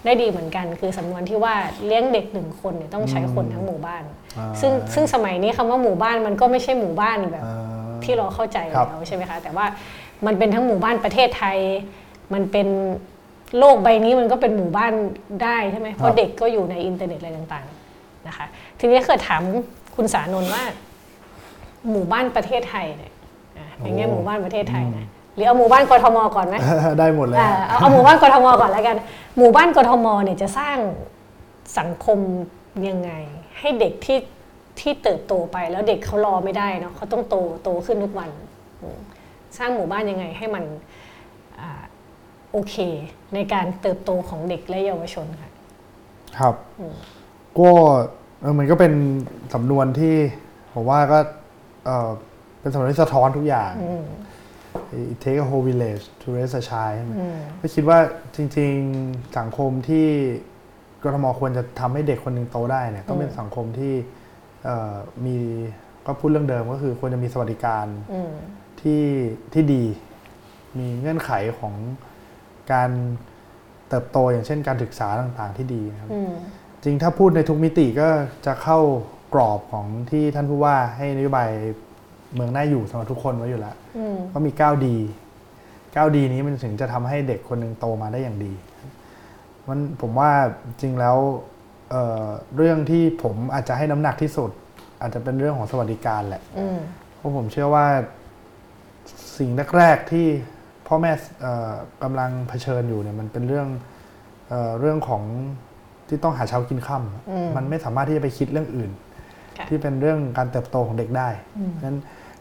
[0.05, 4.03] ได้ดีเหมือนกัน คือสำนวนที่ว่าเลี้ยงเด็กหนึ่งคนเนี่ยต้องใช้คนทั้งหมู่บ้าน
[4.37, 7.53] อ่า ซึ่งซึ่งสมัยนี้คำว่าหมู่บ้านมันก็ไม่ใช่หมู่บ้านแบบเอ่
[7.89, 9.65] อที่เราเข้าใจครับแล้วใช่ไหมคะ แต่ว่า
[10.25, 11.57] มันเป็นทั้งหมู่บ้านประเทศไทย
[12.33, 12.67] มันเป็น
[13.57, 14.93] โลกใบนี้มันก็เป็นหมู่บ้าน
[15.43, 18.45] ได้ใช่ไหมเพราะเด็กก็อยู่ในอินเทอร์เน็ตอะไรต่างๆนะคะ
[18.79, 19.41] ทีนี้เคยถาม
[19.95, 20.63] คุณสานนท์ว่า
[21.91, 23.11] หมู่บ้านประเทศไทยเนี่ย
[23.57, 26.55] อะในแง่หมู่บ้านประเทศไทยนะห รือเอาหมู่บ้านกทมก่อนไหม
[26.99, 28.97] ได้หมดเลยอ่าเอาเอาหมู่บ้านกทมก่อนแล้วกัน
[29.37, 30.77] หมู่บ้านกทมเนี่ยจะสร้าง
[31.77, 32.19] สังคม
[32.87, 33.11] ยังไง
[33.59, 34.19] ให้เด็กที่
[34.79, 38.29] ที่เติบโตไปแล้วเด็กเขารอไม่ได้เนาะเขาต้องโตโตขึ้นทุกวัน
[38.81, 38.99] อืม
[39.57, 40.63] สร้างหมู่บ้านยังไงให้มัน
[41.59, 41.81] อ่า
[42.51, 42.75] โอเค
[43.33, 45.51] ในการเติบโตของเด็กและเยาวชนค่ะ
[46.39, 46.55] ครับ
[47.59, 47.69] ก็
[48.41, 48.93] เออมันก็เป็น
[49.53, 50.15] สำนวนที่
[50.73, 51.19] ผมว่าก็
[51.85, 52.09] เออ
[52.59, 53.71] เป็นสำนวนที่สะท้อนทุกอย่าง
[55.11, 57.13] It take a whole village to raise a child ใช่ไหม
[57.59, 57.99] ก็คิดว่า
[58.35, 58.71] จริง
[59.03, 60.07] ๆ สังคมที่
[61.03, 63.93] กทมควรจะทำให้เด็กคนหนึ่งโตได้เนี่ยต้องเป็นสังคมที่
[64.65, 64.95] เอ่อ
[65.25, 65.37] มี
[66.05, 68.33] ก็พูดเรื่องเดิมก็คือควรจะมีสวัสดิการอืม
[68.81, 69.03] ที่
[69.53, 69.83] ที่ดี
[70.79, 71.73] มีเงื่อนไขของ
[72.71, 72.89] การ
[73.89, 76.31] เติบโตอย่างเช่นการศึกษาต่างๆที่ดีนะครับอืม
[76.83, 78.09] จริงถ้าพูดในทุกมิติก็
[78.45, 78.79] จะเข้า
[79.33, 81.49] กรอบของที่ท่านผู้ว่าให้นโยบาย
[82.35, 84.85] เมืองน่าอยู่สำหรับทุกคนไว้อยู่แล้วอืมก็มี 9D
[85.95, 88.53] 9D นี้มันถึงจะทำให้เด็กคนหนึ่งโตมาได้อย่างดี
[89.69, 90.31] มันผมว่า
[90.81, 91.17] จริงแล้ว
[91.89, 94.51] เอ่อเรื่องที่ผมอาจจะให้น้ำหนักที่สุด
[95.01, 96.79] อาจจะเป็นเรื่องของสวัสดิการแหละอืม
[97.15, 97.85] เพราะผมเชื่อว่า
[99.37, 100.27] สิ่งแรกๆที่
[100.87, 101.11] พ่อแม่
[101.41, 101.73] เอ่อ
[102.03, 103.67] กำลังเผชิญอยู่เนี่ยมันเป็นเรื่อง
[104.49, 105.23] เออเรื่องของ
[106.07, 108.91] ที่ต้องหาเช้ากินค่อืมำมันไม่สามารถที่จะไปคิดเรื่องอื่น
[109.57, 111.29] ค่ะที่เป็นเรื่องการเติบโตของเด็กได้
[111.69, 111.99] เพราะฉะนั้น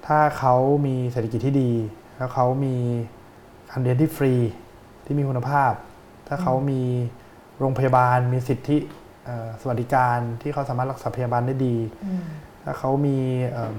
[0.08, 0.54] ถ้าเขา
[0.86, 1.72] มีเศรษฐกิจที่ดี
[2.16, 2.76] แล้วเขามี
[3.70, 4.34] การเรียนที่ฟรี
[5.04, 5.72] ที่มีคุณภาพ
[6.28, 6.82] ถ้าเขามี
[7.58, 8.78] โรงพยาบาลมีสิทธิ
[9.24, 11.76] เอ่อสวัสดิการที่เขาสามารถรักษาพยาบาลได้ดี
[12.62, 13.18] ถ้าเขามี
[13.50, 13.78] เอิ่ม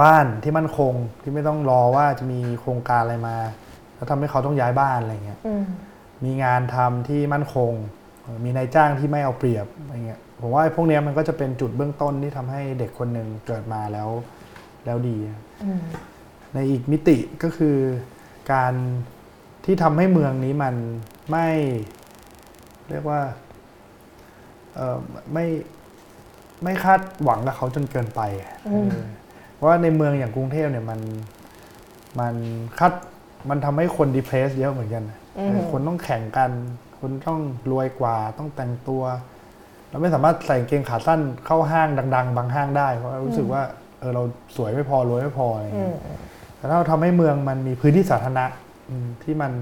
[0.00, 3.36] บ้านที่มั่นคงที่ไม่ต้องรอว่าจะมีโครงการอะไรมา
[3.94, 5.64] แล้วทำให้เขาต้องย้ายบ้านอะไรเงี้ยอืม
[6.24, 7.72] มีงานทำที่มั่นคง
[8.22, 14.08] เอ่อมีนายจ้างที่ไม่เอาเปรียบอะไรเงี้ยผมว่าไอ้พวกเนี้ยมันก็จะเป็นจุดเบื้องต้นที่ทำให้เด็กคนหนึ่งเกิดมาแล้ว
[14.86, 15.16] แล้วดี
[15.64, 15.82] อืม
[16.54, 17.76] ในอีกมิติก็คือ
[18.52, 18.72] การ
[19.64, 20.74] ที่ทำให้เมืองนี้มัน
[21.30, 21.48] ไม่
[22.90, 23.20] เรียกว่า
[24.74, 24.98] เอ่อ
[25.32, 25.46] ไม่
[26.64, 29.06] ไม่คาดหวังกับเขาจนเกินไปอะอืมเออ
[29.54, 31.00] เพราะว่าในเมืองอย่างกรุงเทพเนี่ยมัน
[32.20, 32.34] มัน
[32.78, 32.92] คาด
[33.50, 36.50] มันทำให้คนดีเพรสเยอะเหมือนกันนะอืมเออคนต้องแข่งกัน
[37.00, 39.02] คนต้องรวยกว่าต้องแต่งตัว
[39.88, 44.22] เราไม่สามารถใส่กางเกงขาสั้นเข้าห้างดัง ๆ บางห้างได้ เพราะรู้สึกว่าเออเรา
[44.56, 46.00] สวยไม่พอรวยไม่พออะไรอย่างอืเงี้มย
[46.56, 48.46] แต่ถ้าเราทำให้เมืองมันมีพื้นที่สาธารณะ
[48.90, 49.52] อืมที่มัน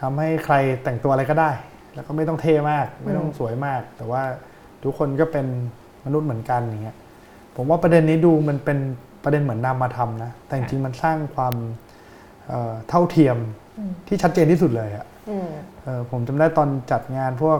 [0.00, 0.54] ทำให้ใคร
[0.84, 1.50] แต่งตัวอะไรก็ได้
[1.94, 4.22] แล้วก็ไม่ต้องเท่มาก ไม่ต้องสวยมาก แต่ว่า
[4.84, 5.46] ทุกคนก็เป็น
[6.04, 6.96] มนุษย์เหมือนกันอย่างเงี้ย
[7.56, 8.78] ผมว่าประเด็นนี้ดูมันเป็น
[9.24, 11.54] ประเด็นเหมือนนำมาทำนะ แต่จริงๆมันสร้างความ
[12.48, 13.36] เอ่อเท่าเทียม
[14.08, 15.48] ที่ชัดเจนที่สุดเลยอะอืม
[15.82, 17.58] เอ่อผมจำได้ตอนจัดงานพวก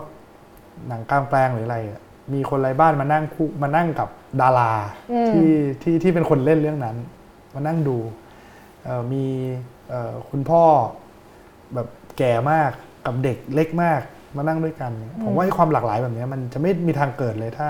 [0.88, 2.00] หนังกลางแปลงหรืออะไรอะ
[2.32, 4.08] มีคนไร้บ้านมานั่งคู่มานั่งกับ
[4.40, 4.72] ดารา
[5.12, 5.48] อืมที่
[5.82, 6.96] ที่ที่เป็นคนเล่นเรื่องนั้น
[7.54, 7.96] มานั่งดู
[8.84, 9.24] เอ่อมี
[9.88, 10.62] เอ่อคุณพ่อ
[11.74, 12.70] แบบแก่มาก
[13.06, 14.00] กับเด็กเล็กมาก
[14.36, 14.92] มานั่งด้วยกัน
[15.22, 17.68] ผมว่าไอ้ความหลากหลายแบบเนี้ยมันจะไม่มีทางเกิดเลยถ้า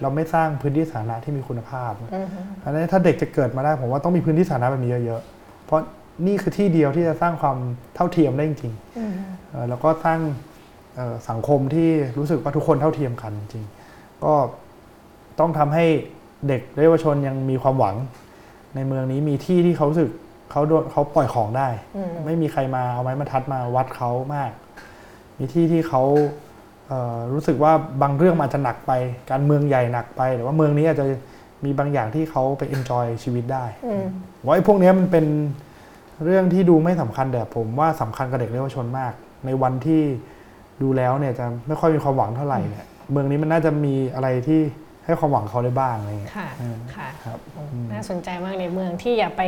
[0.00, 2.26] เราไม่สร้างพื้นที่สาธารณะที่มีคุณภาพอืม
[2.62, 5.80] อันนี้ถ้าเด็กจะเกิดมาได้ผมว่าต้องมีพื้นที่สาธารณะแบบนี้เยอะๆ เพราะ
[6.26, 7.56] นี่คือที่เดียวที่จะสร้างความ
[7.94, 10.20] เท่าเทียมได้จริงอืมๆเอ่อแล้วก็สร้าง
[10.96, 11.88] เอ่อสังคมที่
[12.18, 13.85] รู้สึกว่าทุกคนเท่าเทียมกันจริงๆ
[14.24, 14.34] ก็
[15.38, 15.84] ต้องทำให้
[16.48, 17.96] เด็กและเยาวชนยังมีความหวัง
[18.74, 20.10] ในเมืองนี้มีที่ที่เขารู้สึก
[20.50, 24.50] เขาโดนเขาปล่อยของได้อืมไม่มีใครมาเอาไม้บรรทัดมาวัดเขามาก
[25.38, 26.02] มีที่ที่เขา
[26.88, 28.92] เอ่อรู้สึกว่าบางเรื่องมันอาจจะหนักไป
[29.30, 31.06] การเมืองใหญ่หนักไปหรือว่าเมืองนี้อาจจะ
[31.64, 34.04] มีบางอย่างที่เขาไปเอนจอยชีวิตได้อืม
[34.44, 35.26] ว่าไอ้พวกเนี้ยมันเป็น
[36.24, 39.12] เรื่องที่ดูไม่สำคัญแต่ผมว่าสำคัญกับเด็กและเยาวชนมาก
[39.46, 40.02] ในวันที่
[40.82, 44.60] ดูแล้วเนี่ยจะไม่ค่อยมีความหวังเท่าไหร่เนี่ย เมืองนี้มันน่าจะมีอะไรที่
[45.04, 47.38] ให้ความหวังเขาได้บ้างอะไรเงี้ยค่ะอืมค่ะครับ
[47.92, 49.42] น่าสนใจมากในเมืองที่อย่าไป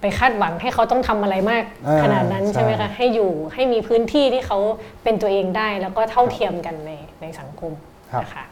[0.00, 4.58] ไปคาดหวังให้เขาต้องทำอะไรมากอ่าขนาดนั้นใช่ใช่ไหมคะให้อยู่ให้มีพื้นที่ที่เขา
[5.02, 6.90] เป็นตัวเองได้ แล้วก็เท่าเทียมกันใน
[7.20, 7.72] ในสังคม
[8.12, 8.44] ครับนะคะ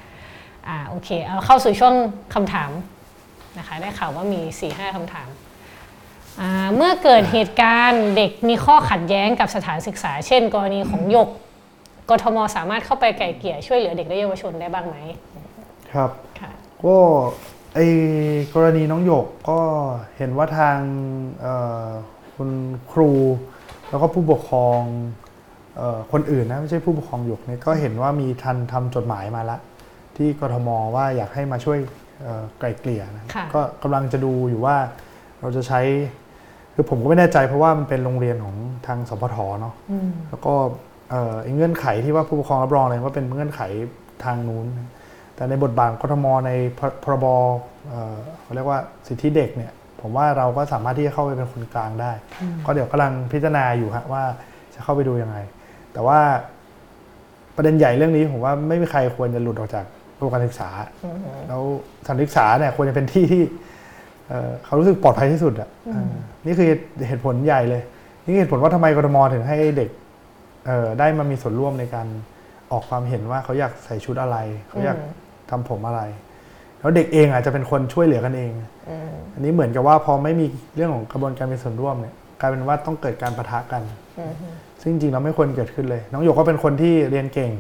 [0.69, 1.95] อ่าโอเคเอาเข้าสู่ช่วง
[2.35, 2.71] คำถาม
[3.59, 5.29] นะคะได้ข่าวว่ามี4ี่ห้าคำถาม
[6.41, 11.31] อ่าเมื่อเกิดเหตุการณ์เด็กมีข้อขัดแย้งกับสถานศึกษา เช่น กรณีของหยก
[12.11, 14.97] กทมสามารถเข้าไปไกล่เกลี่ยช่วยเหลือเด็กและเยาวชนได้บ้างไหม
[15.93, 16.51] ครับค่ะ
[16.85, 16.97] ก็
[17.75, 17.87] ไอ้
[18.55, 19.61] กรณีน้องหยกก็
[20.17, 20.79] เห็นว่าทาง
[21.41, 21.55] เอ่
[21.87, 21.89] อ
[22.37, 22.51] คุณ
[22.93, 23.11] ครู
[23.91, 24.81] แล้วก็ผู้ปกครอง
[25.77, 29.61] เอ่อคนอื่นนะไม่ใช่ผู้ปกครองหยกเนี่ยก็เห็นว่ามีทันทำจดหมายมาแล้ว
[30.17, 31.79] ที่กทมว่าอยากให้มาช่วย
[32.23, 34.77] เอ่อไกล่เกลี่ยนะค่ะก็กำลังจะดูอยู่ว่า
[35.41, 35.81] เราจะใช้
[36.75, 40.55] คือผมก็ไม่แน่ใจเพราะว่ามันเป็นโรงเรียนของทางสพทเนาะอืมแล้วก็
[41.11, 43.61] เอ่อไอ้เงื่อนไขที่ว่าผู้ปกครองรับรองอะไรว่าเป็นเงื่อนไข
[44.25, 44.67] ทางนู้น
[45.37, 47.27] แต่ในบทบาทกทมในพรพรบ
[47.89, 52.13] เอ่อเขาเรียกว่าสิทธิเด็กเนี่ยผมว่าเราก็สามารถที่จะเข้าไปเป็นคนกลางได้
[52.65, 54.23] ก็เดี๋ยวกำลังพิจารณาอยู่ฮะว่า
[54.75, 55.37] จะเข้าไปดูยังไง
[55.93, 56.19] แต่ว่า
[57.57, 59.85] ประเด็นใหญ่เรื่องนี้ผมว่าไม่มีใครควรจะหลุดออกจาก
[60.19, 60.69] ระบบการศึกษา
[61.49, 61.63] แล้ว
[62.05, 63.43] สถานศึกษาเนี่ยควรจะเป็นที่ที่
[64.29, 66.13] เอ่อเขารู้สึกปลอดภัยที่สุดอะเออ
[66.47, 66.67] นี่คือ
[67.09, 67.83] เหตุผลใหญ่เลย
[68.25, 70.04] นี่คือเหตุผลว่าทำไมกทมถึงให้เด็กเอ่อ
[70.99, 72.07] ได้มามีส่วนร่วมในการ
[72.73, 74.37] ออกความเห็นว่าเขาอยากใส่ชุดอะไร
[74.69, 74.99] เขาอยาก
[75.51, 76.03] ทำผมอะไร
[76.81, 78.53] แล้วเด็กเองอาจจะเป็นคนช่วยเหลือกันเอง
[78.91, 80.47] อืมอันนี้เหมือนกับว่าพอไม่มี
[80.77, 83.83] เรื่องของกระบวนการมีส่วนร่วมเนี่ยกลายเป็นว่าต้องเกิดการประทะกัน
[84.19, 84.33] อืม
[84.81, 87.53] ซึ่งจริงๆเราไม่ควรเกิดขึ้นเลย น้องหยกก็เป็นคนที่เรียนเก่ง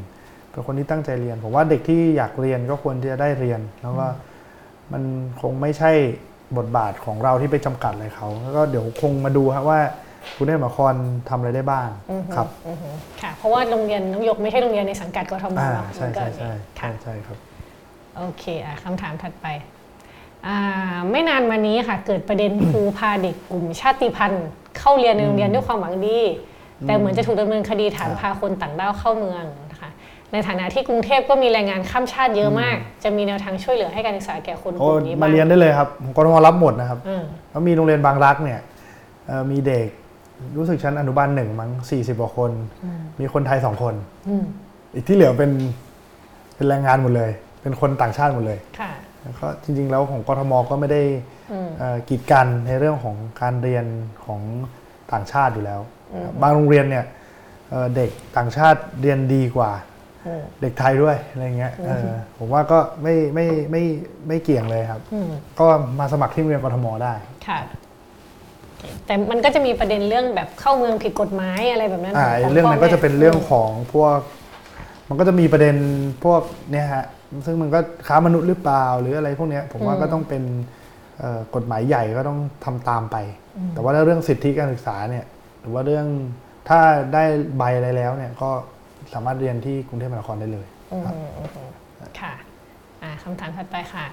[0.51, 4.07] เป็นคนที่ตั้งใจเรียน ผมว่าเด็กที่อยากเรียนก็ควรที่จะได้เรียน แล้วก็
[4.93, 5.03] มัน
[5.41, 5.93] คงไม่ใช่
[6.57, 9.81] บทบาทของเราที่ไปจำกัดอะไรเขา แล้วก็เดี๋ยวคงมาดูครับว่า
[10.37, 10.95] คุณได้มาคร
[11.29, 11.89] ทำอะไรได้บ้าง
[12.35, 12.77] ครับอืม
[13.23, 17.39] ค่ะ เพราะว่าโรงเรียนน้องหยกไม่ใช่โรงเรียนในสังกัดกทมอ่าเนาะใช่มันก็ใช่ใช่ใช่ค่ะ ใช่ครับ
[18.17, 19.47] โอเคอะคำถามถัดไป
[20.47, 20.59] อ่า
[21.11, 24.47] ไม่นานมานี้ค่ะ เกิดประเด็น ครูพาเด็กกลุ่มชาติพันธุ์
[24.79, 26.21] เข้าเรียนในโรงเรียนด้วยความหวังดี
[26.87, 29.91] แต่เหมือนจะถูกดำเนินคดีฐานครับพาคนต่างด้าวเข้าเมืองนะคะ
[30.33, 38.61] ในฐานะที่กรุงเทพก็มีแรงงานข้ามชาติเยอะมาก จะมีแนวทางช่วยเหลือให้การศึกษาแก่คนกโอ้ลุ่มนี้มาบ้างเรียนได้เลยครับกรทมรับหมดนะครับอืมแล้วมีโรงเรียนบางรักเนี่ย
[39.27, 39.89] เอ่อมีเด็ก
[40.57, 42.51] รู้สึกชั้นอนุบาลหนึ่งมั้งสี่สิบกว่าคน
[43.21, 43.95] มีคนไทยสองคน
[44.29, 44.45] อืม
[44.95, 45.51] อีกที่เหลือเป็น
[46.55, 47.31] เป็นแรงงานหมดเลย
[47.63, 48.91] เป็นคนต่างชาติหมดเลยค่ะ
[49.21, 51.03] แล้วก็จริง ๆ แล้วของกทมก็ไม่ได้
[51.53, 53.85] อืมเอ่อกีดกันในเรื่องของการเรียน
[54.25, 54.41] ของ
[55.13, 55.81] ต่างชาติอยู่แล้ว
[56.43, 57.05] บางโรงเรียนเนี่ย
[57.71, 59.71] เอ่อเด็กต่างชาติเรียนดีกว่า
[60.27, 63.83] อืมเด็กไทยด้วยอะไรเงี้ยเออผมว่าก็ไม่ไม่ไม่
[64.29, 65.31] ไม่เกี่ยงเลยครับอืม
[65.61, 65.67] ก็
[65.99, 67.15] มาสมัครที่โรงเรียนกทมได้
[67.49, 67.61] ค่ะ
[69.07, 74.19] แต่มันก็จะมีประเด็นเรื่องแบบเข้าเมืองผิดกฎหมายอะไรแบบนั้นอ่าขเรื่องนั้นพ่ก็แม่จะเป็นเรื่องของพวก
[75.09, 75.77] มันก็จะมีประเด็น
[76.25, 77.05] พวกเนี่ยฮะ
[77.47, 80.43] ซึ่งมันก็ค้ามนุษย์หรือเปล่าหรืออะไรพวกเนี้ยผมว่าก็ต้องเป็น
[81.19, 83.17] เอ่อกฎหมายใหญ่ก็ต้องทำตามไป
[83.75, 85.25] แต่ว่าถ้าเรื่องสิทธิการศึกษาเนี่ย
[85.61, 86.07] หรือว่าเรื่อง
[86.69, 86.81] ถ้า
[87.15, 87.25] ได้
[87.59, 88.51] ใบอะไรแล้วเนี่ยก็
[89.13, 91.71] สามารถเรียนที่กรุงเทพมหานครได้เลยอืมอืมอืม
[92.21, 92.35] ค่ะ
[93.03, 94.05] อ่าคำถามถัดไปค่ะ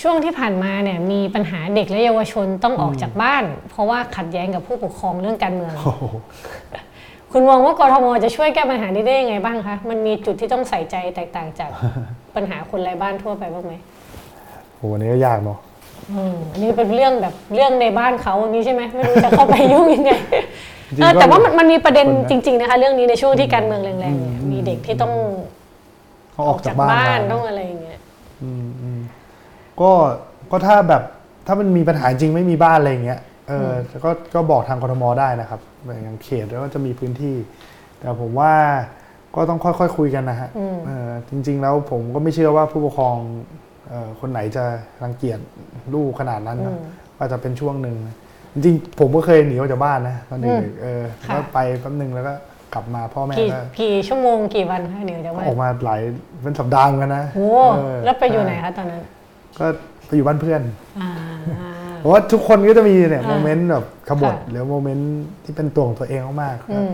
[0.00, 6.02] ช่วงที่ผ่านมาเนี่ยมีปัญหาเด็กและเยาวชนต้องออกจากบ้าน เพราะว่าขัดแย้งกับผู้ปกครองเรื่องการเมืองโอ้โห
[7.32, 11.70] คุณมองว่ากรทมจะช่วยแก้ปัญหานี้ได้ยังไงบ้างคะ มันมีจุดที่ต้องใส่ใจแตกต่างจาก
[12.34, 13.74] ปัญหาคนไร้บ้านทั่วไปบ้างไหม
[14.76, 15.58] โหอันนี้ก็ยากเนาะ
[16.12, 20.12] อืมอันนี้เป็นเรื่องแบบเรื่องในบ้านเขาอย่างนี้ใช่ไหมไม่รู้จะเข้าไปยุ่งยังไง
[20.96, 25.12] จริงๆเออแต่ก็ว่ามันมันมีประเด็นคนนะจริง ๆ นะคะ เรื่องนี้ในช่วงที่การเมืองแรงๆเนี่ยมีเด็กที่ต้อง
[26.32, 27.98] เขาออกจากบ้านต้มาองอะไรอย่างเงี้ย
[28.42, 28.97] อืมอืม
[29.80, 29.92] ก็
[30.50, 31.02] ก็ถ้าแบบ
[31.46, 37.36] ถ้ามันมีปัญหาจริงไม่มีบ้านอะไรอย่างเงี้ยเอออก็ก็บอกทางกทมได้นะครับอย่างเขตแล้วก็จะมีพื้นที่
[37.98, 38.52] แต่ผมว่า
[39.34, 43.16] ก็ต้องค่อยๆคุยกันนะฮะอืมเออจริง ๆ แล้วผมก็ไม่เชื่อว่าผู้ปกครอง
[43.88, 44.64] เอ่อคนไหนจะ
[45.02, 45.38] รังเกียจ
[45.94, 46.74] ลูกขนาดนั้นนะ
[47.16, 47.96] ว่าจะเป็นช่วงหนึ่ง
[48.52, 52.32] จริงๆผมก็เคยหนีออกจากบ้านนะตอนเด็กๆเออค่ะก็ไปแป๊บนึงแล้วก็
[52.74, 56.00] กลับมาพ่อแม่กี่ก็กี่ชั่วโมงกี่วันคะเดี๋ยวจะว่าออกมาหลาย
[56.42, 59.02] เป็นสัปดาห์เหมือนกันนะโอ้เออแล้วไปอยู่ไหนคะตอนนั้น
[59.58, 59.66] ก็
[60.06, 60.62] ไปอยู่บ้านเพื่อน
[61.00, 61.10] อ่า
[61.98, 65.10] เพราะว่าทุกคนก็จะมีเนี่ยอ่าโมเมนต์แบบขบฏค่ะหรือโมเมนต์
[65.44, 66.92] ที่เป็นตัวของตัวเองมากๆอืม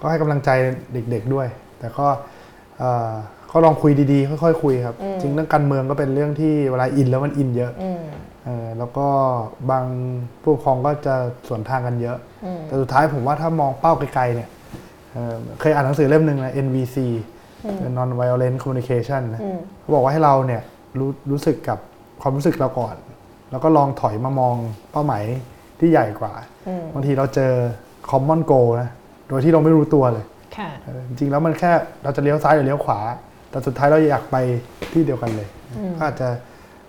[0.00, 0.50] ก็ให้กำลังใจ
[0.92, 1.46] เด็ก ๆด้วย
[1.78, 2.06] แต่ก็
[2.78, 3.12] เอ่อ
[3.52, 8.00] ก็ลองคุยดีๆ ค่อยๆคุยครับ จริงเรื่องการเมืองก็เป็นเรื่องที่เวลาอินแล้วมันอินเยอะอืม
[8.44, 9.06] เออแล้วก็
[9.70, 9.84] บาง
[10.42, 11.14] ผู้ปกครองก็จะ
[11.48, 14.48] สวนทางกันเยอะอืมแต่สุดท้ายผมว่าถ้ามองเป้าไกลๆเนี่ย
[15.12, 16.96] เอ่อเคยอ่านหนังสือเล่มหนึ่งนะ NVC
[17.96, 20.62] Non Violent Communication นะอืมเขาบอกว่าให้เราเนี่ย
[20.98, 21.78] รู้รู้สึกกับ
[22.20, 22.96] ความรู้สึกเราก่อน
[23.50, 24.56] แล้วก็ลองถอยมามอง
[24.92, 25.24] เป้าหมาย
[25.78, 26.32] ที่ใหญ่กว่า
[26.68, 27.52] อืมบางทีเราเจอ
[28.10, 28.90] common goal นะ
[29.28, 30.24] โดยที่เราไม่รู้ตัวเลย
[30.56, 33.00] ค่ะเออจริงๆแล้วมันแค่เราจะเลี้ยวซ้ายหรือเลี้ยวขวา
[33.50, 34.36] แต่สุดท้ายเราอยากไป
[34.92, 35.48] ที่เดียวกันเลย
[35.98, 36.28] ก็อาจจะ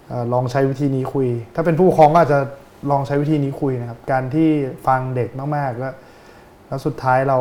[0.07, 2.39] เอ่อลองใช้วิธีนี้คุย ถ้าเป็นผู้ปกครองก็อาจจะ
[2.91, 4.49] ลองใช้วิธีนี้คุยนะครับ การที่
[4.87, 5.93] ฟังเด็กมากๆแล้ว
[6.67, 7.39] แล้วสุดท้ายเรา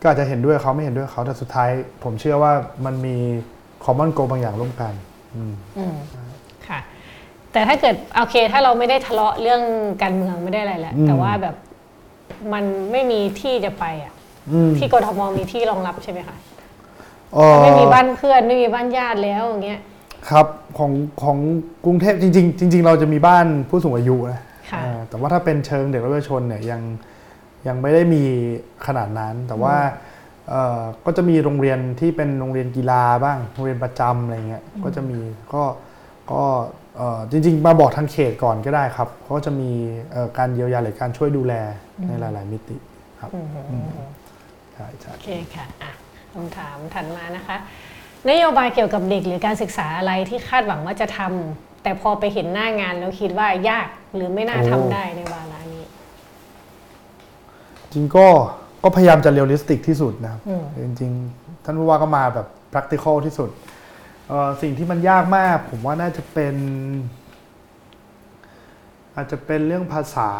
[0.00, 1.68] ก็อาจจะเห็นด้วยเขาไม่เห็นด้วยเขาแต่สุดท้าย
[2.04, 2.52] ผมเชื่อว่า
[2.84, 3.16] มันมี
[3.84, 4.92] common goal บางอย่างร่วมกัน
[5.34, 6.24] อืมอืมค่ะ
[7.52, 9.62] แต่ถ้าเกิดโอเค ถ้าเราไม่ได้ทะเลาะเรื่อง
[10.02, 11.54] การเมืองไม่ได้อะไรแหละอืมแต่ว่าแบบ
[12.52, 14.12] มันไม่มีที่จะไปอะ
[14.52, 16.36] อืมที่กทมมีที่รองรับใช่ไหมคะ
[17.34, 19.80] เอ่อไม่มีบ้านเพื่อนไม่มีบ้านญาติแล้วอย่างเงี้ย
[20.30, 20.46] ครับ
[20.78, 20.92] ของ
[21.22, 21.38] ของ
[21.84, 24.40] กรุงเทพจริง ๆ จริง ๆ เราจะมีบ้านผู้สูงอายุนะ
[24.70, 26.80] ค่ะอ่าแต่ว่าถ้าเป็นเชิงเด็กและเยาวชนเนี่ยยัง
[27.66, 28.22] ยังไม่ได้มี
[28.86, 29.76] ขนาดนั้น แต่ว่า
[30.48, 35.20] เอ่อก็จะมีโรงเรียนที่เป็นโรงเรียนกีฬาบ้างโรงเรียนประจำอะไรเงี้ยก็จะมี
[35.52, 35.62] ก็
[36.32, 36.42] ก็
[36.89, 36.89] เอ่อ
[37.30, 39.70] จริงๆ มาบอกทางเขตก่อนก็ได้ครับเขาก็จะมี
[40.12, 41.54] เอ่อการเยียวยาหรือการช่วยดูแล
[42.08, 42.76] ในหลาย ๆ มิติ
[43.20, 43.30] ครับ
[44.74, 45.92] ใช่ใช่โอเคค่ะอะ
[46.34, 47.56] คำถามถัดมานะคะ
[48.30, 55.84] นโยบายเกี่ยวกับเด็กหรือการศึกษาอะไรที่คาดหวังว่าจะทำแต่พอไปเห็นหน้างานแล้วคิดว่ายากหรือไม่น่าทำได้ในวาระนี้
[57.92, 58.26] จริงก็
[58.82, 63.78] ก็พยายามจะ realistic ที่สุดนะครับอืมจริง ๆ ท่านผู้ว่าก็มาแบบ practical ที่สุดเอ่อ
[64.62, 66.54] สิ่งที่มันยากมาก ผมว่าน่าจะเป็น
[69.16, 70.30] อาจจะเป็นเรื่องภาษา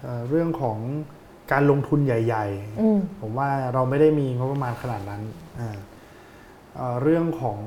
[0.00, 0.78] เอ่อเรื่องของ
[1.52, 2.46] การลงทุนใหญ่
[2.80, 5.22] อืมๆผมว่าเราไม่ได้มีงบประมาณขนาดนั้น
[5.60, 5.76] อ่า
[6.76, 7.60] เอ่อเรื่องของ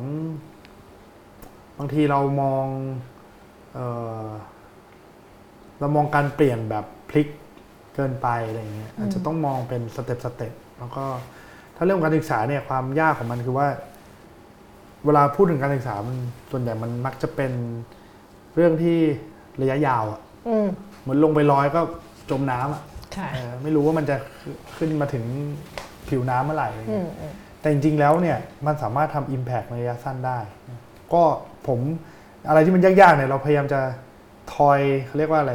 [1.77, 2.65] บางทีเรามอง
[3.73, 3.87] เอ่
[4.25, 4.27] อ
[5.79, 7.27] เรามองการเปลี่ยนแบบพลิก
[7.95, 11.05] เกินไปอะไรเงี้ยอาจจะต้องมองเป็นสเต็ปสเต็ปแล้วก็
[11.75, 13.67] ถ้าเรื่องการศึกษาเนี่ยความยากของมันคือว่า
[15.05, 16.17] เวลาพูดถึงการศึกษามัน
[16.51, 17.51] ส่วนใหญ่มันมักจะเป็น
[18.55, 18.97] เรื่องที่
[19.61, 20.67] ระยะยาวอะอืม
[21.01, 21.81] เหมือนลงไปร้อยก็
[22.29, 22.81] จมน้ำอะ
[23.15, 24.15] ค่ะเออไม่รู้ว่ามันจะ
[24.77, 25.25] ขึ้นมาถึง
[26.09, 30.39] ผิวน้ำเมื่อไหร่อะไรอืเงี้มยอืมแต่จริงๆแล้วเนี่ยมันสามารถทำ Impact ในระยะสั้นได้
[31.13, 31.23] ก็
[31.67, 31.79] ผม
[32.47, 33.79] อะไรที่มันยากๆเนี่ยเราพยายามจะ
[34.55, 35.53] ทอยเขาเรียกว่าอะไร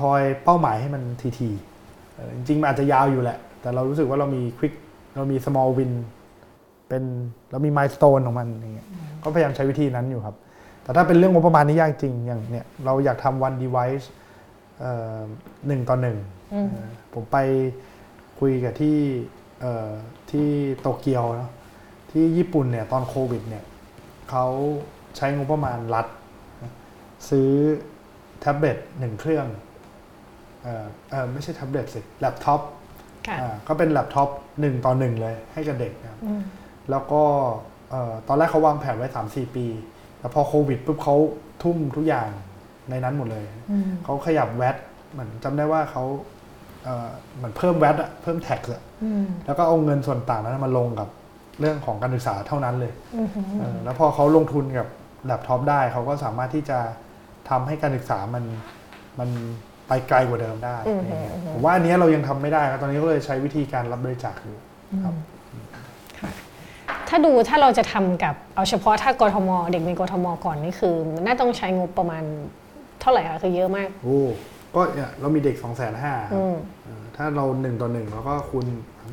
[0.00, 1.02] ทอยเป้าหมายให้มัน
[1.38, 4.74] ทีๆเอ่อจริงๆมันอาจจะยาวอยู่แหละ แต่เรารู้สึกว่าเรามี quick
[5.16, 5.92] เรามี small win
[6.92, 7.06] เป็น
[7.50, 8.88] เรามี milestone ของมันอย่างเงี้ย
[9.22, 10.36] ก็พยายามใช้วิธีนั้นอยู่ครับ
[10.82, 14.06] แต่ถ้าเป็นเรื่องงบประมาณนี่ยากจริงอย่างเนี่ยเราอยากทำ one device
[14.80, 15.18] เอ่อ
[15.66, 16.18] หนึ่งต่อหนึ่ง
[16.54, 17.38] อืมเอ่อผมไป
[18.40, 18.96] คุยกับที่
[19.60, 19.90] เอ่อ
[20.30, 20.48] ที่
[20.80, 21.50] โตเกียวเนอะ
[22.12, 23.64] ที่ญี่ปุ่นเนี่ยตอนโควิดเนี่ย
[24.30, 24.46] เขา
[25.16, 26.06] ใช้งบประมาณรัฐ
[26.62, 26.72] นะ
[27.28, 27.48] ซื้อ
[28.40, 29.46] แท็บเล็ตหนึ่งเครื่อง
[30.62, 32.60] เอ่อเอ่อไม่ใช่แท็บเล็ตสิแล็ปท็อป
[33.26, 34.28] ค่ะอ่าก็เป็นแล็ปท็อป
[34.60, 36.42] หนึ่งต่อหนึ่งเลยให้กับเด็กนะครับอืม
[36.90, 37.22] แล้วก็
[37.90, 39.66] เอ่อตอนแรกเขาวางแผนไว้ 3-4 ปี
[40.18, 41.16] แต่พอโควิดปุ๊บเขา
[41.62, 42.28] ทุ่มทุกอย่าง
[42.90, 44.76] ในนั้นหมดเลยอืมเขาขยับ VAT
[45.12, 46.04] เหมือนจำได้ว่าเขา
[46.84, 51.08] เอ่อเหมือนเพิ่ม VAT อะเพิ่ม tax อะอืมแล้วก็เอาเงินส่วนต่างนั้นมาลงกับ
[51.60, 53.28] เรื่องของการศึกษาเท่านั้นเลยอืม
[53.60, 54.88] เออแล้วพอเขาลงทุนกับ
[55.26, 56.78] แล็ปท็อปได้ เขาก็สามารถที่จะ
[57.50, 58.44] ทำให้การศึกษามัน
[59.18, 59.28] มัน
[59.88, 64.56] ไปไกลกว่าเดิมได้อะไรเงี้ยผมว่าอันเนี้ยเรายังทำไม่ได้ครับตอนนี้ก็เลยใช้วิธีการรับบริจาคอยู่
[65.04, 65.14] ครับ
[67.14, 72.22] ถ้าดูถ้าเราจะทำกับเอาเฉพาะถ้ากทม เด็กในกทม ก่อนนี่คือมันน่าต้องใช้งบประมาณ
[73.00, 74.20] เท่าไหร่คะคือเยอะมากโอ้
[74.74, 76.56] ก็เนี่ยเรามีเด็ก2องแสนห้าอืม
[77.16, 78.66] ถ้าเราหนึ่งต่อหนึ่งเราก็คูณ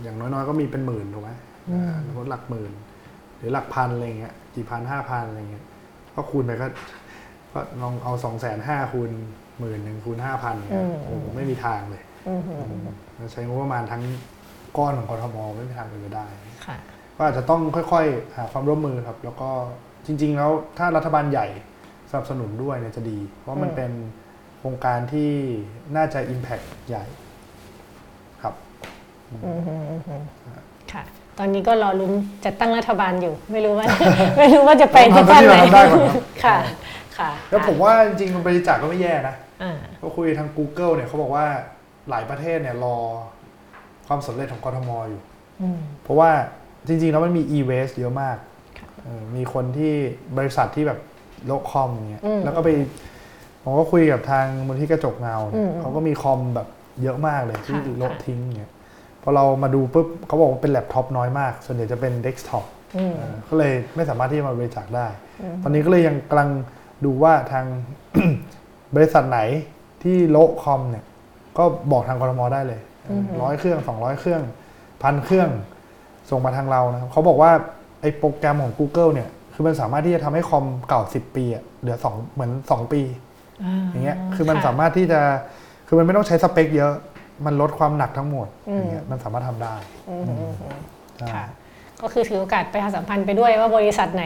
[0.04, 1.32] อย่างน้อยๆ ก็มีเป็นหมื่นถูกไหม
[1.72, 2.72] อ่าสมมติหลักหมื่น
[3.38, 5.66] หรือหลักพันอะไรเงี้ยกี่พันห้าพันอะไรเงี้ย
[6.16, 6.68] ก็คูณไปก็
[7.54, 9.10] ก็ลองเอาสองแสนห้าคูณ
[9.60, 10.72] หมื่นหนึ่งคูณห้าพันเนี่ย
[11.06, 12.42] โอ้โหไม่มีทางเลยอืม
[13.32, 14.04] ใช้งบประมาณทั้ง
[14.78, 16.26] ก้อนของกรทมไม่มีทางเป็นไปได้
[16.68, 16.78] ค่ะ
[17.20, 19.50] ก็อาจจะต้องค่อยๆ หาความร่วมมือครับ แล้วก็
[20.06, 21.48] จริง ๆ แล้วถ้ารัฐบาลใหญ่
[22.10, 23.92] สนับสนุนด้วยเนี่ยจะดี เพราะมันเป็น
[24.58, 25.32] โครงการที่
[25.96, 27.06] น่าจะ Impact ใหญ่
[28.42, 28.54] ครับ
[29.46, 30.24] อืมอืม
[30.92, 31.04] ค่ะ
[31.38, 32.14] ตอนนี้ก็รอลุ้น
[32.46, 33.88] จัดตั้งรัฐบาลอยู่ ไม่รู้ว่า
[34.38, 35.58] ไม่รู้ว่าจะไปที่ท่านไหน
[36.46, 36.58] ค่ะ
[37.18, 41.46] ค่ะ แล้วผมว่าจริงๆบริจาคก็ไม่แย่นะอ่าก็คุยทาง Google เนี่ยเขาบอกว่า
[42.10, 42.98] หลายประเทศเนี่ยรอ
[44.08, 45.22] ความสำเร็จของกทมอยู่
[45.62, 46.32] อืมเพราะว่า
[46.90, 48.38] จริงๆแล้วมันมี e-waste เยอะมาก
[48.80, 49.94] ค่ะเออมีคนที่
[50.38, 51.00] บริษัทที่แบบ
[51.48, 52.70] โลกคอมอย่างเงี้ยอืมแล้วก็ไป
[53.64, 56.68] ผมก็คุยกับทางมูลที่กระจกเงาเนี่ยอืมเขาก็มีคอมแบบ
[57.02, 58.72] เยอะมากเลยที่ค่ะ โละทิ้งอย่างเงี้ย
[59.24, 62.66] พอเรามาดูปุ๊บเขาบอกว่าเป็นแล็ปท็อปน้อยมาก ส่วนใหญ่จะเป็นเดสก์ท็อป
[62.98, 63.14] อืม
[63.50, 65.08] ก็เลยไม่สามารถที่จะมาบริจาคได้
[65.42, 66.50] อืมตอนนี้ก็เลยยังกำลัง
[67.06, 67.66] ดูว่าทาง
[68.96, 69.40] บริษัทไหน
[70.04, 71.06] ที่โละคอมเนี่ย
[71.58, 72.82] ก็บอกทางกทมได้เลย
[73.42, 74.42] ร้อยเครื่องสองร้อยเครื่อง
[75.04, 75.50] พันเครื่อง
[76.32, 77.52] ส่งมาทางเรานะครับเขาบอกว่า
[78.02, 83.02] ไอ้โปรแกรมของ Google เนี่ย คือมันสามารถที่จะทำให้คอมเก่า 10 ปีอะเหลือสองเหมือน 2 ปี
[83.90, 85.22] อย่างเงี้ยคือมันสามารถที่จะ
[85.88, 86.94] คือมันไม่ต้องใช้สเปคเยอะ
[87.46, 89.74] มันลดความหนักทั้งหมดอย่างเงี้ยมันสามารถทำได้
[90.10, 90.80] อืมอืมอืม
[91.18, 91.46] ใช่ค่ะ
[92.02, 94.26] ก็คือถือโอกาสประชาสัมพันธ์ไปด้วยว่าบริษัทไหน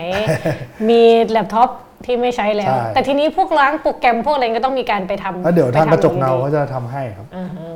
[0.89, 1.01] มี
[1.31, 1.69] แล็ปท็อป
[2.05, 7.69] ที่ไม่ใช้แล้วใช่แต่ทีนี้พวกล้างโปรแกรมพวกอะไรก็ต้องมีการไปทำแล้วเดี๋ยวทางไปกระจกอยู่เงาดีก็จะทำให้ครับอ่าฮะ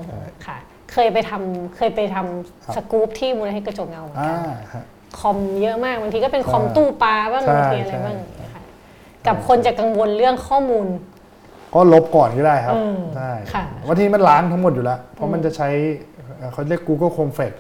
[0.46, 0.58] ค่ะ
[0.92, 4.84] เคยไปทำเคยไปทำครับสกู๊ปที่มูลนิธิกระจกเงาเหมือนอ่ากันฮะ
[5.20, 8.64] คอมเยอะมากบางทีก็เป็นคอมใช่ตู้ปลาบ้างใช่บางทีอะไรใช่ บ้างอย่างเงี้ยค่ะ
[9.28, 10.88] กับคนจะกังวลเรื่องข้อมูล
[11.76, 15.70] ก็ลบก่อนก็ได้ครับอืมใช่ค่ะวันที่มันล้างทั้งหมดอยู่แล้ว เพราะมันจะใช้
[16.38, 17.54] เอ่อเขาเรียก Google Chrome Flex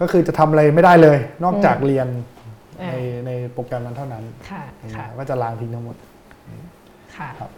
[0.00, 2.08] ก็คือจะทำอะไรไม่ได้เลย นอกจากเรียน
[2.82, 2.96] อ่า ใน
[3.26, 5.96] ในโปรแกรมนั้นเท่านั้นค่ะอย่างเงี้ค่ะยก็จะล้างทิ้งทั้งหมด
[7.16, 7.50] ค่ะครับ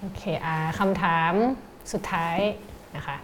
[0.00, 1.32] โอเคอ่าคำถาม
[1.92, 2.38] สุดท้าย
[2.96, 3.16] นะคะ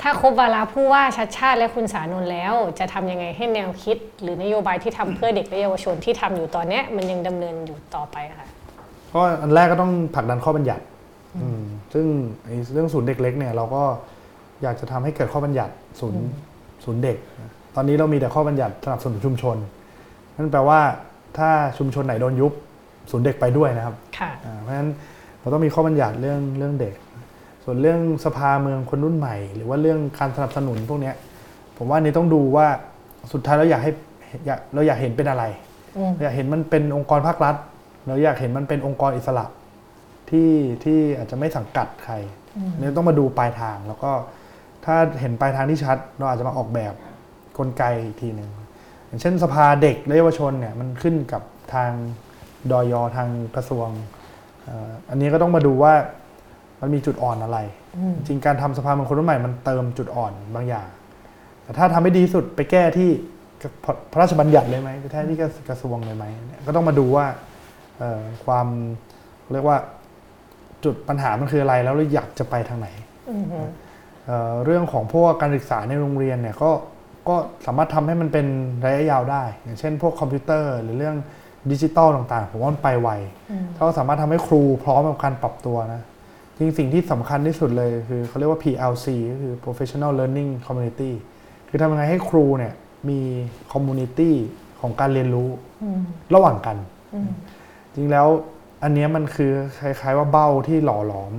[0.00, 8.46] ถ้าครบวาระผู้ว่าชัดชาติและคุณสานนท์แล้ว จะทำยังไงให้แนวคิด หรือนโยบายที่ทำเพื่อเด็กและเยาวชนที่ทำอยู่ตอนเนี้ยมันยังดำเนินอยู่ต่อไปค่ะ
[9.14, 10.84] ก็อันแรกก็ต้องผลักดันข้อบัญญัติ
[11.42, 12.06] อืมซึ่ง
[12.44, 13.82] ไอ้เรื่องศูนย์เด็กเล็กเนี่ยเราก็
[14.62, 16.22] อยากจะทำให้เกิดข้อบัญญัติศูนย์
[16.84, 17.16] ศูนย์เด็ก
[17.76, 19.56] ตอนนี้เรามีแต่ข้อบัญญัติสนับสนุนชุมชน
[20.36, 20.80] นั่นแปลว่า
[21.38, 22.52] ถ้าชุมชนไหนโดนยุบ
[23.10, 24.90] ศูนย์เด็กไปด้วยนะครับค่ะอ่าเพราะฉะนั้น
[25.40, 26.94] เราต้องมีข้อบัญญัติเรื่องเรื่องเด็ก
[27.64, 31.14] ส่วนเรื่องสภาเมืองคนรุ่นใหม่ หรือว่าเรื่องการสนับสนุนพวกเนี้ย
[31.76, 32.66] ผมว่าอันนี้ต้องดูว่า
[33.32, 33.92] สุดท้ายเราอยากให้
[34.46, 35.44] อยากเราอยากเห็นเป็นอะไร
[35.96, 37.54] อืมเราอยากเห็นมันเป็นองค์กรภาครัฐ
[38.06, 39.46] เราอยากเห็นมันเป็นองค์กรอิสระ
[40.30, 40.50] ที่
[40.84, 42.14] ที่อาจจะไม่สังกัดใคร
[42.72, 44.10] อันนี่ต้องมาดูปลายทางแล้วก็
[44.84, 46.94] ถ้าเห็นปลายทางที่ชัด เราอาจจะมาออกแบบ
[47.58, 48.50] กลไกอีกทีหนึ่ง
[49.06, 51.42] อย่างเช่นสภาเด็กและเยาวชนเนี่ยมันขึ้นกับ
[51.74, 51.90] ทาง
[52.70, 53.88] ดอยทางกระทรวง
[54.64, 55.94] เอ่ออันนี้ก็ต้องมาดูว่า
[56.82, 57.58] มันมีจุดอ่อนอะไร
[58.16, 60.88] จริงๆการทำสภามันคนรุ่นใหม่มันเติมจุดอ่อนบางอย่าง
[61.62, 63.10] แต่ถ้าทำให้ดีที่สุดไปแก้ที่
[64.12, 65.38] พระราชบัญญัติเลยไหมไปแก้ที่
[65.68, 67.26] กระทรวงเลยไหมเนี่ยก็ต้องมาดูว่า
[67.98, 68.66] เอ่อความ
[69.52, 69.78] เรียกว่า
[70.84, 72.88] จุดปัญหามันคืออะไรแล้วเราอยากจะไปทางไหน
[73.30, 73.66] อือหือ
[74.26, 76.70] เอ่อเรื่องของพวกการศึกษาในโรงเรียนเนี่ยก็
[77.28, 77.36] ก็
[77.66, 78.46] สามารถทำให้มันเป็น
[78.84, 81.16] ระยะยาวได้ อย่างเช่น พวกคอมพิวเตอร์หรือเรื่อง
[81.70, 83.10] ดิจิตอลต่างๆ ผมว่ามันไปไว
[83.50, 86.02] อืมถ้าเราสามารถทำให้ครูพร้อมกับการปรับตัวนะ
[86.56, 91.10] จริงสิ่งที่สำคัญที่สุดเลยคือเขาเรียกว่า PLC ก็คือ Professional Learning Community
[91.68, 92.74] คือทำยังไงให้ครูเนี่ย
[93.08, 93.20] มี
[93.72, 94.34] community
[94.80, 95.48] ของการเรียนรู้
[95.82, 96.00] อืม
[96.34, 96.76] ระหว่างกัน
[97.14, 97.30] อืม
[97.94, 98.26] จริงแล้ว
[98.82, 101.32] อันเนี้ยมันคือคล้ายๆว่าเบ้าที่หล่อหลอม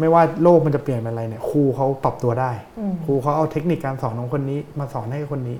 [0.00, 5.56] ไม่ว่าโลกมันจะเปลี่ยนเป็นอะไรเนี่ยครูเขาปรับตัวได้อืมครูเขาเอาเทคนิคการสอนของคนนี้ มาสอนให้คนนี้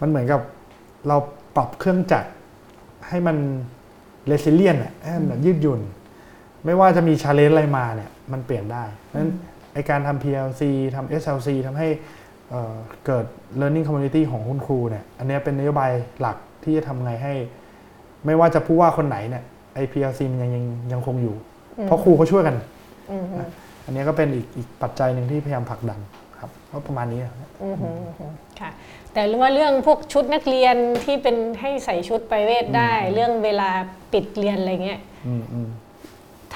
[0.00, 0.40] มันเหมือนกับ
[1.08, 1.16] เรา
[1.56, 2.30] ปรับเครื่องจักร
[3.08, 3.36] ให้มัน
[4.26, 5.80] เรซิเลียนอะให้มันแบบยืดหยุ่น
[6.68, 9.30] ไม่ว่าจะมีชาเลนจ์อะไรมาเนี่ยมันเปลี่ยนได้เพราะฉะนั้น
[9.74, 10.62] ไอการทำ PLC
[10.94, 11.88] ทำ SLC ทำให้
[12.50, 12.74] เอ่อ
[13.06, 13.24] เกิด
[13.60, 15.90] learning community ของคุณครูเนี่ยอันเนี้ยเป็นนโยบาย
[16.20, 17.34] หลักที่จะทำไงให้
[18.26, 19.42] ไม่ว่าจะผู้ว่าคนไหนเนี่ย
[19.74, 21.36] ไอ PLC มันยังยังยังคงอยู่
[21.86, 22.56] เพราะครูเขาช่วยกัน
[23.10, 23.46] อืมอืม
[23.84, 26.00] อันนี้ก็เป็นอีกอีกปัจจัยหนึ่งที่พยายามผลักดัน
[26.38, 28.70] ครับก็ประมาณนี้ครับอืมอืมอืมค่ะ
[29.12, 33.70] แต่ว่าเรื่องพวกชุดนักเรียนที่เป็นให้ใส่ชุดไปเวทได้ เรื่องเวลา
[34.12, 35.68] ปิดเรียนอะไรเงี้ยอืมอืม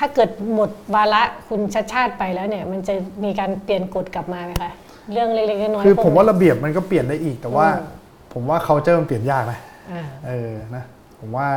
[0.05, 4.73] ถ้าเกิดหมดวาระคุณชัดชาติไปแล้วเนี่ย มันจะมีการเปลี่ยนกฎกลับมาไหมคะ
[5.13, 8.01] เรื่องเล็กๆน้อยๆคือผมว่าพกนี้ระเบียบมันก็เปลี่ยนได้อีก แต่ว่าอืม
[8.33, 9.61] ผมว่า culture มันเปลี่ยนยากนะ
[9.93, 10.85] อ่าเออนะ
[11.21, 11.49] ผมว่า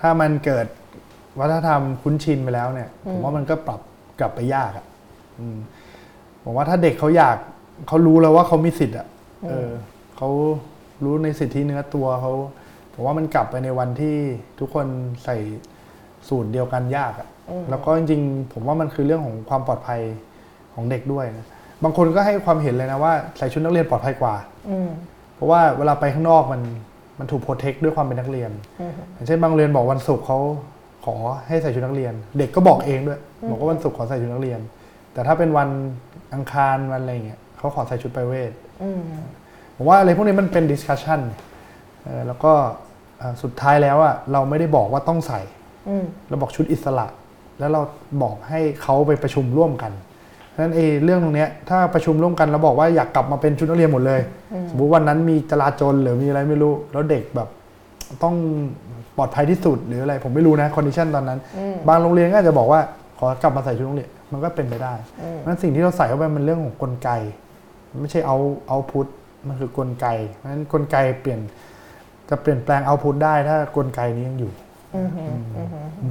[0.00, 0.66] ถ้ามันเกิด
[1.38, 3.80] วัฒนธรรมคุ้นชินไปแล้วเนี่ย ผมว่ามันก็ปรับ
[4.20, 4.86] กลับไปยากอะ
[5.38, 5.56] อืม
[6.44, 7.36] ผมว่าถ้าเด็กเขาอยาก
[7.88, 9.06] เขารู้แล้วว่าเขามีสิทธิ์อะ
[9.48, 9.70] เออ
[10.16, 10.28] เขา
[11.04, 12.32] รู้ในสิทธิเนื้อตัวเขา
[12.94, 14.16] ผมว่ามันกลับไปในวันที่
[14.58, 14.86] ทุกคน
[15.24, 15.36] ใส่
[16.28, 17.28] สูตรเดียวกันยากอะ
[17.70, 20.00] แล้วก็จริงๆ ผมว่ามันคือเรื่องของความปลอดภัย
[20.74, 21.46] ของเด็กด้วยนะ
[21.84, 24.34] บางคนก็ให้ความเห็นเลยนะว่าใส่ชุดนักเรียนปลอดภัยกว่า
[24.70, 24.88] อืม
[25.34, 26.62] เพราะว่าเวลาไปข้างนอกมัน
[27.18, 28.50] มันถูกโปรเทคด้วยความเป็นนักเรียน
[28.80, 30.38] อืมอย่างเช่นบางโรงเรียนบอกวันศุกร์เขา
[31.04, 31.14] ขอ
[31.48, 33.20] ให้ใส่ชุดนักเรียน เด็กก็บอกเองด้วย
[33.50, 34.60] บอกว่าวันศุกร์ขอใส่ชุดนักเรียน
[35.12, 35.68] แต่ถ้าเป็นวัน
[36.34, 38.52] อังคารวันอะไรอย่างเงี้ยเขาขอใส่ชุดไปรเวท
[38.82, 39.00] อืม
[39.76, 41.20] ผมว่าอะไรพวกนี้มันเป็น discussion
[42.26, 42.52] แล้วก็
[43.18, 45.40] เอ่อสุดท้ายแล้วอะเราไม่ได้บอกว่าต้องใส่
[45.88, 47.06] อืมเราบอกชุดอิสระ
[47.60, 47.80] แล้วเรา
[48.22, 49.92] บอกให้เขาไปประชุมร่วมกัน
[50.50, 54.20] เพราะฉะนั้นเอเรื่องตรงเนี้ยถ้าประชุมร่วมกันแล้วบอกว่าอยากกลับมาเป็นชุดนักเรียนหมดเลย
[54.70, 57.48] สมมุติวันนั้นมีจลาจลหรือมีอะไรไม่รู้ แล้วเด็กแบบ
[58.22, 58.34] ต้อง
[59.16, 62.80] ปลอดภัยที่สุดหรืออะไรผมไม่รู้นะ condition ตอนนั้นอืมบางโรงเรียนก็อาจจะบอกว่า
[63.18, 67.10] ขอกลับมาใส่ชุดนักเรียนมันก็เป็นไปได้อืมเพราะฉะนั้นสิ่งที่เราใส่เข้าไปมันเรื่องของกลไก
[67.90, 68.36] มันไม่ใช่เอา
[68.68, 69.06] output
[69.48, 71.40] มันคือกลไกเพราะฉะนั้นกลไกเปลี่ยน
[72.28, 74.52] จะเปลี่ยนแปลง output ได้ถ้ากลไกนี้ยังอยู่
[74.94, 76.10] อื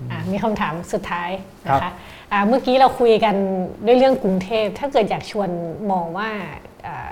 [0.00, 1.30] อืมอืมอืมค่ะอะมีคำถามสุดท้าย
[1.68, 1.92] ครันะบคะ
[2.32, 3.34] อะเมื่อกี้เราคุยกัน
[3.86, 5.50] ด้วยเรื่องกรุงเทพ ถ้าเกิดอยากชวน
[5.90, 6.30] มองว่า
[6.86, 7.10] อ่า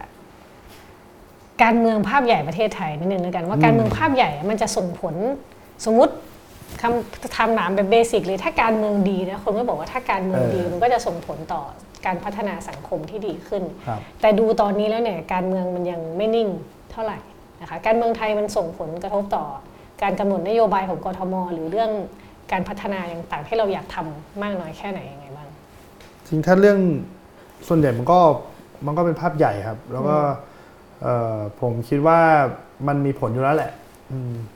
[1.63, 5.15] การเมืองภาพใหญ่ประเทศไทยนิดนึงแล้วกันว่าการเมืองภาพใหญ่มันจะส่งผล
[5.85, 6.15] สมมติ
[6.83, 11.63] คำทำหนามแบบเบสิกเลยถ้าการเมืองดีนะคนก็บอกว่าถ้าการเมืองดีมันก็จะส่งผลต่อ
[12.07, 16.49] การพัฒนาสังคมที่ดีขึ้นครับแต่ดูตอนนี้แล้วเนี่ยการเมืองมันยังไม่นิ่ง
[16.91, 17.19] เท่าไหร่
[17.61, 19.45] นะคะการเมืองไทยมันส่งผลกระทบต่อ
[20.03, 21.91] การกำหนดนโยบายของกทม หรือเรื่อง
[22.53, 25.49] การพัฒนาอย่างต่างที่เราอยากทำมากน้อยแค่ไหนยังไงบ้าง
[26.27, 26.79] จริงถ้าเรื่อง
[27.69, 28.21] ส่วนใหญ่มันก็
[28.87, 30.17] มันก็เป็นภาพใหญ่ครับ แล้วก็
[31.61, 32.21] ผมคิดว่า
[32.87, 33.73] มันมีผลอยู่แล้วแหละ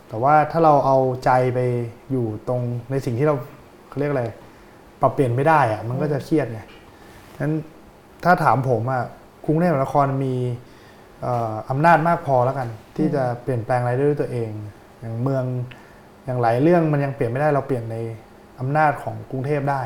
[0.09, 1.59] แต่ว่าถ้าเราเอาใจไป
[2.10, 2.60] อยู่ตรง
[2.90, 3.35] ในสิ่งที่เรา
[3.89, 4.24] เขาเรียกอะไร
[5.01, 6.60] ปรับเปลี่ยนไม่ได้อะมันก็จะเครียดไง
[7.43, 7.55] นั้น
[8.24, 9.02] ถ้าถามผมอะ
[9.47, 10.35] กรุงเทพมหานครมี
[11.23, 14.51] เอ่ออำนาจมากพอแล้วกัน ที่จะเปลี่ยนแปลงอะไรได้ด้วยตัวเอง
[15.01, 15.44] อย่างเมือง
[16.28, 17.96] อย่างหลายเรื่องมันยังเปลี่ยนไม่ได้เราเปลี่ยนใน
[18.60, 19.82] อำนาจของกรุงเทพได้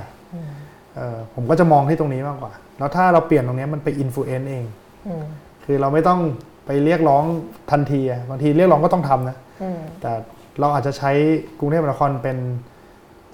[0.94, 4.64] เอ่อผมก็จะมองที่ตรงนี้มากกว่า แล้วถ้าเราเปลี่ยนตรงนี้มันไปอิ f ฟ u เอนซ์เอง
[5.06, 5.24] อืม
[5.64, 6.20] คือเราไม่ต้อง
[6.66, 7.24] ไปเรียกร้อง
[7.70, 10.12] ทันทีอะบางทีเรียกร้องก็ต้องทำนะอืมแต่
[10.60, 11.10] เราอาจจะใช้
[11.58, 12.38] กรุงเทพมหานครเป็น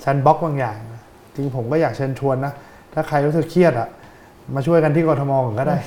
[0.00, 1.02] sandbox บางอย่างนะ
[1.34, 2.52] จริงผมก็อยากเชิญชวนนะ
[2.94, 3.88] ถ้าใครรู้สึกเครียดอะ
[4.54, 5.78] มาช่วยกันที่กทมก่อนก็ได้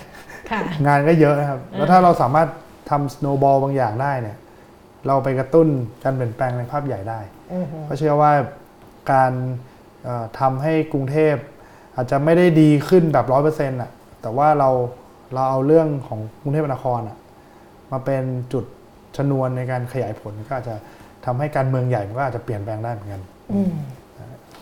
[0.51, 2.47] ค่ะงานก็เยอะนะครับ แล้วถ้าเราสามารถ
[2.89, 4.37] ทำ snowball บางอย่างได้เนี่ย
[5.07, 5.67] เราไปกระตุ้น
[6.03, 7.19] การเปลี่ยนแปลงในภาพใหญ่ได้
[7.51, 8.31] อืมก็เชื่อว่า
[9.11, 9.31] การ
[10.03, 11.35] เอ่อทำให้กรุงเทพ
[11.95, 13.91] อาจจะไม่ได้ดีขึ้นแบบร้อยเปอร์เซ็นต์อะ
[14.21, 14.69] แต่ว่าเรา
[15.33, 17.17] เราเอาเรื่องของกรุงเทพมหานครอะ
[17.91, 18.23] มาเป็น
[18.53, 18.65] จุด
[19.17, 20.75] ชนวนในการขยายผลก็อาจจะ
[21.25, 23.21] ทำให้การเมืองใหญ่มันก็อาจจะเปลี่ยนแปลงได้เหมือนกัน
[23.51, 23.71] อืม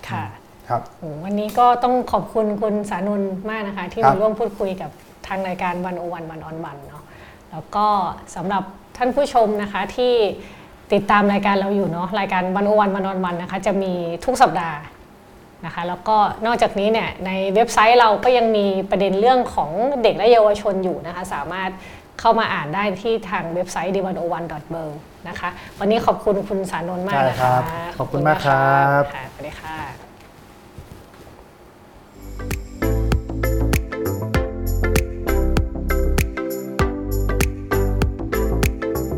[0.10, 0.26] ค่ะ
[0.70, 4.92] ครับโอ้วันนี้ก็ต้องขอบคุณคุณสานนท์มากนะคะ ที่ครัมาบร่วมพูดคุยกับ
[5.28, 7.04] ทางรายการวันโอวันวันออนวันเนาะ
[7.52, 7.86] แล้วก็
[8.36, 8.64] สำหรับ
[9.02, 10.14] ท่านผู้ชมนะคะที่
[10.94, 13.94] ติดตามรายการเราอยู่เนาะรายการวันโอวันวันออนวันนะคะ จะมี
[14.26, 14.80] ทุกสัปดาห์
[15.66, 19.72] นะคะแล้วก็นอกจากนี้เนี่ยในเว็บไซต์เราก็ยังมีประเด็นเรื่องของ
[20.04, 21.70] เด็กและเยาวชนอยู่นะคะ สามารถ
[22.20, 24.90] เข้ามาอ่านได้ที่ทางเว็บไซต์ d 1 0 1 b e r
[25.28, 25.50] นะคะ
[25.80, 27.62] วันนี้ขอบคุณคุณสานนท์มากนะได้ครัคะบ
[27.98, 30.09] ขอบคุณมากครับค่ะสวัสดีค่ะ